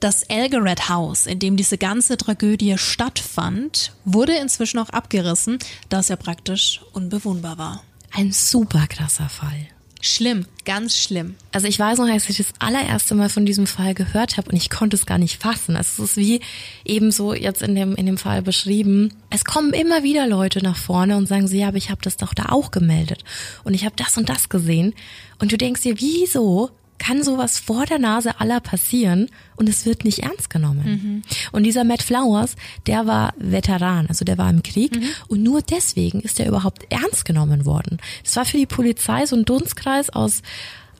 Das 0.00 0.24
Elgaret 0.24 0.88
House, 0.88 1.26
in 1.26 1.38
dem 1.38 1.56
diese 1.56 1.78
ganze 1.78 2.16
Tragödie 2.16 2.76
stattfand, 2.76 3.92
wurde 4.04 4.34
inzwischen 4.36 4.80
auch 4.80 4.88
abgerissen, 4.88 5.58
da 5.88 6.00
es 6.00 6.08
ja 6.08 6.16
praktisch 6.16 6.80
unbewohnbar 6.92 7.56
war. 7.56 7.84
Ein 8.10 8.32
super 8.32 8.86
krasser 8.88 9.28
Fall. 9.28 9.68
Schlimm, 10.04 10.46
ganz 10.64 10.96
schlimm. 10.96 11.36
Also 11.52 11.68
ich 11.68 11.78
weiß 11.78 11.98
noch, 11.98 12.08
als 12.08 12.28
ich 12.28 12.36
das 12.36 12.52
allererste 12.58 13.14
Mal 13.14 13.28
von 13.28 13.46
diesem 13.46 13.68
Fall 13.68 13.94
gehört 13.94 14.36
habe 14.36 14.50
und 14.50 14.56
ich 14.56 14.68
konnte 14.68 14.96
es 14.96 15.06
gar 15.06 15.18
nicht 15.18 15.40
fassen. 15.40 15.76
Also 15.76 16.02
es 16.02 16.10
ist 16.10 16.16
wie 16.16 16.40
ebenso 16.84 17.32
jetzt 17.32 17.62
in 17.62 17.76
dem 17.76 17.94
in 17.94 18.06
dem 18.06 18.18
Fall 18.18 18.42
beschrieben. 18.42 19.14
Es 19.30 19.44
kommen 19.44 19.72
immer 19.72 20.02
wieder 20.02 20.26
Leute 20.26 20.60
nach 20.60 20.76
vorne 20.76 21.16
und 21.16 21.28
sagen 21.28 21.46
so, 21.46 21.54
ja, 21.54 21.68
aber 21.68 21.76
ich 21.76 21.90
habe 21.90 22.02
das 22.02 22.16
doch 22.16 22.34
da 22.34 22.46
auch 22.46 22.72
gemeldet 22.72 23.22
und 23.62 23.74
ich 23.74 23.84
habe 23.84 23.94
das 23.94 24.16
und 24.16 24.28
das 24.28 24.48
gesehen 24.48 24.92
und 25.38 25.52
du 25.52 25.56
denkst 25.56 25.82
dir, 25.82 26.00
wieso 26.00 26.70
kann 27.02 27.24
sowas 27.24 27.58
vor 27.58 27.84
der 27.84 27.98
Nase 27.98 28.38
aller 28.38 28.60
passieren 28.60 29.28
und 29.56 29.68
es 29.68 29.84
wird 29.86 30.04
nicht 30.04 30.20
ernst 30.20 30.50
genommen. 30.50 30.84
Mhm. 30.84 31.22
Und 31.50 31.64
dieser 31.64 31.82
Matt 31.82 32.00
Flowers, 32.00 32.54
der 32.86 33.08
war 33.08 33.34
Veteran, 33.38 34.06
also 34.06 34.24
der 34.24 34.38
war 34.38 34.48
im 34.48 34.62
Krieg 34.62 34.94
mhm. 34.94 35.08
und 35.26 35.42
nur 35.42 35.62
deswegen 35.62 36.20
ist 36.20 36.38
er 36.38 36.46
überhaupt 36.46 36.86
ernst 36.90 37.24
genommen 37.24 37.66
worden. 37.66 37.98
Es 38.24 38.36
war 38.36 38.44
für 38.44 38.56
die 38.56 38.66
Polizei 38.66 39.26
so 39.26 39.34
ein 39.34 39.44
Dunstkreis 39.44 40.10
aus 40.10 40.42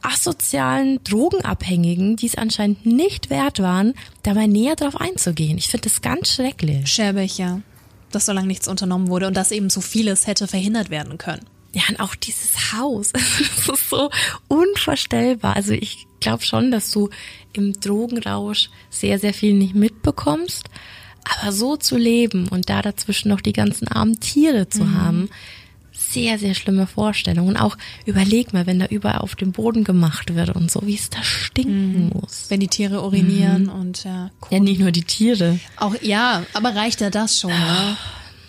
asozialen 0.02 0.98
Drogenabhängigen, 1.04 2.16
die 2.16 2.26
es 2.26 2.34
anscheinend 2.34 2.84
nicht 2.84 3.30
wert 3.30 3.60
waren, 3.60 3.94
dabei 4.24 4.48
näher 4.48 4.74
darauf 4.74 5.00
einzugehen. 5.00 5.56
Ich 5.56 5.68
finde 5.68 5.88
das 5.88 6.02
ganz 6.02 6.34
schrecklich. 6.34 6.88
Schäbig, 6.88 7.38
ja. 7.38 7.60
Dass 8.10 8.26
so 8.26 8.32
lange 8.32 8.48
nichts 8.48 8.66
unternommen 8.66 9.06
wurde 9.06 9.28
und 9.28 9.36
dass 9.36 9.52
eben 9.52 9.70
so 9.70 9.80
vieles 9.80 10.26
hätte 10.26 10.48
verhindert 10.48 10.90
werden 10.90 11.16
können. 11.16 11.46
Ja, 11.74 11.82
und 11.88 12.00
auch 12.00 12.14
dieses 12.14 12.72
Haus. 12.72 13.12
Das 13.66 13.68
ist 13.68 13.90
so 13.90 14.10
unvorstellbar. 14.48 15.56
Also 15.56 15.72
ich 15.72 16.06
glaube 16.20 16.42
schon, 16.42 16.70
dass 16.70 16.90
du 16.90 17.10
im 17.52 17.78
Drogenrausch 17.80 18.70
sehr, 18.90 19.18
sehr 19.18 19.34
viel 19.34 19.54
nicht 19.54 19.74
mitbekommst. 19.74 20.64
Aber 21.24 21.52
so 21.52 21.76
zu 21.76 21.96
leben 21.96 22.48
und 22.48 22.68
da 22.68 22.82
dazwischen 22.82 23.28
noch 23.28 23.40
die 23.40 23.52
ganzen 23.52 23.86
armen 23.86 24.18
Tiere 24.18 24.68
zu 24.68 24.84
mhm. 24.84 25.00
haben, 25.00 25.30
sehr, 25.92 26.38
sehr 26.38 26.54
schlimme 26.54 26.86
Vorstellung. 26.86 27.46
Und 27.46 27.56
auch 27.56 27.78
überleg 28.06 28.52
mal, 28.52 28.66
wenn 28.66 28.80
da 28.80 28.86
überall 28.86 29.18
auf 29.18 29.36
dem 29.36 29.52
Boden 29.52 29.84
gemacht 29.84 30.34
wird 30.34 30.50
und 30.50 30.70
so, 30.70 30.82
wie 30.84 30.94
es 30.94 31.10
da 31.10 31.22
stinken 31.22 32.06
mhm. 32.06 32.10
muss. 32.14 32.46
Wenn 32.48 32.60
die 32.60 32.68
Tiere 32.68 33.02
urinieren 33.02 33.64
mhm. 33.64 33.70
und 33.70 34.04
ja. 34.04 34.30
Cool. 34.42 34.48
Ja, 34.50 34.60
nicht 34.60 34.80
nur 34.80 34.90
die 34.90 35.04
Tiere. 35.04 35.58
Auch, 35.76 35.94
ja, 36.02 36.44
aber 36.54 36.74
reicht 36.74 37.00
ja 37.00 37.10
das 37.10 37.38
schon, 37.38 37.50
ne? 37.50 37.96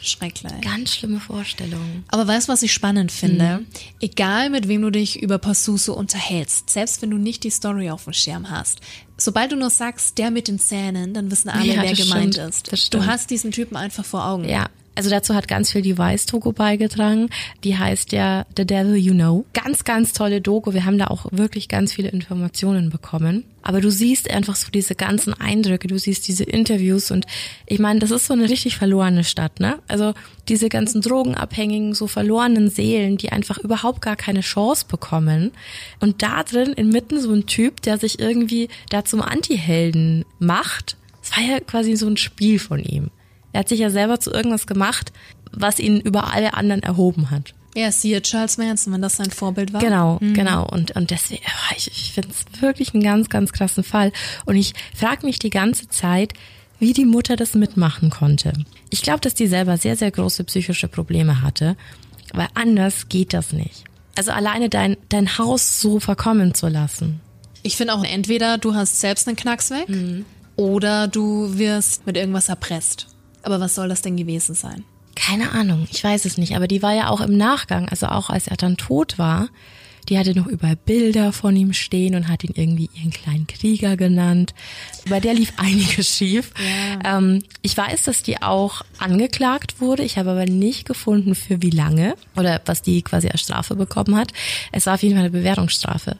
Schrecklich. 0.03 0.51
Ganz 0.61 0.93
schlimme 0.95 1.19
Vorstellung. 1.19 2.03
Aber 2.09 2.27
weißt 2.27 2.47
du, 2.47 2.51
was 2.51 2.61
ich 2.61 2.73
spannend 2.73 3.11
finde? 3.11 3.59
Mhm. 3.59 3.67
Egal 4.01 4.49
mit 4.49 4.67
wem 4.67 4.81
du 4.81 4.89
dich 4.89 5.21
über 5.21 5.37
Passuso 5.37 5.93
unterhältst, 5.93 6.69
selbst 6.69 7.01
wenn 7.01 7.09
du 7.09 7.17
nicht 7.17 7.43
die 7.43 7.49
Story 7.49 7.89
auf 7.89 8.03
dem 8.03 8.13
Schirm 8.13 8.49
hast, 8.49 8.81
sobald 9.17 9.53
du 9.53 9.55
nur 9.55 9.69
sagst, 9.69 10.17
der 10.17 10.29
mit 10.29 10.47
den 10.49 10.59
Zähnen, 10.59 11.13
dann 11.13 11.31
wissen 11.31 11.49
alle, 11.49 11.73
ja, 11.73 11.81
wer 11.81 11.93
gemeint 11.93 12.35
stimmt. 12.35 12.67
ist. 12.67 12.93
Du 12.93 13.05
hast 13.05 13.29
diesen 13.29 13.51
Typen 13.51 13.77
einfach 13.77 14.03
vor 14.03 14.25
Augen. 14.25 14.47
Ja, 14.47 14.69
also 14.95 15.09
dazu 15.09 15.33
hat 15.33 15.47
ganz 15.47 15.71
viel 15.71 15.81
die 15.81 15.97
Weiß-Doku 15.97 16.51
beigetragen. 16.51 17.29
Die 17.63 17.77
heißt 17.77 18.11
ja 18.11 18.45
The 18.55 18.65
Devil 18.65 18.95
You 18.95 19.13
Know. 19.13 19.45
Ganz, 19.53 19.83
ganz 19.83 20.13
tolle 20.13 20.41
Doku. 20.41 20.73
Wir 20.73 20.85
haben 20.85 20.97
da 20.97 21.07
auch 21.07 21.25
wirklich 21.31 21.67
ganz 21.67 21.93
viele 21.93 22.09
Informationen 22.09 22.89
bekommen. 22.89 23.43
Aber 23.63 23.81
du 23.81 23.89
siehst 23.89 24.29
einfach 24.29 24.55
so 24.55 24.69
diese 24.69 24.93
ganzen 24.93 25.33
Eindrücke, 25.33 25.87
du 25.87 25.97
siehst 25.97 26.27
diese 26.27 26.43
Interviews 26.43 27.11
und 27.11 27.25
ich 27.65 27.79
meine, 27.79 27.99
das 27.99 28.11
ist 28.11 28.27
so 28.27 28.33
eine 28.33 28.49
richtig 28.49 28.75
verlorene 28.75 29.23
Stadt, 29.23 29.61
ne? 29.61 29.79
Also 29.87 30.13
diese 30.49 30.67
ganzen 30.67 31.01
Drogenabhängigen, 31.01 31.93
so 31.93 32.07
verlorenen 32.07 32.69
Seelen, 32.69 33.17
die 33.17 33.31
einfach 33.31 33.57
überhaupt 33.57 34.01
gar 34.01 34.17
keine 34.17 34.41
Chance 34.41 34.85
bekommen. 34.89 35.51
Und 36.01 36.21
da 36.21 36.43
drin 36.43 36.73
inmitten 36.73 37.21
so 37.21 37.31
ein 37.31 37.45
Typ, 37.45 37.81
der 37.81 37.97
sich 37.97 38.19
irgendwie 38.19 38.67
da 38.89 39.05
zum 39.05 39.21
Anti-Helden 39.21 40.25
macht. 40.39 40.97
Es 41.23 41.31
war 41.31 41.43
ja 41.43 41.61
quasi 41.61 41.95
so 41.95 42.07
ein 42.07 42.17
Spiel 42.17 42.59
von 42.59 42.83
ihm. 42.83 43.11
Er 43.53 43.61
hat 43.61 43.69
sich 43.69 43.79
ja 43.79 43.89
selber 43.89 44.19
zu 44.19 44.31
irgendwas 44.31 44.67
gemacht, 44.67 45.13
was 45.51 45.79
ihn 45.79 46.01
über 46.01 46.33
alle 46.33 46.55
anderen 46.55 46.83
erhoben 46.83 47.31
hat. 47.31 47.53
Ja, 47.75 47.91
siehe 47.91 48.21
Charles 48.21 48.57
Manson, 48.57 48.93
wenn 48.93 49.01
das 49.01 49.15
sein 49.15 49.31
Vorbild 49.31 49.73
war. 49.73 49.81
Genau, 49.81 50.17
mhm. 50.21 50.33
genau. 50.33 50.67
Und, 50.67 50.95
und 50.95 51.09
deswegen, 51.09 51.43
ich, 51.75 51.87
ich 51.87 52.11
finde 52.13 52.29
es 52.29 52.61
wirklich 52.61 52.93
einen 52.93 53.03
ganz, 53.03 53.29
ganz 53.29 53.51
krassen 53.51 53.83
Fall. 53.83 54.11
Und 54.45 54.55
ich 54.55 54.73
frage 54.95 55.25
mich 55.25 55.39
die 55.39 55.49
ganze 55.49 55.87
Zeit, 55.87 56.33
wie 56.79 56.93
die 56.93 57.05
Mutter 57.05 57.35
das 57.35 57.55
mitmachen 57.55 58.09
konnte. 58.09 58.53
Ich 58.89 59.01
glaube, 59.01 59.21
dass 59.21 59.33
die 59.33 59.47
selber 59.47 59.77
sehr, 59.77 59.95
sehr 59.95 60.11
große 60.11 60.43
psychische 60.43 60.87
Probleme 60.87 61.41
hatte, 61.41 61.75
weil 62.33 62.47
anders 62.53 63.09
geht 63.09 63.33
das 63.33 63.53
nicht. 63.53 63.85
Also 64.15 64.31
alleine 64.31 64.69
dein, 64.69 64.97
dein 65.09 65.37
Haus 65.37 65.79
so 65.79 65.99
verkommen 65.99 66.53
zu 66.53 66.67
lassen. 66.67 67.21
Ich 67.63 67.77
finde 67.77 67.93
auch, 67.93 68.03
entweder 68.03 68.57
du 68.57 68.75
hast 68.75 68.99
selbst 68.99 69.27
einen 69.27 69.37
Knacks 69.37 69.71
weg 69.71 69.89
mhm. 69.89 70.25
oder 70.55 71.07
du 71.07 71.57
wirst 71.57 72.05
mit 72.05 72.17
irgendwas 72.17 72.49
erpresst. 72.49 73.07
Aber 73.43 73.59
was 73.59 73.75
soll 73.75 73.89
das 73.89 74.01
denn 74.01 74.17
gewesen 74.17 74.55
sein? 74.55 74.83
Keine 75.15 75.51
Ahnung, 75.51 75.87
ich 75.91 76.03
weiß 76.03 76.25
es 76.25 76.37
nicht. 76.37 76.55
Aber 76.55 76.67
die 76.67 76.81
war 76.81 76.93
ja 76.93 77.09
auch 77.09 77.21
im 77.21 77.37
Nachgang, 77.37 77.87
also 77.89 78.07
auch 78.07 78.29
als 78.29 78.47
er 78.47 78.57
dann 78.57 78.77
tot 78.77 79.19
war, 79.19 79.49
die 80.09 80.17
hatte 80.17 80.35
noch 80.35 80.47
überall 80.47 80.75
Bilder 80.75 81.31
von 81.31 81.55
ihm 81.55 81.73
stehen 81.73 82.15
und 82.15 82.27
hat 82.27 82.43
ihn 82.43 82.53
irgendwie 82.55 82.89
ihren 82.93 83.11
kleinen 83.11 83.47
Krieger 83.47 83.95
genannt. 83.95 84.53
Bei 85.09 85.19
der 85.19 85.33
lief 85.33 85.53
einiges 85.57 86.17
schief. 86.17 86.51
Ja. 86.57 87.17
Ähm, 87.17 87.43
ich 87.61 87.77
weiß, 87.77 88.03
dass 88.03 88.23
die 88.23 88.41
auch 88.41 88.81
angeklagt 88.97 89.79
wurde. 89.79 90.03
Ich 90.03 90.17
habe 90.17 90.31
aber 90.31 90.45
nicht 90.45 90.85
gefunden, 90.85 91.35
für 91.35 91.61
wie 91.61 91.69
lange 91.69 92.15
oder 92.35 92.61
was 92.65 92.81
die 92.81 93.01
quasi 93.01 93.29
als 93.29 93.41
Strafe 93.41 93.75
bekommen 93.75 94.15
hat. 94.15 94.33
Es 94.71 94.85
war 94.85 94.95
auf 94.95 95.03
jeden 95.03 95.15
Fall 95.15 95.25
eine 95.25 95.31
Bewährungsstrafe. 95.31 96.17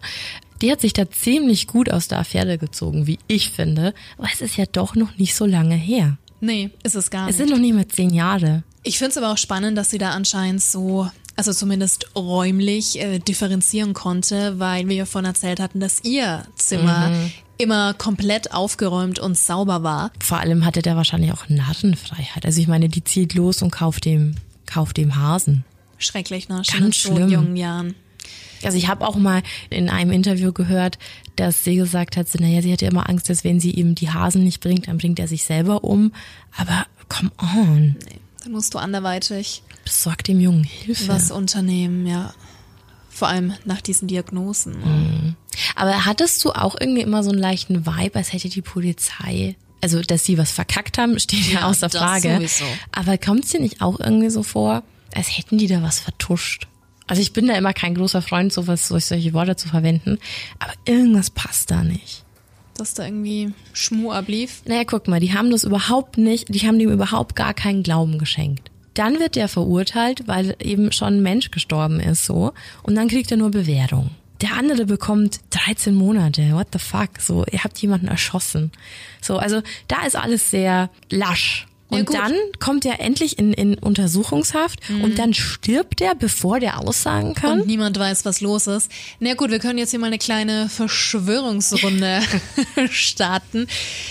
Die 0.62 0.72
hat 0.72 0.80
sich 0.80 0.94
da 0.94 1.10
ziemlich 1.10 1.68
gut 1.68 1.92
aus 1.92 2.08
der 2.08 2.20
Affäre 2.20 2.58
gezogen, 2.58 3.06
wie 3.06 3.20
ich 3.28 3.50
finde. 3.50 3.94
Aber 4.18 4.30
es 4.32 4.40
ist 4.40 4.56
ja 4.56 4.66
doch 4.66 4.96
noch 4.96 5.18
nicht 5.18 5.36
so 5.36 5.46
lange 5.46 5.76
her. 5.76 6.18
Nee, 6.44 6.72
ist 6.84 6.96
es 6.96 7.10
gar 7.10 7.26
nicht. 7.26 7.32
Es 7.32 7.38
sind 7.38 7.52
noch 7.52 7.58
nicht 7.58 7.74
mehr 7.74 7.88
zehn 7.88 8.14
Jahre. 8.14 8.64
Ich 8.84 8.98
finde 8.98 9.12
es 9.12 9.18
aber 9.18 9.32
auch 9.32 9.38
spannend, 9.38 9.78
dass 9.78 9.90
sie 9.90 9.98
da 9.98 10.10
anscheinend 10.10 10.62
so, 10.62 11.10
also 11.38 11.54
zumindest 11.54 12.08
räumlich 12.18 13.00
äh, 13.00 13.20
differenzieren 13.20 13.94
konnte, 13.94 14.60
weil 14.60 14.90
wir 14.90 14.96
ja 14.98 15.06
vorhin 15.06 15.30
erzählt 15.30 15.62
hatten, 15.62 15.80
dass 15.80 16.04
ihr 16.04 16.46
Zimmer 16.58 17.12
mhm. 17.12 17.32
immer 17.58 17.94
komplett 17.94 18.54
aufgeräumt 18.54 19.20
und 19.20 19.38
sauber 19.38 19.84
war. 19.84 20.12
Vor 20.20 20.40
allem 20.40 20.66
hatte 20.66 20.82
der 20.82 20.98
wahrscheinlich 20.98 21.32
auch 21.32 21.48
Narrenfreiheit. 21.48 22.46
Also 22.46 22.60
ich 22.60 22.68
meine, 22.68 22.90
die 22.90 23.06
zieht 23.06 23.36
los 23.36 23.62
und 23.62 23.72
kauft 23.72 24.04
dem, 24.04 24.36
kauft 24.66 24.98
dem 24.98 25.16
Hasen. 25.16 25.64
Schrecklich, 25.98 26.50
ne? 26.50 26.62
Schon 26.70 26.82
Ganz 26.82 27.06
in 27.06 27.16
so 27.16 27.22
jungen 27.22 27.56
Jahren. 27.56 27.96
Also 28.66 28.78
ich 28.78 28.88
habe 28.88 29.08
auch 29.08 29.16
mal 29.16 29.44
in 29.70 29.90
einem 29.90 30.12
Interview 30.12 30.52
gehört, 30.52 30.98
dass 31.36 31.64
sie 31.64 31.76
gesagt 31.76 32.18
hat, 32.18 32.30
so, 32.30 32.40
naja, 32.40 32.62
sie 32.62 32.72
hatte 32.72 32.86
immer 32.86 33.10
Angst, 33.10 33.30
dass 33.30 33.44
wenn 33.44 33.60
sie 33.60 33.72
ihm 33.72 33.96
die 33.96 34.10
Hasen 34.10 34.44
nicht 34.44 34.62
bringt, 34.62 34.88
dann 34.88 34.98
bringt 34.98 35.20
er 35.20 35.28
sich 35.28 35.44
selber 35.44 35.84
um. 35.84 36.14
Aber 36.56 36.86
come 37.10 37.32
on. 37.40 37.96
Nee, 38.06 38.20
dann 38.44 38.52
musst 38.52 38.74
du 38.74 38.78
anderweitig 38.78 39.64
besorg 39.84 40.24
dem 40.24 40.40
Jungen 40.40 40.64
Hilfe. 40.64 41.08
Was 41.08 41.32
unternehmen, 41.32 42.06
ja. 42.06 42.34
Vor 43.10 43.28
allem 43.28 43.54
nach 43.66 43.82
diesen 43.82 44.08
Diagnosen. 44.08 44.78
Mhm. 44.80 45.36
Aber 45.76 46.06
hattest 46.06 46.44
du 46.44 46.52
auch 46.52 46.76
irgendwie 46.80 47.02
immer 47.02 47.24
so 47.24 47.30
einen 47.30 47.40
leichten 47.40 47.86
Vibe, 47.86 48.16
als 48.16 48.34
hätte 48.34 48.50
die 48.50 48.62
Polizei 48.62 49.56
also 49.84 50.02
dass 50.02 50.24
sie 50.24 50.38
was 50.38 50.52
verkackt 50.52 50.98
haben, 50.98 51.20
steht 51.20 51.46
ja, 51.48 51.60
ja 51.60 51.68
außer 51.68 51.90
Frage. 51.90 52.36
Sowieso. 52.36 52.64
Aber 52.94 53.18
kommt 53.18 53.44
es 53.44 53.52
dir 53.52 53.60
nicht 53.60 53.82
auch 53.82 54.00
irgendwie 54.00 54.30
so 54.30 54.42
vor, 54.42 54.84
als 55.14 55.38
hätten 55.38 55.58
die 55.58 55.68
da 55.68 55.82
was 55.82 56.00
vertuscht? 56.00 56.68
Also 57.08 57.22
ich 57.22 57.34
bin 57.34 57.48
da 57.48 57.56
immer 57.56 57.74
kein 57.74 57.96
großer 57.96 58.22
Freund, 58.22 58.54
sowas, 58.54 58.88
solche 58.88 59.34
Worte 59.34 59.56
zu 59.56 59.68
verwenden, 59.68 60.20
aber 60.60 60.74
irgendwas 60.86 61.30
passt 61.30 61.72
da 61.72 61.84
nicht. 61.84 62.24
Dass 62.76 62.94
da 62.94 63.06
irgendwie 63.06 63.54
Schmu 63.74 64.12
ablief. 64.12 64.64
Naja, 64.66 64.84
guck 64.86 65.08
mal, 65.08 65.20
die 65.20 65.34
haben 65.34 65.52
das 65.52 65.64
überhaupt 65.64 66.18
nicht, 66.18 66.54
die 66.54 66.66
haben 66.66 66.80
dem 66.80 66.92
überhaupt 66.92 67.36
gar 67.36 67.54
keinen 67.54 67.84
Glauben 67.84 68.18
geschenkt. 68.18 68.72
Dann 68.94 69.20
wird 69.20 69.36
der 69.36 69.48
verurteilt, 69.48 70.28
weil 70.28 70.56
eben 70.60 70.92
schon 70.92 71.16
ein 71.16 71.24
Mensch 71.24 71.52
gestorben 71.52 72.00
ist, 72.00 72.26
so. 72.26 72.54
Und 72.84 72.96
dann 72.96 73.08
kriegt 73.08 73.32
er 73.32 73.38
nur 73.38 73.52
Bewährung. 73.52 74.12
Der 74.42 74.56
andere 74.58 74.86
bekommt 74.86 75.40
13 75.52 75.96
Monate. 75.96 76.52
What 76.54 76.68
the 76.74 76.80
fuck? 76.80 77.20
So, 77.20 77.46
ihr 77.50 77.64
habt 77.64 77.78
jemanden 77.78 78.08
erschossen. 78.08 78.72
So, 79.22 79.38
also 79.38 79.62
da 79.88 80.06
ist 80.06 80.16
alles 80.16 80.52
sehr 80.52 80.90
lasch. 81.10 81.66
Und 81.94 82.14
Ja, 82.14 82.22
dann 82.28 82.36
kommt 82.60 82.86
er 82.86 83.00
endlich 83.00 83.40
in, 83.40 83.54
in 83.54 83.76
Untersuchungshaft 83.76 84.80
und 85.02 85.18
dann 85.20 85.34
stirbt 85.34 86.02
er, 86.02 86.16
bevor 86.16 86.60
der 86.60 86.80
aussagen 86.80 87.34
kann. 87.34 87.62
Und 87.62 87.68
niemand 87.68 87.98
weiß, 87.98 88.26
was 88.26 88.42
los 88.42 88.68
ist. 88.68 88.92
Na 89.20 89.34
gut, 89.34 89.52
wir 89.52 89.60
können 89.60 89.78
jetzt 89.80 89.92
hier 89.92 90.00
mal 90.00 90.08
eine 90.08 90.18
kleine 90.18 90.70
Verschwörungsrunde 90.70 92.22
starten. 92.92 93.68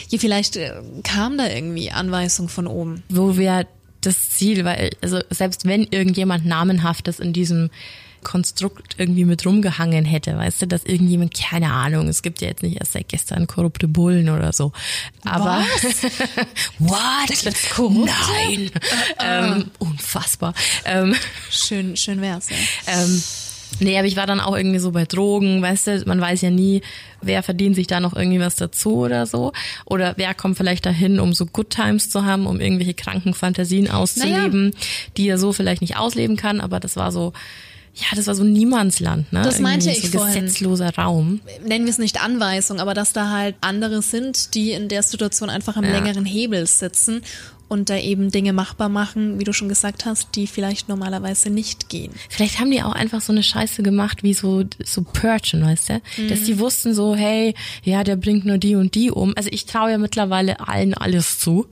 Hier 0.08 0.20
vielleicht 0.20 0.56
äh, 0.56 0.72
kam 1.02 1.38
da 1.38 1.48
irgendwie 1.48 1.90
Anweisung 1.90 2.48
von 2.48 2.66
oben. 2.66 3.02
wo 3.08 3.36
wäre 3.36 3.66
das 4.00 4.30
Ziel? 4.30 4.64
Weil, 4.64 4.90
also 5.00 5.20
selbst 5.30 5.64
wenn 5.64 5.86
irgendjemand 5.90 6.44
namenhaftes 6.44 7.20
in 7.20 7.32
diesem 7.32 7.70
Konstrukt 8.22 8.94
irgendwie 8.98 9.24
mit 9.24 9.44
rumgehangen 9.44 10.04
hätte, 10.04 10.36
weißt 10.36 10.62
du, 10.62 10.66
dass 10.66 10.84
irgendjemand, 10.84 11.34
keine 11.34 11.72
Ahnung, 11.72 12.08
es 12.08 12.22
gibt 12.22 12.40
ja 12.40 12.48
jetzt 12.48 12.62
nicht 12.62 12.78
erst 12.78 12.92
seit 12.92 13.08
gestern 13.08 13.46
korrupte 13.46 13.88
Bullen 13.88 14.28
oder 14.28 14.52
so. 14.52 14.72
Aber 15.24 15.64
what? 16.78 17.28
Gibt's 17.28 17.70
Korrupte? 17.70 18.12
Nein. 18.46 18.70
ähm, 19.20 19.70
unfassbar. 19.78 20.54
Ähm, 20.84 21.14
Schön, 21.50 21.96
schön 21.96 22.20
wär's, 22.20 22.48
ja. 22.50 22.56
ähm, 22.86 23.22
nee, 23.80 23.98
aber 23.98 24.06
ich 24.06 24.16
war 24.16 24.26
dann 24.26 24.40
auch 24.40 24.56
irgendwie 24.56 24.78
so 24.78 24.90
bei 24.92 25.04
Drogen, 25.04 25.62
weißt 25.62 25.86
du, 25.86 26.02
man 26.06 26.20
weiß 26.20 26.40
ja 26.42 26.50
nie, 26.50 26.82
wer 27.20 27.42
verdient 27.42 27.76
sich 27.76 27.86
da 27.86 28.00
noch 28.00 28.14
irgendwie 28.14 28.40
was 28.40 28.56
dazu 28.56 28.96
oder 28.96 29.26
so. 29.26 29.52
Oder 29.84 30.14
wer 30.16 30.34
kommt 30.34 30.56
vielleicht 30.56 30.86
dahin, 30.86 31.20
um 31.20 31.32
so 31.32 31.46
Good 31.46 31.70
Times 31.70 32.10
zu 32.10 32.24
haben, 32.24 32.46
um 32.46 32.60
irgendwelche 32.60 32.94
kranken 32.94 33.34
Fantasien 33.34 33.90
auszuleben, 33.90 34.74
die 35.16 35.28
er 35.28 35.38
so 35.38 35.52
vielleicht 35.52 35.82
nicht 35.82 35.96
ausleben 35.96 36.36
kann, 36.36 36.60
aber 36.60 36.80
das 36.80 36.96
war 36.96 37.12
so, 37.12 37.32
ja, 37.94 38.06
das 38.16 38.26
war 38.26 38.34
so 38.34 38.42
Niemandsland, 38.44 39.32
ne? 39.32 39.42
Das 39.42 39.58
meinte 39.60 39.90
Irgendwie 39.90 40.06
ich 40.06 40.12
so 40.12 40.18
vorhin. 40.18 40.44
gesetzloser 40.46 40.94
Raum. 40.96 41.40
Nennen 41.66 41.84
wir 41.84 41.90
es 41.92 41.98
nicht 41.98 42.22
Anweisung, 42.22 42.80
aber 42.80 42.94
dass 42.94 43.12
da 43.12 43.30
halt 43.30 43.54
andere 43.60 44.00
sind, 44.02 44.54
die 44.54 44.70
in 44.72 44.88
der 44.88 45.02
Situation 45.02 45.50
einfach 45.50 45.76
am 45.76 45.84
Ja. 45.84 45.90
längeren 45.92 46.24
Hebel 46.24 46.66
sitzen 46.66 47.22
und 47.68 47.88
da 47.90 47.96
eben 47.96 48.30
Dinge 48.30 48.52
machbar 48.52 48.88
machen, 48.88 49.38
wie 49.38 49.44
du 49.44 49.52
schon 49.52 49.68
gesagt 49.68 50.04
hast, 50.06 50.28
die 50.36 50.46
vielleicht 50.46 50.88
normalerweise 50.88 51.48
nicht 51.50 51.88
gehen. 51.90 52.12
Vielleicht 52.30 52.58
haben 52.60 52.70
die 52.70 52.82
auch 52.82 52.92
einfach 52.92 53.20
so 53.22 53.32
eine 53.32 53.42
Scheiße 53.42 53.82
gemacht, 53.82 54.22
wie 54.22 54.34
so, 54.34 54.64
so 54.84 55.02
Purgen, 55.02 55.64
weißt 55.64 55.88
du? 55.90 56.02
Dass 56.28 56.40
Mhm. 56.40 56.44
die 56.46 56.58
wussten 56.58 56.94
so, 56.94 57.14
hey, 57.14 57.54
ja, 57.82 58.04
der 58.04 58.16
bringt 58.16 58.44
nur 58.44 58.58
die 58.58 58.74
und 58.74 58.94
die 58.94 59.10
um. 59.10 59.34
Also 59.36 59.48
ich 59.52 59.64
traue 59.66 59.90
ja 59.90 59.98
mittlerweile 59.98 60.66
allen 60.66 60.94
alles 60.94 61.38
zu. 61.38 61.66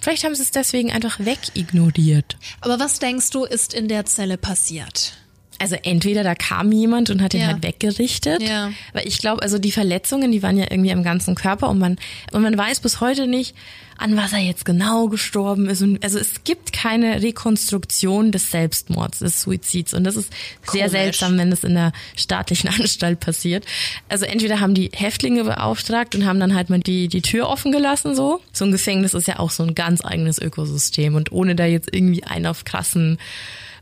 Vielleicht 0.00 0.24
haben 0.24 0.34
sie 0.34 0.42
es 0.42 0.50
deswegen 0.52 0.92
einfach 0.92 1.18
wegignoriert. 1.20 2.36
Aber 2.60 2.78
was 2.78 2.98
denkst 2.98 3.30
du, 3.30 3.44
ist 3.44 3.72
in 3.74 3.88
der 3.88 4.04
Zelle 4.04 4.36
passiert? 4.38 5.12
Also 5.58 5.76
entweder 5.82 6.22
da 6.22 6.34
kam 6.34 6.70
jemand 6.72 7.10
und 7.10 7.22
hat 7.22 7.32
ihn 7.34 7.40
Ja. 7.40 7.46
halt 7.48 7.62
weggerichtet, 7.62 8.42
Ja. 8.42 8.70
weil 8.92 9.06
ich 9.08 9.18
glaube, 9.18 9.42
also 9.42 9.58
die 9.58 9.72
Verletzungen, 9.72 10.30
die 10.32 10.42
waren 10.42 10.58
ja 10.58 10.66
irgendwie 10.70 10.92
am 10.92 11.02
ganzen 11.02 11.34
Körper 11.34 11.68
und 11.70 11.78
man 11.78 11.96
und 12.32 12.42
man 12.42 12.56
weiß 12.56 12.80
bis 12.80 13.00
heute 13.00 13.26
nicht, 13.26 13.54
an 13.98 14.14
was 14.18 14.34
er 14.34 14.40
jetzt 14.40 14.66
genau 14.66 15.08
gestorben 15.08 15.68
ist 15.70 15.80
und 15.80 16.04
also 16.04 16.18
es 16.18 16.44
gibt 16.44 16.74
keine 16.74 17.22
Rekonstruktion 17.22 18.30
des 18.30 18.50
Selbstmords, 18.50 19.20
des 19.20 19.40
Suizids 19.40 19.94
und 19.94 20.04
das 20.04 20.16
ist 20.16 20.30
sehr 20.70 20.82
Komisch. 20.82 20.90
seltsam, 20.90 21.38
wenn 21.38 21.50
das 21.50 21.64
in 21.64 21.74
der 21.74 21.92
staatlichen 22.14 22.68
Anstalt 22.78 23.20
passiert. 23.20 23.64
Also 24.10 24.26
entweder 24.26 24.60
haben 24.60 24.74
die 24.74 24.90
Häftlinge 24.92 25.44
beauftragt 25.44 26.14
und 26.14 26.26
haben 26.26 26.38
dann 26.40 26.54
halt 26.54 26.68
mal 26.68 26.80
die 26.80 27.08
die 27.08 27.22
Tür 27.22 27.48
offen 27.48 27.72
gelassen 27.72 28.14
so. 28.14 28.40
So 28.52 28.66
ein 28.66 28.72
Gefängnis 28.72 29.14
ist 29.14 29.28
ja 29.28 29.38
auch 29.38 29.50
so 29.50 29.62
ein 29.62 29.74
ganz 29.74 30.04
eigenes 30.04 30.38
Ökosystem 30.38 31.14
und 31.14 31.32
ohne 31.32 31.54
da 31.54 31.64
jetzt 31.64 31.88
irgendwie 31.94 32.24
einen 32.24 32.44
auf 32.46 32.64
krassen 32.66 33.16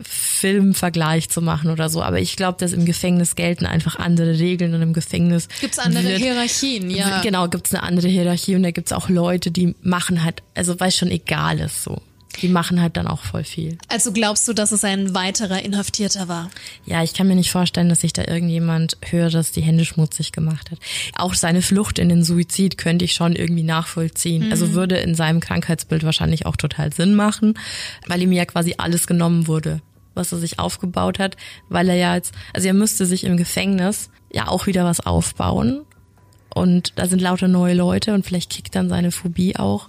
Filmvergleich 0.02 1.28
zu 1.28 1.42
machen 1.42 1.70
oder 1.70 1.88
so. 1.88 2.02
Aber 2.02 2.20
ich 2.20 2.36
glaube, 2.36 2.58
dass 2.58 2.72
im 2.72 2.84
Gefängnis 2.84 3.36
gelten 3.36 3.66
einfach 3.66 3.96
andere 3.96 4.38
Regeln 4.38 4.74
und 4.74 4.82
im 4.82 4.92
Gefängnis 4.92 5.48
Gibt's 5.60 5.78
andere 5.78 6.04
wird, 6.04 6.20
Hierarchien, 6.20 6.90
ja. 6.90 7.20
Genau, 7.22 7.48
gibt's 7.48 7.74
eine 7.74 7.82
andere 7.82 8.08
Hierarchie 8.08 8.56
und 8.56 8.62
da 8.62 8.70
gibt's 8.70 8.92
auch 8.92 9.08
Leute, 9.08 9.50
die 9.50 9.74
machen 9.82 10.24
halt, 10.24 10.42
also 10.54 10.78
weil 10.80 10.88
es 10.88 10.96
schon 10.96 11.10
egal 11.10 11.60
ist 11.60 11.82
so. 11.82 12.00
Die 12.42 12.48
machen 12.48 12.80
halt 12.80 12.96
dann 12.96 13.06
auch 13.06 13.22
voll 13.22 13.44
viel. 13.44 13.78
Also 13.88 14.12
glaubst 14.12 14.46
du, 14.48 14.52
dass 14.52 14.72
es 14.72 14.84
ein 14.84 15.14
weiterer 15.14 15.62
Inhaftierter 15.62 16.28
war? 16.28 16.50
Ja, 16.84 17.02
ich 17.02 17.14
kann 17.14 17.28
mir 17.28 17.36
nicht 17.36 17.50
vorstellen, 17.50 17.88
dass 17.88 18.00
sich 18.00 18.12
da 18.12 18.22
irgendjemand 18.26 18.96
Höheres 19.04 19.52
die 19.52 19.62
Hände 19.62 19.84
schmutzig 19.84 20.32
gemacht 20.32 20.70
hat. 20.70 20.78
Auch 21.16 21.34
seine 21.34 21.62
Flucht 21.62 21.98
in 21.98 22.08
den 22.08 22.24
Suizid 22.24 22.78
könnte 22.78 23.04
ich 23.04 23.14
schon 23.14 23.36
irgendwie 23.36 23.62
nachvollziehen. 23.62 24.50
Also 24.50 24.72
würde 24.72 24.96
in 24.96 25.14
seinem 25.14 25.40
Krankheitsbild 25.40 26.04
wahrscheinlich 26.04 26.46
auch 26.46 26.56
total 26.56 26.92
Sinn 26.92 27.14
machen, 27.14 27.54
weil 28.06 28.22
ihm 28.22 28.32
ja 28.32 28.44
quasi 28.44 28.74
alles 28.78 29.06
genommen 29.06 29.46
wurde, 29.46 29.80
was 30.14 30.32
er 30.32 30.38
sich 30.38 30.58
aufgebaut 30.58 31.18
hat, 31.18 31.36
weil 31.68 31.88
er 31.88 31.96
ja 31.96 32.14
jetzt, 32.14 32.34
also 32.52 32.68
er 32.68 32.74
müsste 32.74 33.06
sich 33.06 33.24
im 33.24 33.36
Gefängnis 33.36 34.10
ja 34.32 34.48
auch 34.48 34.66
wieder 34.66 34.84
was 34.84 35.00
aufbauen. 35.00 35.82
Und 36.54 36.92
da 36.96 37.06
sind 37.06 37.20
lauter 37.20 37.48
neue 37.48 37.74
Leute 37.74 38.14
und 38.14 38.24
vielleicht 38.24 38.50
kickt 38.50 38.76
dann 38.76 38.88
seine 38.88 39.10
Phobie 39.10 39.56
auch. 39.56 39.88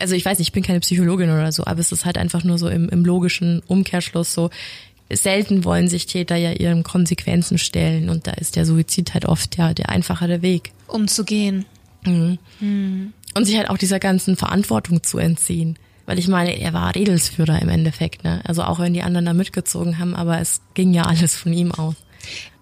Also 0.00 0.14
ich 0.14 0.24
weiß, 0.24 0.38
nicht, 0.38 0.48
ich 0.48 0.52
bin 0.52 0.62
keine 0.62 0.80
Psychologin 0.80 1.30
oder 1.30 1.52
so, 1.52 1.64
aber 1.64 1.80
es 1.80 1.92
ist 1.92 2.04
halt 2.04 2.18
einfach 2.18 2.44
nur 2.44 2.58
so 2.58 2.68
im, 2.68 2.88
im 2.88 3.04
logischen 3.04 3.62
Umkehrschluss 3.66 4.34
so. 4.34 4.50
Selten 5.12 5.64
wollen 5.64 5.88
sich 5.88 6.06
Täter 6.06 6.36
ja 6.36 6.52
ihren 6.52 6.82
Konsequenzen 6.82 7.58
stellen 7.58 8.08
und 8.08 8.26
da 8.26 8.32
ist 8.32 8.56
der 8.56 8.66
Suizid 8.66 9.14
halt 9.14 9.26
oft 9.26 9.56
ja 9.56 9.74
der 9.74 9.90
einfachere 9.90 10.42
Weg. 10.42 10.72
Um 10.88 11.08
zu 11.08 11.24
gehen. 11.24 11.66
Und 13.34 13.44
sich 13.44 13.56
halt 13.56 13.70
auch 13.70 13.78
dieser 13.78 14.00
ganzen 14.00 14.36
Verantwortung 14.36 15.02
zu 15.02 15.18
entziehen. 15.18 15.78
Weil 16.06 16.18
ich 16.18 16.28
meine, 16.28 16.58
er 16.58 16.72
war 16.72 16.94
Redelsführer 16.94 17.60
im 17.62 17.68
Endeffekt, 17.68 18.24
ne? 18.24 18.42
Also 18.44 18.62
auch 18.62 18.78
wenn 18.78 18.92
die 18.92 19.02
anderen 19.02 19.24
da 19.24 19.32
mitgezogen 19.32 19.98
haben, 19.98 20.14
aber 20.14 20.38
es 20.40 20.60
ging 20.74 20.92
ja 20.92 21.04
alles 21.04 21.34
von 21.34 21.52
ihm 21.52 21.72
aus. 21.72 21.94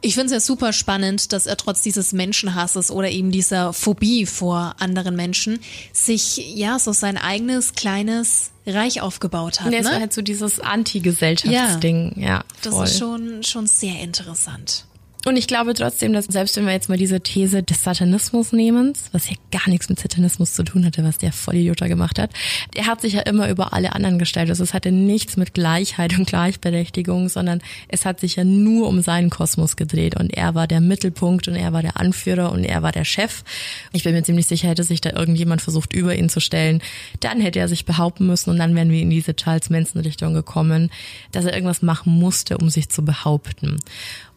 Ich 0.00 0.14
finde 0.14 0.26
es 0.26 0.32
ja 0.32 0.40
super 0.40 0.72
spannend, 0.72 1.32
dass 1.32 1.46
er 1.46 1.56
trotz 1.56 1.80
dieses 1.82 2.12
Menschenhasses 2.12 2.90
oder 2.90 3.08
eben 3.10 3.30
dieser 3.30 3.72
Phobie 3.72 4.26
vor 4.26 4.74
anderen 4.80 5.14
Menschen 5.14 5.60
sich 5.92 6.56
ja 6.56 6.78
so 6.78 6.92
sein 6.92 7.16
eigenes 7.16 7.74
kleines 7.74 8.50
Reich 8.66 9.00
aufgebaut 9.00 9.60
hat. 9.60 9.68
Und 9.68 9.74
es 9.74 9.84
war 9.84 9.92
Ne? 9.94 10.00
halt 10.00 10.12
so 10.12 10.22
dieses 10.22 10.58
Anti-Gesellschaftsding, 10.60 12.14
ja. 12.16 12.44
Das 12.62 12.74
voll. 12.74 12.84
ist 12.84 12.98
schon, 12.98 13.42
schon 13.42 13.66
sehr 13.66 14.00
interessant. 14.00 14.86
Und 15.24 15.36
ich 15.36 15.46
glaube 15.46 15.72
trotzdem, 15.74 16.12
dass 16.12 16.24
selbst 16.24 16.56
wenn 16.56 16.66
wir 16.66 16.72
jetzt 16.72 16.88
mal 16.88 16.98
diese 16.98 17.20
These 17.20 17.62
des 17.62 17.84
Satanismus 17.84 18.52
nehmen, 18.52 18.92
was 19.12 19.30
ja 19.30 19.36
gar 19.52 19.68
nichts 19.68 19.88
mit 19.88 20.00
Satanismus 20.00 20.52
zu 20.52 20.64
tun 20.64 20.84
hatte, 20.84 21.04
was 21.04 21.18
der 21.18 21.32
Vollidiot 21.32 21.80
da 21.80 21.86
gemacht 21.86 22.18
hat, 22.18 22.30
der 22.74 22.86
hat 22.86 23.00
sich 23.00 23.12
ja 23.12 23.20
immer 23.20 23.48
über 23.48 23.72
alle 23.72 23.92
anderen 23.92 24.18
gestellt. 24.18 24.50
Also 24.50 24.64
es 24.64 24.74
hatte 24.74 24.90
nichts 24.90 25.36
mit 25.36 25.54
Gleichheit 25.54 26.18
und 26.18 26.26
Gleichberechtigung, 26.26 27.28
sondern 27.28 27.62
es 27.86 28.04
hat 28.04 28.18
sich 28.18 28.34
ja 28.34 28.42
nur 28.42 28.88
um 28.88 29.00
seinen 29.00 29.30
Kosmos 29.30 29.76
gedreht 29.76 30.18
und 30.18 30.30
er 30.30 30.56
war 30.56 30.66
der 30.66 30.80
Mittelpunkt 30.80 31.46
und 31.46 31.54
er 31.54 31.72
war 31.72 31.82
der 31.82 31.98
Anführer 32.00 32.50
und 32.50 32.64
er 32.64 32.82
war 32.82 32.90
der 32.90 33.04
Chef. 33.04 33.44
Ich 33.92 34.02
bin 34.02 34.14
mir 34.14 34.24
ziemlich 34.24 34.48
sicher, 34.48 34.68
hätte 34.68 34.82
sich 34.82 35.00
da 35.00 35.10
irgendjemand 35.10 35.62
versucht, 35.62 35.92
über 35.92 36.16
ihn 36.16 36.30
zu 36.30 36.40
stellen, 36.40 36.82
dann 37.20 37.40
hätte 37.40 37.60
er 37.60 37.68
sich 37.68 37.84
behaupten 37.84 38.26
müssen 38.26 38.50
und 38.50 38.58
dann 38.58 38.74
wären 38.74 38.90
wir 38.90 39.00
in 39.00 39.10
diese 39.10 39.36
Charles 39.36 39.70
Manson-Richtung 39.70 40.34
gekommen, 40.34 40.90
dass 41.30 41.44
er 41.44 41.54
irgendwas 41.54 41.80
machen 41.80 42.12
musste, 42.12 42.58
um 42.58 42.70
sich 42.70 42.88
zu 42.88 43.04
behaupten. 43.04 43.78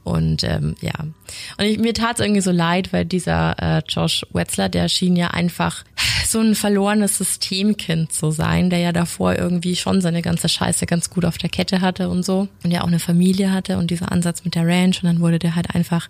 Und 0.06 0.44
ähm, 0.44 0.76
ja, 0.82 0.94
und 1.00 1.66
ich, 1.66 1.80
mir 1.80 1.96
tat 1.96 2.20
es 2.20 2.20
irgendwie 2.24 2.42
so 2.42 2.52
leid, 2.52 2.94
weil 2.94 3.06
dieser 3.06 3.56
äh, 3.60 3.82
Josh 3.88 4.24
Wetzler, 4.32 4.70
der 4.70 4.88
schien 4.88 5.16
ja 5.16 5.30
einfach 5.30 5.84
so 6.28 6.40
ein 6.40 6.54
verlorenes 6.54 7.18
Systemkind 7.18 8.14
zu 8.14 8.30
sein, 8.30 8.70
der 8.70 8.80
ja 8.80 8.92
davor 8.92 9.36
irgendwie 9.36 9.76
schon 9.76 10.02
seine 10.02 10.22
ganze 10.22 10.48
Scheiße 10.48 10.86
ganz 10.86 11.10
gut 11.10 11.26
auf 11.26 11.40
der 11.40 11.50
Kette 11.50 11.82
hatte 11.82 12.08
und 12.10 12.24
so 12.24 12.48
und 12.64 12.70
ja 12.70 12.82
auch 12.82 12.88
eine 12.88 13.00
Familie 13.00 13.52
hatte 13.52 13.80
und 13.80 13.90
dieser 13.90 14.12
Ansatz 14.12 14.46
mit 14.46 14.54
der 14.54 14.68
Ranch 14.68 15.02
und 15.02 15.08
dann 15.08 15.22
wurde 15.22 15.40
der 15.40 15.56
halt 15.56 15.74
einfach, 15.74 16.08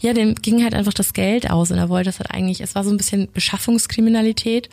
ja, 0.00 0.12
dem 0.14 0.34
ging 0.34 0.62
halt 0.62 0.74
einfach 0.74 0.94
das 0.94 1.12
Geld 1.12 1.50
aus 1.50 1.70
und 1.70 1.78
er 1.78 1.88
wollte 1.88 2.08
das 2.08 2.18
halt 2.18 2.30
eigentlich, 2.30 2.60
es 2.60 2.74
war 2.74 2.84
so 2.84 2.90
ein 2.90 2.96
bisschen 2.96 3.28
Beschaffungskriminalität 3.32 4.70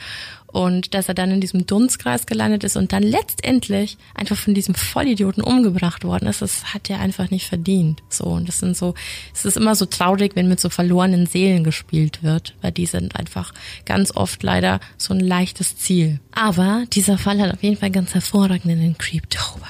und 0.48 0.94
dass 0.94 1.10
er 1.10 1.14
dann 1.14 1.32
in 1.32 1.42
diesem 1.42 1.66
Dunstkreis 1.66 2.26
gelandet 2.26 2.64
ist 2.64 2.78
und 2.78 2.94
dann 2.94 3.04
letztendlich 3.04 3.98
einfach 4.16 4.38
von 4.38 4.54
diesem 4.54 4.74
Vollidioten 4.74 5.44
umgebracht 5.44 6.06
worden 6.06 6.28
ist, 6.28 6.42
das 6.42 6.74
hat 6.74 6.90
er 6.90 7.00
einfach 7.00 7.30
nicht 7.30 7.48
verdient. 7.48 8.02
So 8.10 8.24
und 8.24 8.48
das 8.48 8.60
sind 8.60 8.78
so, 8.78 8.96
es 9.34 9.44
ist 9.44 9.58
immer 9.58 9.76
so 9.76 9.86
traurig, 9.86 10.36
wenn 10.36 10.48
mit 10.48 10.62
so 10.62 10.70
verlorenen 10.70 11.26
Seelen 11.26 11.66
gespielt 11.66 12.24
wird, 12.24 12.56
weil 12.62 12.72
die 12.72 12.86
sind 12.86 13.18
einfach 13.18 13.54
ganz 13.86 14.16
oft 14.16 14.42
leider 14.44 14.80
so 14.98 15.14
ein 15.14 15.20
leichtes 15.20 15.78
Ziel. 15.78 16.20
Aber 16.32 16.86
dieser 16.94 17.18
Fall 17.18 17.42
hat 17.42 17.54
auf 17.54 17.64
jeden 17.64 17.78
Fall 17.78 17.92
ganz 17.92 18.14
hervorragend 18.14 18.66
in 18.66 18.80
den 18.80 18.98
Creeptober 18.98 19.68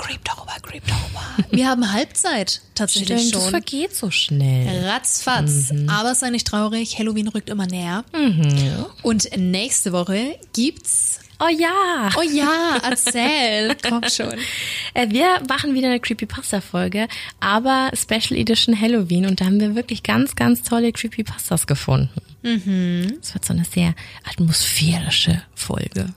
gepasst. 0.00 0.24
Creeptober, 0.24 0.52
Creeptober. 0.62 1.22
Wir 1.50 1.68
haben 1.68 1.92
Halbzeit 1.92 2.60
tatsächlich 2.74 3.18
Stimmt, 3.20 3.34
das 3.34 3.42
schon. 3.42 3.50
vergeht 3.50 3.94
so 3.96 4.10
schnell. 4.10 4.86
Ratzfatz. 4.86 5.72
Aber 5.88 6.14
sei 6.14 6.30
nicht 6.30 6.46
traurig, 6.46 6.98
Halloween 6.98 7.28
rückt 7.28 7.50
immer 7.50 7.66
näher. 7.66 8.04
Und 9.02 9.36
nächste 9.36 9.92
Woche 9.92 10.38
gibt's 10.52 11.20
Oh 11.42 11.48
ja. 11.48 12.10
Oh 12.18 12.22
ja, 12.22 12.76
erzähl. 12.82 13.74
Komm 13.88 14.02
schon. 14.10 14.34
Äh, 14.92 15.08
Wir 15.08 15.40
machen 15.48 15.72
wieder 15.72 15.88
eine 15.88 15.98
Creepypasta-Folge, 15.98 17.08
aber 17.40 17.90
Special 17.96 18.38
Edition 18.38 18.78
Halloween 18.78 19.24
und 19.24 19.40
da 19.40 19.46
haben 19.46 19.58
wir 19.58 19.74
wirklich 19.74 20.02
ganz, 20.02 20.36
ganz 20.36 20.62
tolle 20.62 20.92
Creepypastas 20.92 21.66
gefunden. 21.66 22.10
Mhm. 22.42 23.18
Es 23.22 23.32
wird 23.32 23.44
so 23.46 23.54
eine 23.54 23.64
sehr 23.64 23.94
atmosphärische 24.28 25.42
Folge. 25.54 26.12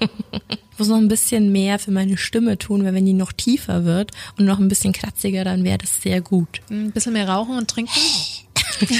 Ich 0.82 0.88
muss 0.88 0.96
noch 0.96 1.00
ein 1.00 1.06
bisschen 1.06 1.52
mehr 1.52 1.78
für 1.78 1.92
meine 1.92 2.16
Stimme 2.16 2.58
tun, 2.58 2.84
weil 2.84 2.92
wenn 2.92 3.06
die 3.06 3.12
noch 3.12 3.30
tiefer 3.30 3.84
wird 3.84 4.10
und 4.36 4.46
noch 4.46 4.58
ein 4.58 4.66
bisschen 4.66 4.92
kratziger, 4.92 5.44
dann 5.44 5.62
wäre 5.62 5.78
das 5.78 6.02
sehr 6.02 6.20
gut. 6.20 6.60
Ein 6.70 6.90
bisschen 6.90 7.12
mehr 7.12 7.28
rauchen 7.28 7.56
und 7.56 7.70
trinken. 7.70 7.92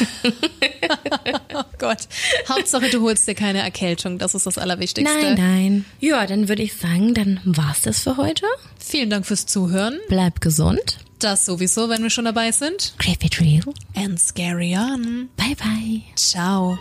oh 1.54 1.64
Gott. 1.78 2.06
Hauptsache, 2.48 2.88
du 2.90 3.02
holst 3.02 3.26
dir 3.26 3.34
keine 3.34 3.62
Erkältung. 3.62 4.18
Das 4.18 4.36
ist 4.36 4.46
das 4.46 4.58
Allerwichtigste. 4.58 5.12
Nein, 5.12 5.34
nein. 5.36 5.84
Ja, 5.98 6.24
dann 6.24 6.48
würde 6.48 6.62
ich 6.62 6.74
sagen, 6.74 7.14
dann 7.14 7.40
war's 7.42 7.82
das 7.82 7.98
für 7.98 8.16
heute. 8.16 8.46
Vielen 8.78 9.10
Dank 9.10 9.26
fürs 9.26 9.46
Zuhören. 9.46 9.98
Bleib 10.08 10.40
gesund. 10.40 10.98
Das 11.18 11.44
sowieso, 11.44 11.88
wenn 11.88 12.04
wir 12.04 12.10
schon 12.10 12.26
dabei 12.26 12.52
sind. 12.52 12.94
Creepy 12.98 13.28
Trail. 13.28 13.62
And 13.96 14.20
scary 14.20 14.76
on. 14.76 15.30
Bye 15.36 15.56
bye. 15.56 16.02
Ciao. 16.14 16.78